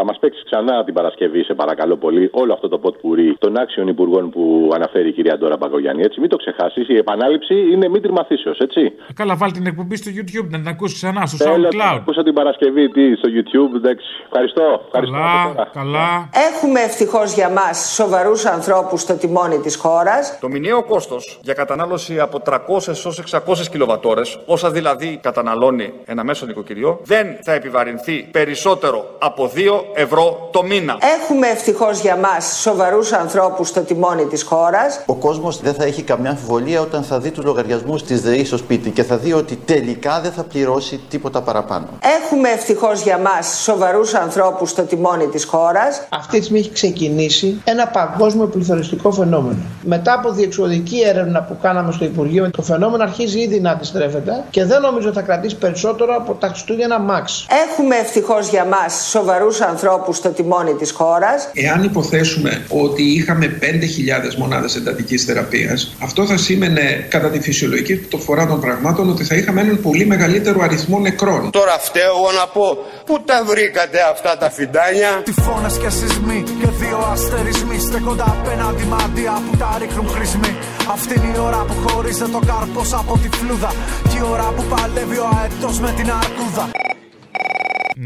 θα 0.00 0.08
μας 0.08 0.18
παίξει 0.18 0.42
ξανά 0.44 0.84
την 0.84 0.94
Παρασκευή, 0.94 1.42
σε 1.44 1.54
παρακαλώ 1.54 1.96
πολύ, 1.96 2.30
όλο 2.32 2.52
αυτό 2.52 2.68
το 2.68 2.78
ποτ 2.78 2.96
πουρί 3.00 3.36
των 3.38 3.56
άξιων 3.56 3.88
υπουργών 3.88 4.30
που 4.30 4.70
αναφέρει 4.74 5.08
η 5.08 5.12
κυρία 5.12 5.38
Ντόρα 5.38 5.56
Μπαγκογιάννη. 5.56 6.02
Έτσι, 6.02 6.20
μην 6.20 6.28
το 6.28 6.36
ξεχάσεις. 6.36 6.88
Η 6.88 6.96
επανάληψη 6.96 7.54
είναι 7.72 7.88
μήτρη 7.88 8.12
μαθήσεω, 8.12 8.52
έτσι. 8.58 8.92
Καλά, 9.14 9.36
βάλει 9.36 9.52
την 9.52 9.66
εκπομπή 9.66 9.96
στο 9.96 10.10
YouTube 10.16 10.48
να 10.50 10.58
την 10.58 10.68
ακούσεις 10.68 10.96
ξανά, 10.96 11.26
στο 11.26 11.36
Θέλω 11.36 11.56
να 11.56 11.68
SoundCloud. 11.68 11.96
Ακούσα 11.96 12.22
την 12.22 12.34
Παρασκευή 12.34 12.88
τι, 12.88 13.14
στο 13.14 13.28
YouTube. 13.36 13.74
Εντάξει. 13.76 14.06
Ευχαριστώ. 14.24 14.80
Ευχαριστώ. 14.86 15.16
Καλά, 15.16 15.68
καλά. 15.72 16.28
Έχουμε 16.52 16.80
ευτυχώς 16.80 17.34
για 17.34 17.48
μας 17.48 17.92
σοβαρούς 17.94 18.44
ανθρώπους 18.44 19.00
στο 19.00 19.14
τιμόνι 19.14 19.58
της 19.58 19.76
χώρας. 19.76 20.38
Το 20.40 20.48
μηνιαίο 20.48 20.82
κόστος 20.84 21.38
για 21.42 21.54
κατανάλωση 21.54 22.20
από 22.20 22.40
300 22.46 22.58
έω 22.88 23.12
600 23.46 23.68
κιλοβατόρες, 23.70 24.38
όσα 24.46 24.70
δηλαδή 24.70 25.18
καταναλώνει 25.22 25.92
ένα 26.04 26.24
μέσο 26.24 26.46
νοικοκυριό, 26.46 27.00
δεν 27.02 27.26
θα 27.42 27.52
επιβαρυνθεί 27.52 28.28
περισσότερο 28.30 29.04
από 29.18 29.50
2 29.54 29.84
ευρώ 29.94 30.48
το 30.52 30.62
μήνα. 30.62 30.98
Έχουμε 31.20 31.46
ευτυχώς 31.46 32.00
για 32.00 32.16
μας 32.16 32.60
σοβαρούς 32.60 33.12
ανθρώπους 33.12 33.68
στο 33.68 33.80
τιμόνι 33.80 34.24
της 34.24 34.42
χώρας. 34.42 35.00
Ο 35.06 35.14
κόσμος 35.14 35.60
δεν 35.60 35.74
θα 35.74 35.84
έχει 35.84 36.02
καμιά 36.02 36.30
αμφιβολία 36.30 36.80
όταν 36.80 37.02
θα 37.02 37.18
δει 37.18 37.30
τους 37.30 37.44
λογαριασμούς 37.44 38.02
της 38.02 38.20
ΔΕΗ 38.20 38.44
στο 38.44 38.56
σπίτι 38.56 38.90
και 38.90 39.02
θα 39.02 39.16
δει 39.16 39.32
ότι 39.32 39.56
τελικά 39.56 40.20
δεν 40.20 40.32
θα 40.32 40.42
πληρώσει 40.42 41.00
τίποτα 41.08 41.42
παραπάνω. 41.42 41.86
Έχουμε 42.22 42.48
ευτυχώς 42.48 43.00
για 43.00 43.18
μας 43.18 43.60
σοβαρούς 43.62 44.14
ανθρώπους 44.14 44.70
στο 44.70 44.82
τιμόνι 44.82 45.26
της 45.26 45.44
χώρας. 45.44 46.02
Αυτή 46.08 46.38
τη 46.38 46.44
στιγμή 46.44 46.60
έχει 46.60 46.70
ξεκινήσει 46.70 47.60
ένα 47.64 47.86
παγκόσμιο 47.86 48.46
πληθωριστικό 48.46 49.10
φαινόμενο. 49.10 49.58
Μετά 49.82 50.12
από 50.12 50.30
διεξοδική 50.30 51.00
έρευνα 51.00 51.42
που 51.42 51.56
κάναμε 51.62 51.92
στο 51.92 52.04
Υπουργείο, 52.04 52.50
το 52.50 52.62
φαινόμενο 52.62 53.02
αρχίζει 53.02 53.40
ήδη 53.40 53.60
να 53.60 53.70
αντιστρέφεται 53.70 54.44
και 54.50 54.64
δεν 54.64 54.80
νομίζω 54.80 55.12
θα 55.12 55.22
κρατήσει 55.22 55.56
περισσότερο 55.56 56.16
από 56.16 56.32
τα 56.34 56.48
Χριστούγεννα 56.48 56.98
Μαξ. 56.98 57.46
Έχουμε 57.68 57.96
ευτυχώς 57.96 58.48
για 58.48 58.64
μας 58.64 59.08
σοβαρούς 59.10 59.60
ανθρώπου 59.60 59.69
στο 60.12 60.28
τιμόνι 60.28 60.74
της 60.74 60.90
χώρας. 60.90 61.50
Εάν 61.54 61.82
υποθέσουμε 61.82 62.64
ότι 62.68 63.02
είχαμε 63.02 63.58
5.000 63.60 64.34
μονάδες 64.38 64.76
εντατικής 64.76 65.24
θεραπείας, 65.24 65.96
αυτό 66.02 66.26
θα 66.26 66.36
σήμαινε 66.36 67.06
κατά 67.08 67.28
τη 67.28 67.40
φυσιολογική 67.40 67.96
το 67.96 68.18
φορά 68.18 68.46
των 68.46 68.60
πραγμάτων 68.60 69.10
ότι 69.10 69.24
θα 69.24 69.34
είχαμε 69.34 69.60
έναν 69.60 69.80
πολύ 69.80 70.06
μεγαλύτερο 70.06 70.60
αριθμό 70.62 70.98
νεκρών. 70.98 71.50
Τώρα 71.50 71.78
φταίω 71.78 72.14
εγώ 72.16 72.30
να 72.40 72.46
πω 72.46 72.66
πού 73.06 73.22
τα 73.24 73.44
βρήκατε 73.44 73.98
αυτά 74.12 74.36
τα 74.38 74.50
φιντάνια; 74.50 75.10
Τυφώνες 75.24 75.76
και 75.78 75.90
σεισμοί 75.90 76.42
και 76.60 76.68
δύο 76.80 76.98
αστερισμοί 77.12 77.78
στέκονται 77.78 78.22
απέναντι 78.22 78.84
μαντία 78.84 79.42
που 79.50 79.56
τα 79.56 79.76
ρίχνουν 79.78 80.08
χρησμοί. 80.08 80.52
Αυτή 80.94 81.14
είναι 81.14 81.32
η 81.36 81.40
ώρα 81.48 81.64
που 81.68 81.74
χωρίζεται 81.84 82.30
το 82.30 82.40
καρπός 82.46 82.92
από 82.92 83.18
τη 83.22 83.28
φλούδα 83.36 83.70
και 84.10 84.16
η 84.22 84.24
ώρα 84.32 84.52
που 84.56 84.62
παλεύει 84.72 85.18
ο 85.26 85.28
αετός 85.36 85.80
με 85.80 85.90
την 85.96 86.08
αρκούδα. 86.20 86.64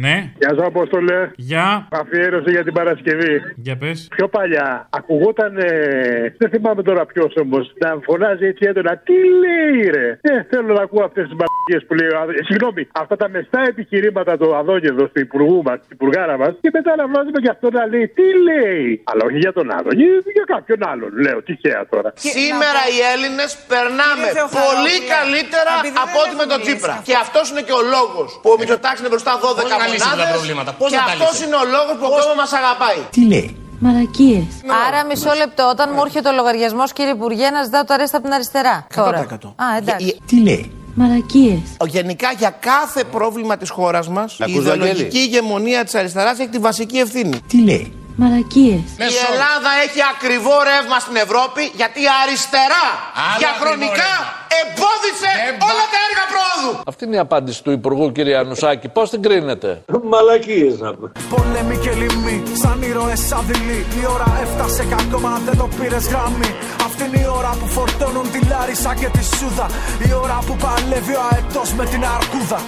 Ναι. 0.03 0.16
Γεια 0.40 0.51
σου, 0.55 0.64
Απόστολε. 0.70 1.18
Γεια. 1.36 1.88
Αφιέρωση 2.01 2.51
για 2.51 2.64
την 2.64 2.72
Παρασκευή. 2.72 3.34
Για 3.66 3.76
πες. 3.76 4.09
Πιο 4.16 4.26
παλιά 4.28 4.68
ακουγόταν. 4.99 5.53
ε, 5.59 6.34
δεν 6.38 6.49
θυμάμαι 6.51 6.82
τώρα 6.82 7.03
ποιος 7.07 7.32
όμως. 7.45 7.64
Να 7.82 7.88
φωνάζει 8.09 8.45
έτσι 8.47 8.64
έντονα. 8.70 8.92
Τι 9.07 9.16
λέει, 9.42 9.90
ρε; 9.97 10.09
Ε, 10.30 10.42
θέλω 10.51 10.70
να 10.78 10.82
ακούω 10.86 11.05
αυτές 11.09 11.24
τις 11.28 11.34
μπαμπιέ 11.38 11.78
που 11.86 11.95
λέει 12.01 12.09
ο 12.14 12.16
Άδωνη. 12.22 12.40
Συγγνώμη, 12.51 12.82
αυτά 13.03 13.14
τα 13.22 13.28
μεστά 13.34 13.61
επιχειρήματα 13.72 14.32
του 14.40 14.49
Αδόνιδο, 14.61 15.05
του 15.14 15.20
υπουργού 15.26 15.59
μας, 15.66 15.78
την 15.86 15.92
υπουργάρα 15.99 16.36
μας. 16.42 16.53
Και 16.64 16.70
μετά 16.72 16.92
να 17.01 17.05
βάζουμε 17.12 17.38
και 17.45 17.51
αυτό 17.57 17.66
να 17.78 17.82
λέει 17.92 18.07
τι 18.16 18.26
λέει; 18.49 19.03
Αλλά 19.11 19.22
όχι 19.28 19.38
για 19.45 19.53
τον 19.59 19.66
Άδωνη, 19.78 20.05
για 20.36 20.45
κάποιον 20.55 20.80
άλλον. 20.90 21.11
Λέω 21.24 21.38
τυχαία 21.49 21.80
τώρα. 21.92 22.09
Σήμερα 22.36 22.82
οι 22.95 22.99
Έλληνες 23.12 23.51
περνάμε 23.72 24.26
Κύριε 24.26 24.36
Θεοχαρόπουλε, 24.38 24.72
πολύ 24.74 24.97
καλύτερα 25.14 25.72
επειδή 25.78 25.97
δεν 25.99 26.05
από 26.07 26.16
ό,τι 26.24 26.34
με 26.40 26.45
τον 26.53 26.59
έχουμε 26.61 26.64
Τσίπρα. 26.66 26.95
λύσει. 26.95 27.07
Και 27.09 27.16
αυτός 27.24 27.45
είναι 27.51 27.62
και 27.68 27.74
ο 27.80 27.82
λόγος 27.97 28.28
που 28.42 28.49
ο 28.55 28.57
Μητσοτάκης 28.61 29.01
είναι 29.03 29.12
μπροστά 29.14 29.32
12 29.47 29.84
Πώς 29.85 29.91
να 29.91 29.93
λύσεις 29.93 30.07
αυτά 30.07 30.11
τα 30.11 30.16
μονάδες 30.16 30.37
προβλήματα, 30.37 30.70
πώς 30.80 30.89
Και 30.91 30.97
να 31.01 31.05
τα 31.09 31.12
αυτός 31.14 31.30
λύσεις; 31.30 31.45
είναι 31.47 31.59
ο 31.64 31.66
λόγος 31.76 31.95
που 31.99 32.07
ο 32.09 32.12
κόσμος 32.16 32.37
μας 32.41 32.51
αγαπάει. 32.61 33.01
Τι 33.16 33.22
λέει; 33.32 33.49
Μαλακίες. 33.85 34.47
Άρα, 34.87 35.01
μισό 35.11 35.32
λεπτό. 35.43 35.62
Όταν 35.74 35.87
μου 35.95 36.01
έρχεται 36.07 36.28
ο 36.32 36.35
λογαριασμός, 36.41 36.89
κύριε 36.97 37.14
Υπουργέ, 37.18 37.47
να 37.57 37.61
ζητάω 37.66 37.85
το 37.89 37.93
αρέστα 37.97 38.16
από 38.18 38.24
την 38.26 38.35
αριστερά. 38.39 38.76
Τώρα. 39.01 39.18
100%. 39.18 39.55
Α, 39.64 39.66
εντάξει. 39.80 40.20
Τι 40.30 40.37
λέει; 40.47 40.62
Μαλακίες. 40.95 41.66
Γενικά 41.97 42.28
για 42.39 42.53
κάθε 42.70 43.03
πρόβλημα 43.05 43.55
της 43.57 43.70
χώρας 43.70 44.07
μας, 44.09 44.28
η 44.39 44.43
ακούς, 44.45 44.55
ιδεολογική 44.55 45.03
Βαγγέλη; 45.03 45.24
ηγεμονία 45.24 45.85
της 45.85 45.95
αριστεράς 45.95 46.39
έχει 46.39 46.49
τη 46.49 46.59
βασική 46.59 46.99
ευθύνη. 46.99 47.39
Τι 47.49 47.59
λέει; 47.64 47.93
Μαλακίες. 48.17 48.83
Η 49.15 49.17
Ελλάδα 49.31 49.71
έχει 49.87 50.01
ακριβό 50.15 50.55
ρεύμα 50.71 50.99
στην 51.05 51.17
Ευρώπη 51.27 51.62
γιατί 51.81 51.99
η 52.07 52.11
αριστερά 52.23 52.87
Άλλο 53.27 53.39
για 53.41 53.49
ακριβό 53.51 53.62
χρονικά 53.62 54.12
ρεύμα. 54.17 54.59
εμπόδισε 54.61 55.31
όλα 55.71 55.85
τα 55.93 55.99
έργα 56.09 56.25
πρόοδου. 56.33 56.73
Αυτή 56.93 57.03
είναι 57.07 57.17
η 57.21 57.25
απάντηση 57.29 57.59
του 57.65 57.71
Υπουργού, 57.79 58.07
κύριε 58.17 58.37
Ανουσάκη. 58.43 58.87
Πώς 58.97 59.07
την 59.12 59.21
κρίνετε; 59.27 59.69
Μαλακίες 60.12 60.75
να 60.85 60.91
πούμε. 60.95 61.09
Πολέμοι 61.35 61.77
και 61.85 61.93
λοιμοί, 62.01 62.37
σαν 62.62 62.79
ήρωες 62.91 63.33
αδειλοί 63.39 63.81
Η 64.01 64.03
ώρα 64.15 64.29
έφτασε 64.45 64.83
και 64.91 64.97
ακόμα 65.05 65.31
δεν 65.47 65.57
το 65.61 65.67
πήρες 65.79 66.05
γραμμή 66.12 66.51
Αυτή 66.97 67.09
είναι 67.09 67.22
η 67.26 67.28
ώρα 67.38 67.53
που 67.61 67.66
φορτώνουν 67.76 68.26
τη 68.32 68.40
Λάρισα 68.51 68.92
και 69.01 69.09
τη 69.16 69.22
Σούδα 69.36 69.66
Η 70.09 70.11
ώρα 70.24 70.38
που 70.47 70.55
παλεύει 70.64 71.14
ο 71.20 71.22
αετός 71.30 71.68
με 71.78 71.84
την 71.92 72.03
αρκούδα 72.16 72.61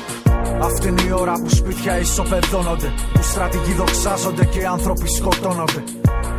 αυτή 0.68 0.88
είναι 0.88 1.04
η 1.10 1.12
ώρα 1.22 1.34
που 1.42 1.50
σπίτια 1.58 1.98
ισοπεδώνονται 1.98 2.88
Που 3.12 3.22
στρατηγοί 3.22 3.72
δοξάζονται 3.80 4.44
και 4.52 4.58
οι 4.62 4.64
άνθρωποι 4.76 5.08
σκοτώνονται 5.18 5.80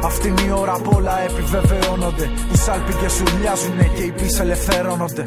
Αυτή 0.09 0.27
είναι 0.27 0.45
η 0.49 0.51
ώρα 0.61 0.75
που 0.83 0.91
όλα 0.97 1.15
επιβεβαιώνονται 1.27 2.25
Που 2.49 2.55
σάλπιγγες 2.63 3.13
σουρλιάζουνε 3.17 3.85
και 3.95 4.03
οι 4.07 4.11
πεις 4.17 4.39
ελευθερώνονται 4.39 5.23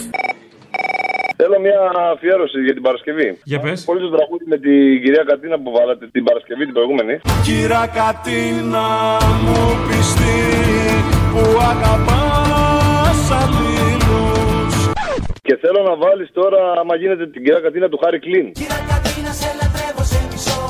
Θέλω 1.40 1.58
μια 1.66 1.80
αφιέρωση 2.14 2.58
για 2.66 2.74
την 2.76 2.82
Παρασκευή. 2.82 3.38
Για 3.44 3.60
πες. 3.60 3.84
Πολύ 3.84 4.00
το 4.00 4.10
τραγούδι 4.16 4.44
με 4.52 4.56
την 4.64 5.02
κυρία 5.02 5.24
Κατίνα 5.30 5.56
που 5.62 5.70
βάλατε 5.76 6.04
την 6.14 6.24
Παρασκευή 6.24 6.64
την 6.64 6.74
προηγούμενη. 6.78 7.14
Κύρα 7.46 7.84
Κατίνα 7.98 8.88
μου 9.44 9.58
πει 9.86 9.96
νηστή 9.96 10.38
που 11.32 11.60
αγαπάς 11.70 12.49
αλλήλους 13.40 14.74
Και 15.46 15.56
θέλω 15.62 15.80
να 15.90 15.94
βάλεις 15.96 16.28
τώρα, 16.32 16.60
άμα 16.80 16.94
γίνεται 16.96 17.26
την 17.26 17.42
κυρία 17.44 17.60
Κατίνα 17.60 17.88
του 17.88 17.98
Χάρη 18.02 18.18
Κλίν. 18.18 18.46
Κύρα 18.52 18.78
Κατίνα 18.90 19.32
σε 19.40 19.48
λατρεύω 19.58 20.02
σε 20.12 20.18
μισό 20.30 20.60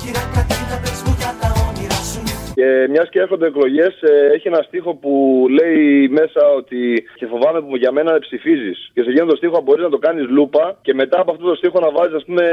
Κύρα 0.00 0.24
Κατίνα 0.36 0.76
πες 0.82 0.98
μου 1.04 1.12
για 1.20 1.32
τα 1.40 1.48
όνειρα 1.66 2.00
σου 2.10 2.20
Και 2.58 2.68
μιας 2.92 3.08
και 3.12 3.20
έρχονται 3.24 3.46
εκλογές, 3.46 3.94
έχει 4.34 4.46
ένα 4.52 4.62
στίχο 4.68 4.90
που 5.02 5.12
λέει 5.58 6.08
μέσα 6.08 6.42
ότι 6.60 6.80
και 7.18 7.26
φοβάμαι 7.32 7.60
που 7.66 7.76
για 7.82 7.92
μένα 7.96 8.18
ψηφίζεις. 8.26 8.78
Και 8.94 9.02
σε 9.02 9.10
εκείνο 9.10 9.26
το 9.26 9.36
στίχο 9.36 9.60
μπορείς 9.64 9.84
να 9.84 9.90
το 9.90 9.98
κάνεις 10.06 10.26
λούπα 10.36 10.64
και 10.82 10.94
μετά 10.94 11.20
από 11.20 11.30
αυτό 11.34 11.44
το 11.50 11.54
στίχο 11.54 11.78
να 11.80 11.90
βάζεις, 11.96 12.14
ας 12.20 12.24
πούμε, 12.24 12.44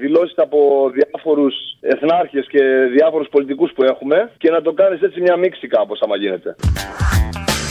δηλώσεις 0.00 0.38
από 0.46 0.58
διάφορους 0.98 1.54
εθνάρχες 1.80 2.46
και 2.52 2.62
διάφορους 2.96 3.28
πολιτικούς 3.34 3.70
που 3.74 3.82
έχουμε 3.82 4.30
και 4.42 4.50
να 4.50 4.60
το 4.62 4.72
κάνεις 4.72 5.00
έτσι 5.02 5.20
μια 5.20 5.36
μίξη 5.36 5.66
κάπως, 5.66 6.00
άμα 6.02 6.16
γίνεται. 6.16 6.56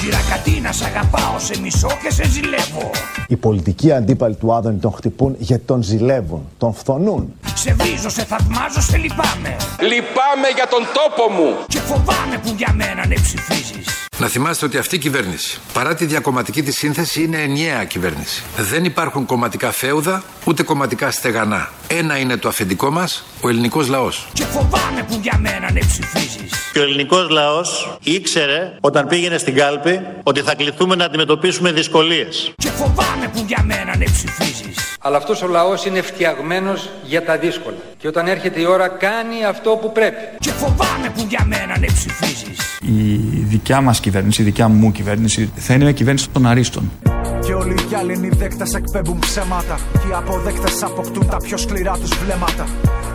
Κυρακατίνα, 0.01 0.71
σ' 0.71 0.81
αγαπάω, 0.81 1.39
σε 1.39 1.59
μισό 1.61 1.89
και 2.03 2.11
σε 2.11 2.27
ζηλεύω. 2.27 2.91
Οι 3.27 3.35
πολιτικοί 3.35 3.91
αντίπαλοι 3.91 4.35
του 4.35 4.53
Άδωνη 4.53 4.77
τον 4.77 4.91
χτυπούν 4.91 5.35
γιατί 5.39 5.65
τον 5.65 5.83
ζηλεύουν, 5.83 6.47
τον 6.57 6.73
φθονούν. 6.73 7.33
Σε 7.53 7.73
βρίζω, 7.73 8.09
σε 8.09 8.23
θαυμάζω, 8.23 8.81
σε 8.81 8.97
λυπάμαι. 8.97 9.55
Λυπάμαι 9.79 10.47
για 10.55 10.67
τον 10.69 10.83
τόπο 10.93 11.31
μου. 11.31 11.55
Και 11.67 11.79
φοβάμαι 11.79 12.37
που 12.43 12.53
για 12.57 12.73
μένα 12.73 13.07
ναι 13.07 13.15
ψηφίζει. 13.15 14.09
Να 14.20 14.28
θυμάστε 14.28 14.65
ότι 14.65 14.78
αυτή 14.78 14.95
η 14.95 14.97
κυβέρνηση, 14.97 15.59
παρά 15.74 15.95
τη 15.95 16.05
διακομματική 16.05 16.63
της 16.63 16.78
σύνθεση, 16.78 17.24
είναι 17.24 17.38
ενιαία 17.38 17.84
κυβέρνηση. 17.84 18.43
Δεν 18.57 18.86
υπάρχουν 18.86 19.26
κομματικά 19.26 19.72
φέουδα, 19.72 20.24
ούτε 20.45 20.63
κομματικά 20.63 21.11
στεγανά. 21.11 21.70
Ένα 21.88 22.17
είναι 22.17 22.38
το 22.38 22.47
αφεντικό 22.47 22.89
μας, 22.91 23.26
ο 23.41 23.49
ελληνικός 23.49 23.88
λαός. 23.88 24.28
Και 24.34 24.43
φοβάμαι 24.43 25.03
που 25.07 25.20
για 25.22 25.38
μένα 25.41 25.72
ναι 25.72 25.80
ψηφίζει. 25.80 26.49
Και 26.74 26.80
ο 26.80 26.82
ελληνικός 26.84 27.30
λαός 27.30 27.97
ήξερε 28.03 28.74
όταν 28.82 29.07
πήγαινε 29.07 29.38
στην 29.38 29.55
κάλπη 29.55 29.99
ότι 30.24 30.41
θα 30.41 30.55
κληθούμε 30.55 30.95
να 30.95 31.05
αντιμετωπίσουμε 31.05 31.72
δυσκολίες. 31.72 32.53
Και 32.57 32.70
φοβάμαι 32.70 33.28
που 33.34 33.43
για 33.47 33.63
μένα 33.63 33.97
ναι 33.97 34.05
ψηφίζει. 34.05 34.74
Αλλά 35.01 35.17
αυτός 35.17 35.41
ο 35.41 35.47
λαός 35.47 35.86
είναι 35.86 36.01
φτιαγμένος 36.01 36.89
για 37.03 37.26
τα 37.26 37.38
δύσκολα. 37.38 37.78
Και 37.97 38.07
όταν 38.07 38.28
έρχεται 38.28 38.59
η 38.59 38.65
ώρα 38.65 38.88
κάνει 38.88 39.45
αυτό 39.45 39.70
που 39.70 39.91
πρέπει. 39.91 40.17
Και 40.39 40.51
φοβάμαι 40.51 41.09
που 41.15 41.26
για 41.30 41.45
μένα 41.45 41.78
ναι 41.80 41.86
ψηφίζει. 41.86 42.53
Η 42.82 43.15
δικιά 43.43 43.82
μας 43.82 43.99
κυβέρνηση, 43.99 44.09
η 44.38 44.43
δικιά 44.43 44.68
μου 44.68 44.91
κυβέρνηση 44.91 45.51
θα 45.55 45.74
είναι 45.74 45.84
μια 45.84 45.93
κυβέρνηση 45.93 46.30
των 46.30 46.45
αρίστων. 46.45 46.91
Και 47.39 47.53
όλοι 47.53 47.72
οι 47.74 47.86
γυάλινοι 47.88 48.30
δέκτες 48.30 48.74
εκπέμπουν 48.74 49.20
ψέματα. 49.20 49.80
Και 49.91 50.07
οι 50.10 50.14
αποδέκτες 50.16 50.84
αποκτούν 50.84 51.28
τα 51.28 51.38
πιο 51.38 51.57
σκληρά 51.57 51.97
τους 52.01 52.10
βλέμματα. 52.24 52.68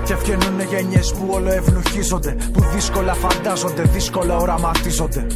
Και 0.05 0.15
βγαίνουν 0.15 0.61
γενιές 0.71 1.15
που 1.15 1.29
όλο 1.31 1.53
ευνουχίζονται. 1.53 2.37
Που 2.53 2.65
δύσκολα 2.75 3.15
φαντάζονται, 3.15 3.83
δύσκολα 3.83 4.37
οραματίζονται. 4.37 5.27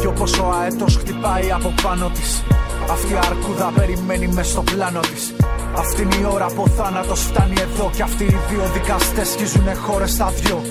Και 0.00 0.06
όπως 0.06 0.38
ο 0.38 0.46
αέτο 0.62 0.84
χτυπάει 0.98 1.52
από 1.52 1.74
πάνω 1.82 2.10
της. 2.14 2.42
Αυτή 2.90 3.12
η 3.12 3.18
αρκούδα 3.30 3.72
περιμένει 3.74 4.28
μες 4.28 4.48
στο 4.48 4.62
πλάνο 4.62 5.00
της. 5.00 5.34
Αυτή 5.76 6.02
είναι 6.02 6.14
η 6.14 6.26
ώρα 6.32 6.46
που 6.46 6.62
ο 6.62 6.68
θάνατος 6.68 7.20
φτάνει 7.20 7.54
εδώ. 7.60 7.90
Και 7.96 8.02
αυτοί 8.02 8.24
οι 8.24 8.36
δύο 8.50 8.70
δικαστές 8.72 9.28
σκίζουνε 9.28 9.74
χώρες 9.74 10.10
στα 10.10 10.32
δυο. 10.42 10.62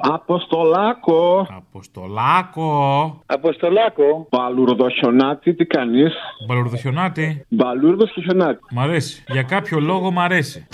Αποστολάκο. 0.00 1.46
Αποστολάκο. 1.56 3.22
Αποστολάκο. 3.26 4.26
Μπαλουρδοχιονάτη, 4.30 5.54
τι 5.54 5.64
κάνεις; 5.64 6.14
Μπαλουρδοχιονάτη. 6.46 7.44
Μπαλούρδο 7.48 8.04
και 8.04 8.20
χιονάτη. 8.20 8.60
Μ' 8.70 8.80
αρέσει. 8.80 9.24
Για 9.28 9.42
κάποιο 9.42 9.80
λόγο 9.80 10.10
μ' 10.10 10.20
αρέσει. 10.20 10.66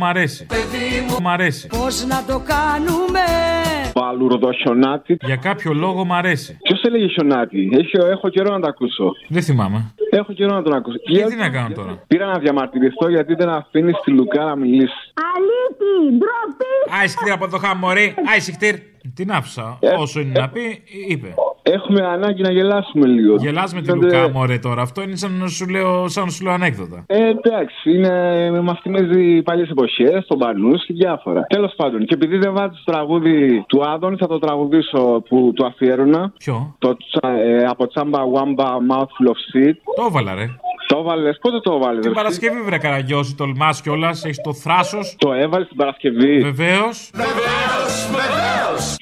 Μ' 0.00 0.04
αρέσει. 0.04 0.46
Μ' 1.22 1.28
αρέσει. 1.28 1.66
Πώς 1.66 2.06
να 2.06 2.24
το 2.24 2.42
κάνουμε; 2.52 3.24
Μπαλουρδοχιονάτη. 3.94 5.16
Για 5.20 5.36
κάποιο 5.36 5.72
λόγο 5.72 6.04
μ' 6.04 6.12
αρέσει. 6.12 6.58
Ποιος 6.62 6.82
έλεγε 6.82 7.06
χιονάτη. 7.06 7.70
Έχω, 7.72 8.06
έχω 8.06 8.28
καιρό 8.28 8.50
να 8.52 8.60
τα 8.60 8.68
ακούσω. 8.68 9.12
Δεν 9.28 9.42
θυμάμαι. 9.42 9.94
Έχω 10.10 10.32
καιρό 10.32 10.54
να 10.54 10.62
τον 10.62 10.72
ακούσω. 10.74 10.96
Και 10.98 11.24
τι 11.24 11.36
να 11.36 11.48
κάνω 11.48 11.74
τώρα; 11.74 12.02
Πήρα 12.06 12.26
να 12.26 12.38
διαμαρτυρηθώ 12.38 13.08
γιατί 13.08 13.34
δεν 13.34 13.48
αφήνεις 13.48 13.94
τη 14.04 14.10
Λουκά 14.10 14.44
να 14.44 14.56
μιλήσει. 14.56 14.94
Αλήτη, 15.34 16.16
ντροπή. 16.18 17.00
Άισιχτήρ 17.02 17.32
από 17.32 17.48
το 17.48 17.58
χαμορί. 17.58 18.14
Άισιχτήρ. 18.34 18.74
Την 19.14 19.32
άφησα. 19.32 19.78
Ε, 19.80 19.88
Όσο 19.88 20.20
είναι 20.20 20.40
να 20.40 20.48
πει, 20.48 20.82
είπε. 21.08 21.34
Έχουμε 21.72 22.06
ανάγκη 22.06 22.42
να 22.42 22.52
γελάσουμε 22.52 23.06
λίγο. 23.06 23.34
Γελάς 23.38 23.74
με 23.74 23.80
τη 23.80 23.86
Φαίνεται- 23.90 24.16
Λουκά, 24.16 24.30
μωρέ 24.30 24.58
τώρα. 24.58 24.82
Αυτό 24.82 25.02
είναι 25.02 25.16
σαν 25.16 25.32
να 25.38 25.46
σου 25.46 25.68
λέω, 25.68 26.08
σαν 26.08 26.24
να 26.24 26.30
σου 26.30 26.44
λέω 26.44 26.52
ανέκδοτα. 26.52 27.04
Ε, 27.06 27.28
εντάξει, 27.28 27.90
είναι, 27.94 28.60
μας 28.62 28.78
θυμίζει 28.82 29.42
παλιές 29.42 29.68
εποχές, 29.70 30.26
τον 30.26 30.38
Πανού 30.38 30.72
και 30.72 30.92
διάφορα. 30.92 31.42
Τέλος 31.48 31.72
πάντων, 31.76 32.04
και 32.04 32.14
επειδή 32.14 32.36
δεν 32.38 32.52
βάζει 32.52 32.72
το 32.84 32.92
τραγούδι 32.92 33.64
του 33.68 33.82
Άδων, 33.88 34.16
θα 34.18 34.26
το 34.26 34.38
τραγουδήσω 34.38 35.22
που 35.28 35.52
του 35.54 35.66
αφιέρωνα. 35.66 36.32
Ποιο; 36.38 36.74
Το, 36.78 36.96
τσα- 36.96 37.32
ε, 37.38 37.64
από 37.68 37.86
τσάμπα 37.86 38.18
Wamba 38.34 38.64
Mouthful 38.64 39.26
of 39.32 39.38
Seed. 39.52 39.72
Το 39.96 40.04
έβαλα, 40.08 40.34
ρε. 40.34 40.46
Το 40.86 40.98
έβαλες, 40.98 41.38
πότε 41.40 41.60
το 41.60 41.72
έβαλες, 41.80 42.04
Την 42.04 42.12
Παρασκευή, 42.12 42.60
βρε 42.62 42.78
καραγκιόζη, 42.78 43.34
τολμάς 43.34 43.80
κιόλας. 43.82 44.24
Έχεις 44.24 44.40
το 44.40 44.52
θράσος. 44.54 45.14
Το 45.18 45.32
έβαλες 45.32 45.68
την 45.68 45.76
Παρασκευή; 45.76 46.40
Βεβαίως. 46.40 47.10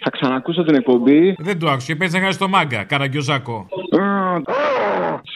Θα 0.03 0.11
ξανακούσω 0.11 0.63
την 0.65 0.75
εκπομπή. 0.75 1.35
Δεν 1.39 1.59
το 1.59 1.69
άκουσα 1.71 1.87
και 1.87 1.97
παίζεις 1.97 2.15
να 2.17 2.21
κάνεις 2.21 2.39
το 2.39 2.49
μάγκα, 2.56 2.84
καραγκιόζακο. 2.84 3.68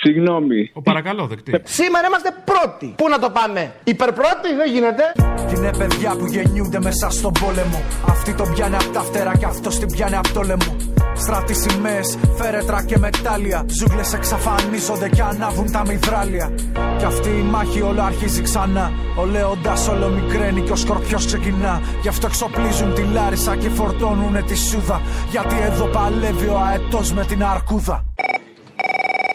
Συγγνώμη. 0.03 0.71
Ο 0.73 0.83
παρακαλώ, 0.83 1.27
δεκτή. 1.27 1.53
Σήμερα 1.65 2.07
είμαστε 2.07 2.31
πρώτοι. 2.45 2.95
Πού 2.97 3.09
να 3.09 3.19
το 3.19 3.31
πάμε, 3.31 3.73
υπερπρώτη 3.85 4.49
δεν 4.57 4.73
γίνεται. 4.73 5.05
Κι 5.49 5.55
είναι 5.57 5.71
παιδιά 5.79 6.11
που 6.19 6.27
γεννιούνται 6.27 6.81
μέσα 6.81 7.11
στον 7.11 7.33
πόλεμο. 7.33 7.83
Αυτή 8.09 8.35
τον 8.35 8.53
πιάνει 8.53 8.75
απ' 8.75 8.93
τα 8.93 9.01
φτερά 9.01 9.37
και 9.37 9.45
αυτός 9.45 9.79
την 9.79 9.93
πιάνει 9.93 10.17
απ' 10.17 10.33
το 10.33 10.43
λαιμό. 10.43 10.77
Στράτη 11.15 11.55
σημαίες, 11.55 12.19
φέρετρα 12.37 12.85
και 12.85 12.99
μετάλλια. 12.99 13.67
Ζούγκλες 13.69 14.13
εξαφανίζονται 14.13 15.09
και 15.09 15.23
ανάβουν 15.23 15.73
τα 15.73 15.83
μυδράλια. 15.87 16.53
Κι 16.99 17.05
αυτή 17.05 17.29
η 17.29 17.43
μάχη 17.43 17.83
όλο 17.83 18.03
αρχίζει 18.03 18.43
ξανά. 18.43 18.93
Ο 19.17 19.25
Λέοντας 19.25 19.89
όλο 19.89 20.09
μικραίνει 20.09 20.61
και 20.61 20.73
ο 20.73 20.77
σκορπιός 20.77 21.27
ξεκινά. 21.27 21.81
Γι' 22.03 22.09
αυτό 22.09 22.27
εξοπλίζουν 22.27 22.95
τη 22.95 23.03
Λάρισα 23.03 23.57
και 23.57 23.69
φορτώνουνε 23.69 24.43
τη 24.43 24.57
Σούδα. 24.57 25.01
Γιατί 25.31 25.57
εδώ 25.61 25.87
παλεύει 25.87 26.47
ο 26.47 26.59
αετός 26.59 27.13
με 27.13 27.25
την 27.25 27.45
αρκούδα. 27.45 28.05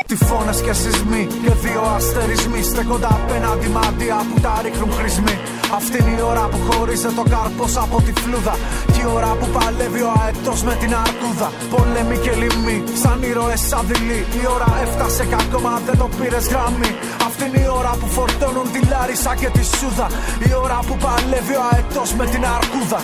Τυφώνες 0.08 0.62
και 0.62 0.74
σεισμοί 0.74 1.28
και 1.44 1.54
δύο 1.64 1.82
αστερισμοί 1.82 2.62
στέκονται 2.62 3.08
απέναντι 3.18 3.68
μαντία 3.68 4.18
που 4.30 4.40
τα 4.46 4.54
ρίχνουν 4.64 4.92
χρησμοί. 4.92 5.36
Αυτή 5.78 5.98
είναι 6.02 6.16
η 6.20 6.22
ώρα 6.32 6.46
που 6.52 6.60
χωρίζεται 6.68 7.14
το 7.20 7.24
καρπός 7.34 7.74
από 7.84 7.98
τη 8.06 8.12
φλούδα 8.22 8.56
Και 8.94 9.02
η 9.06 9.08
ώρα 9.18 9.32
που 9.40 9.48
παλεύει 9.56 10.02
ο 10.10 10.12
αετός 10.22 10.60
με 10.68 10.74
την 10.82 10.92
αρκούδα. 11.04 11.50
Πολέμοι 11.74 12.18
και 12.24 12.34
λοιμοί, 12.42 12.78
σαν 13.02 13.20
ήρωες 13.30 13.74
αδειλοί. 13.80 14.22
Η 14.42 14.44
ώρα 14.56 14.70
έφτασε 14.86 15.24
και 15.30 15.38
ακόμα 15.46 15.72
δεν 15.88 15.98
το 16.02 16.08
πήρες 16.18 16.46
γραμμή. 16.52 16.92
Αυτή 17.28 17.44
είναι 17.48 17.62
η 17.68 17.70
ώρα 17.80 17.94
που 18.00 18.08
φορτώνουν 18.16 18.68
τη 18.74 18.80
Λάρισα 18.92 19.32
και 19.42 19.50
τη 19.56 19.64
Σούδα. 19.76 20.08
Η 20.50 20.52
ώρα 20.66 20.80
που 20.88 20.96
παλεύει 21.04 21.56
ο 21.62 21.64
αετός 21.72 22.10
με 22.20 22.26
την 22.34 22.44
αρκούδα. 22.56 23.00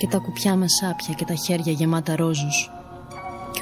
Και 0.00 0.06
τα 0.12 0.18
κουπιά 0.24 0.56
μας 0.60 0.74
άπια 0.90 1.14
και 1.18 1.24
τα 1.24 1.34
χέρια 1.44 1.72
γεμάτα 1.72 2.16
ρόζους 2.16 2.58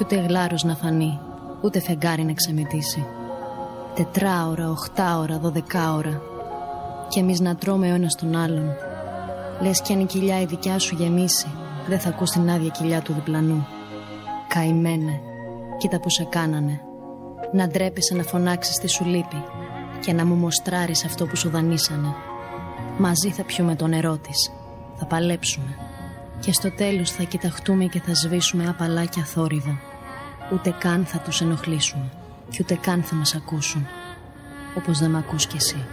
Κι 0.01 0.07
ούτε 0.07 0.25
γλάρος 0.25 0.63
να 0.63 0.75
φανεί 0.75 1.19
Ούτε 1.61 1.79
φεγγάρι 1.79 2.23
να 2.23 2.33
ξεμετήσει 2.33 3.05
Τετράωρα, 3.95 4.69
οχτάωρα, 4.69 5.39
δωδεκάωρα. 5.39 6.21
Κι 7.07 7.19
εμείς 7.19 7.39
να 7.39 7.55
τρώμε 7.55 7.91
ο 7.91 7.95
ένας 7.95 8.15
τον 8.15 8.35
άλλον. 8.35 8.73
Λες 9.61 9.81
κι 9.81 9.93
αν 9.93 9.99
η 9.99 10.05
κοιλιά 10.05 10.41
η 10.41 10.45
δικιά 10.45 10.79
σου 10.79 10.95
γεμίσει 10.95 11.47
Δεν 11.87 11.99
θα 11.99 12.09
ακούς 12.09 12.29
την 12.29 12.49
άδεια 12.49 12.69
κοιλιά 12.69 13.01
του 13.01 13.13
διπλανού. 13.13 13.67
Καημένε 14.47 15.21
Κοίτα 15.77 15.99
που 15.99 16.09
σε 16.09 16.27
κάνανε. 16.29 16.81
Να 17.53 17.67
ντρέπεσαι 17.67 18.15
να 18.15 18.23
φωνάξεις 18.23 18.77
τι 18.77 18.87
σου 18.87 19.05
λείπει 19.05 19.43
Και 19.99 20.13
να 20.13 20.25
μου 20.25 20.35
μοστράρεις 20.35 21.05
αυτό 21.05 21.25
που 21.25 21.35
σου 21.35 21.49
δανείσανε. 21.49 22.13
Μαζί 22.97 23.29
θα 23.29 23.43
πιούμε 23.43 23.75
το 23.75 23.87
νερό 23.87 24.17
της 24.17 24.51
Θα 24.95 25.05
παλέψουμε. 25.05 25.75
Και 26.39 26.53
στο 26.53 26.71
τέλος 26.75 27.11
θα 27.11 27.23
κοιταχτούμε 27.23 27.85
και 27.85 28.01
θα 28.01 28.15
σβήσουμε 28.15 28.67
απαλά 28.69 29.05
και 29.05 29.19
αθόρυβα 29.19 29.90
Ούτε 30.53 30.75
καν 30.79 31.05
θα 31.05 31.19
τους 31.19 31.41
ενοχλήσουμε 31.41 32.11
Και 32.49 32.57
ούτε 32.61 32.75
καν 32.75 33.03
θα 33.03 33.15
μας 33.15 33.35
ακούσουν 33.35 33.87
Όπως 34.77 34.99
δεν 34.99 35.09
μ' 35.09 35.15
ακούς 35.15 35.45
κι 35.47 35.57
εσύ 35.57 35.85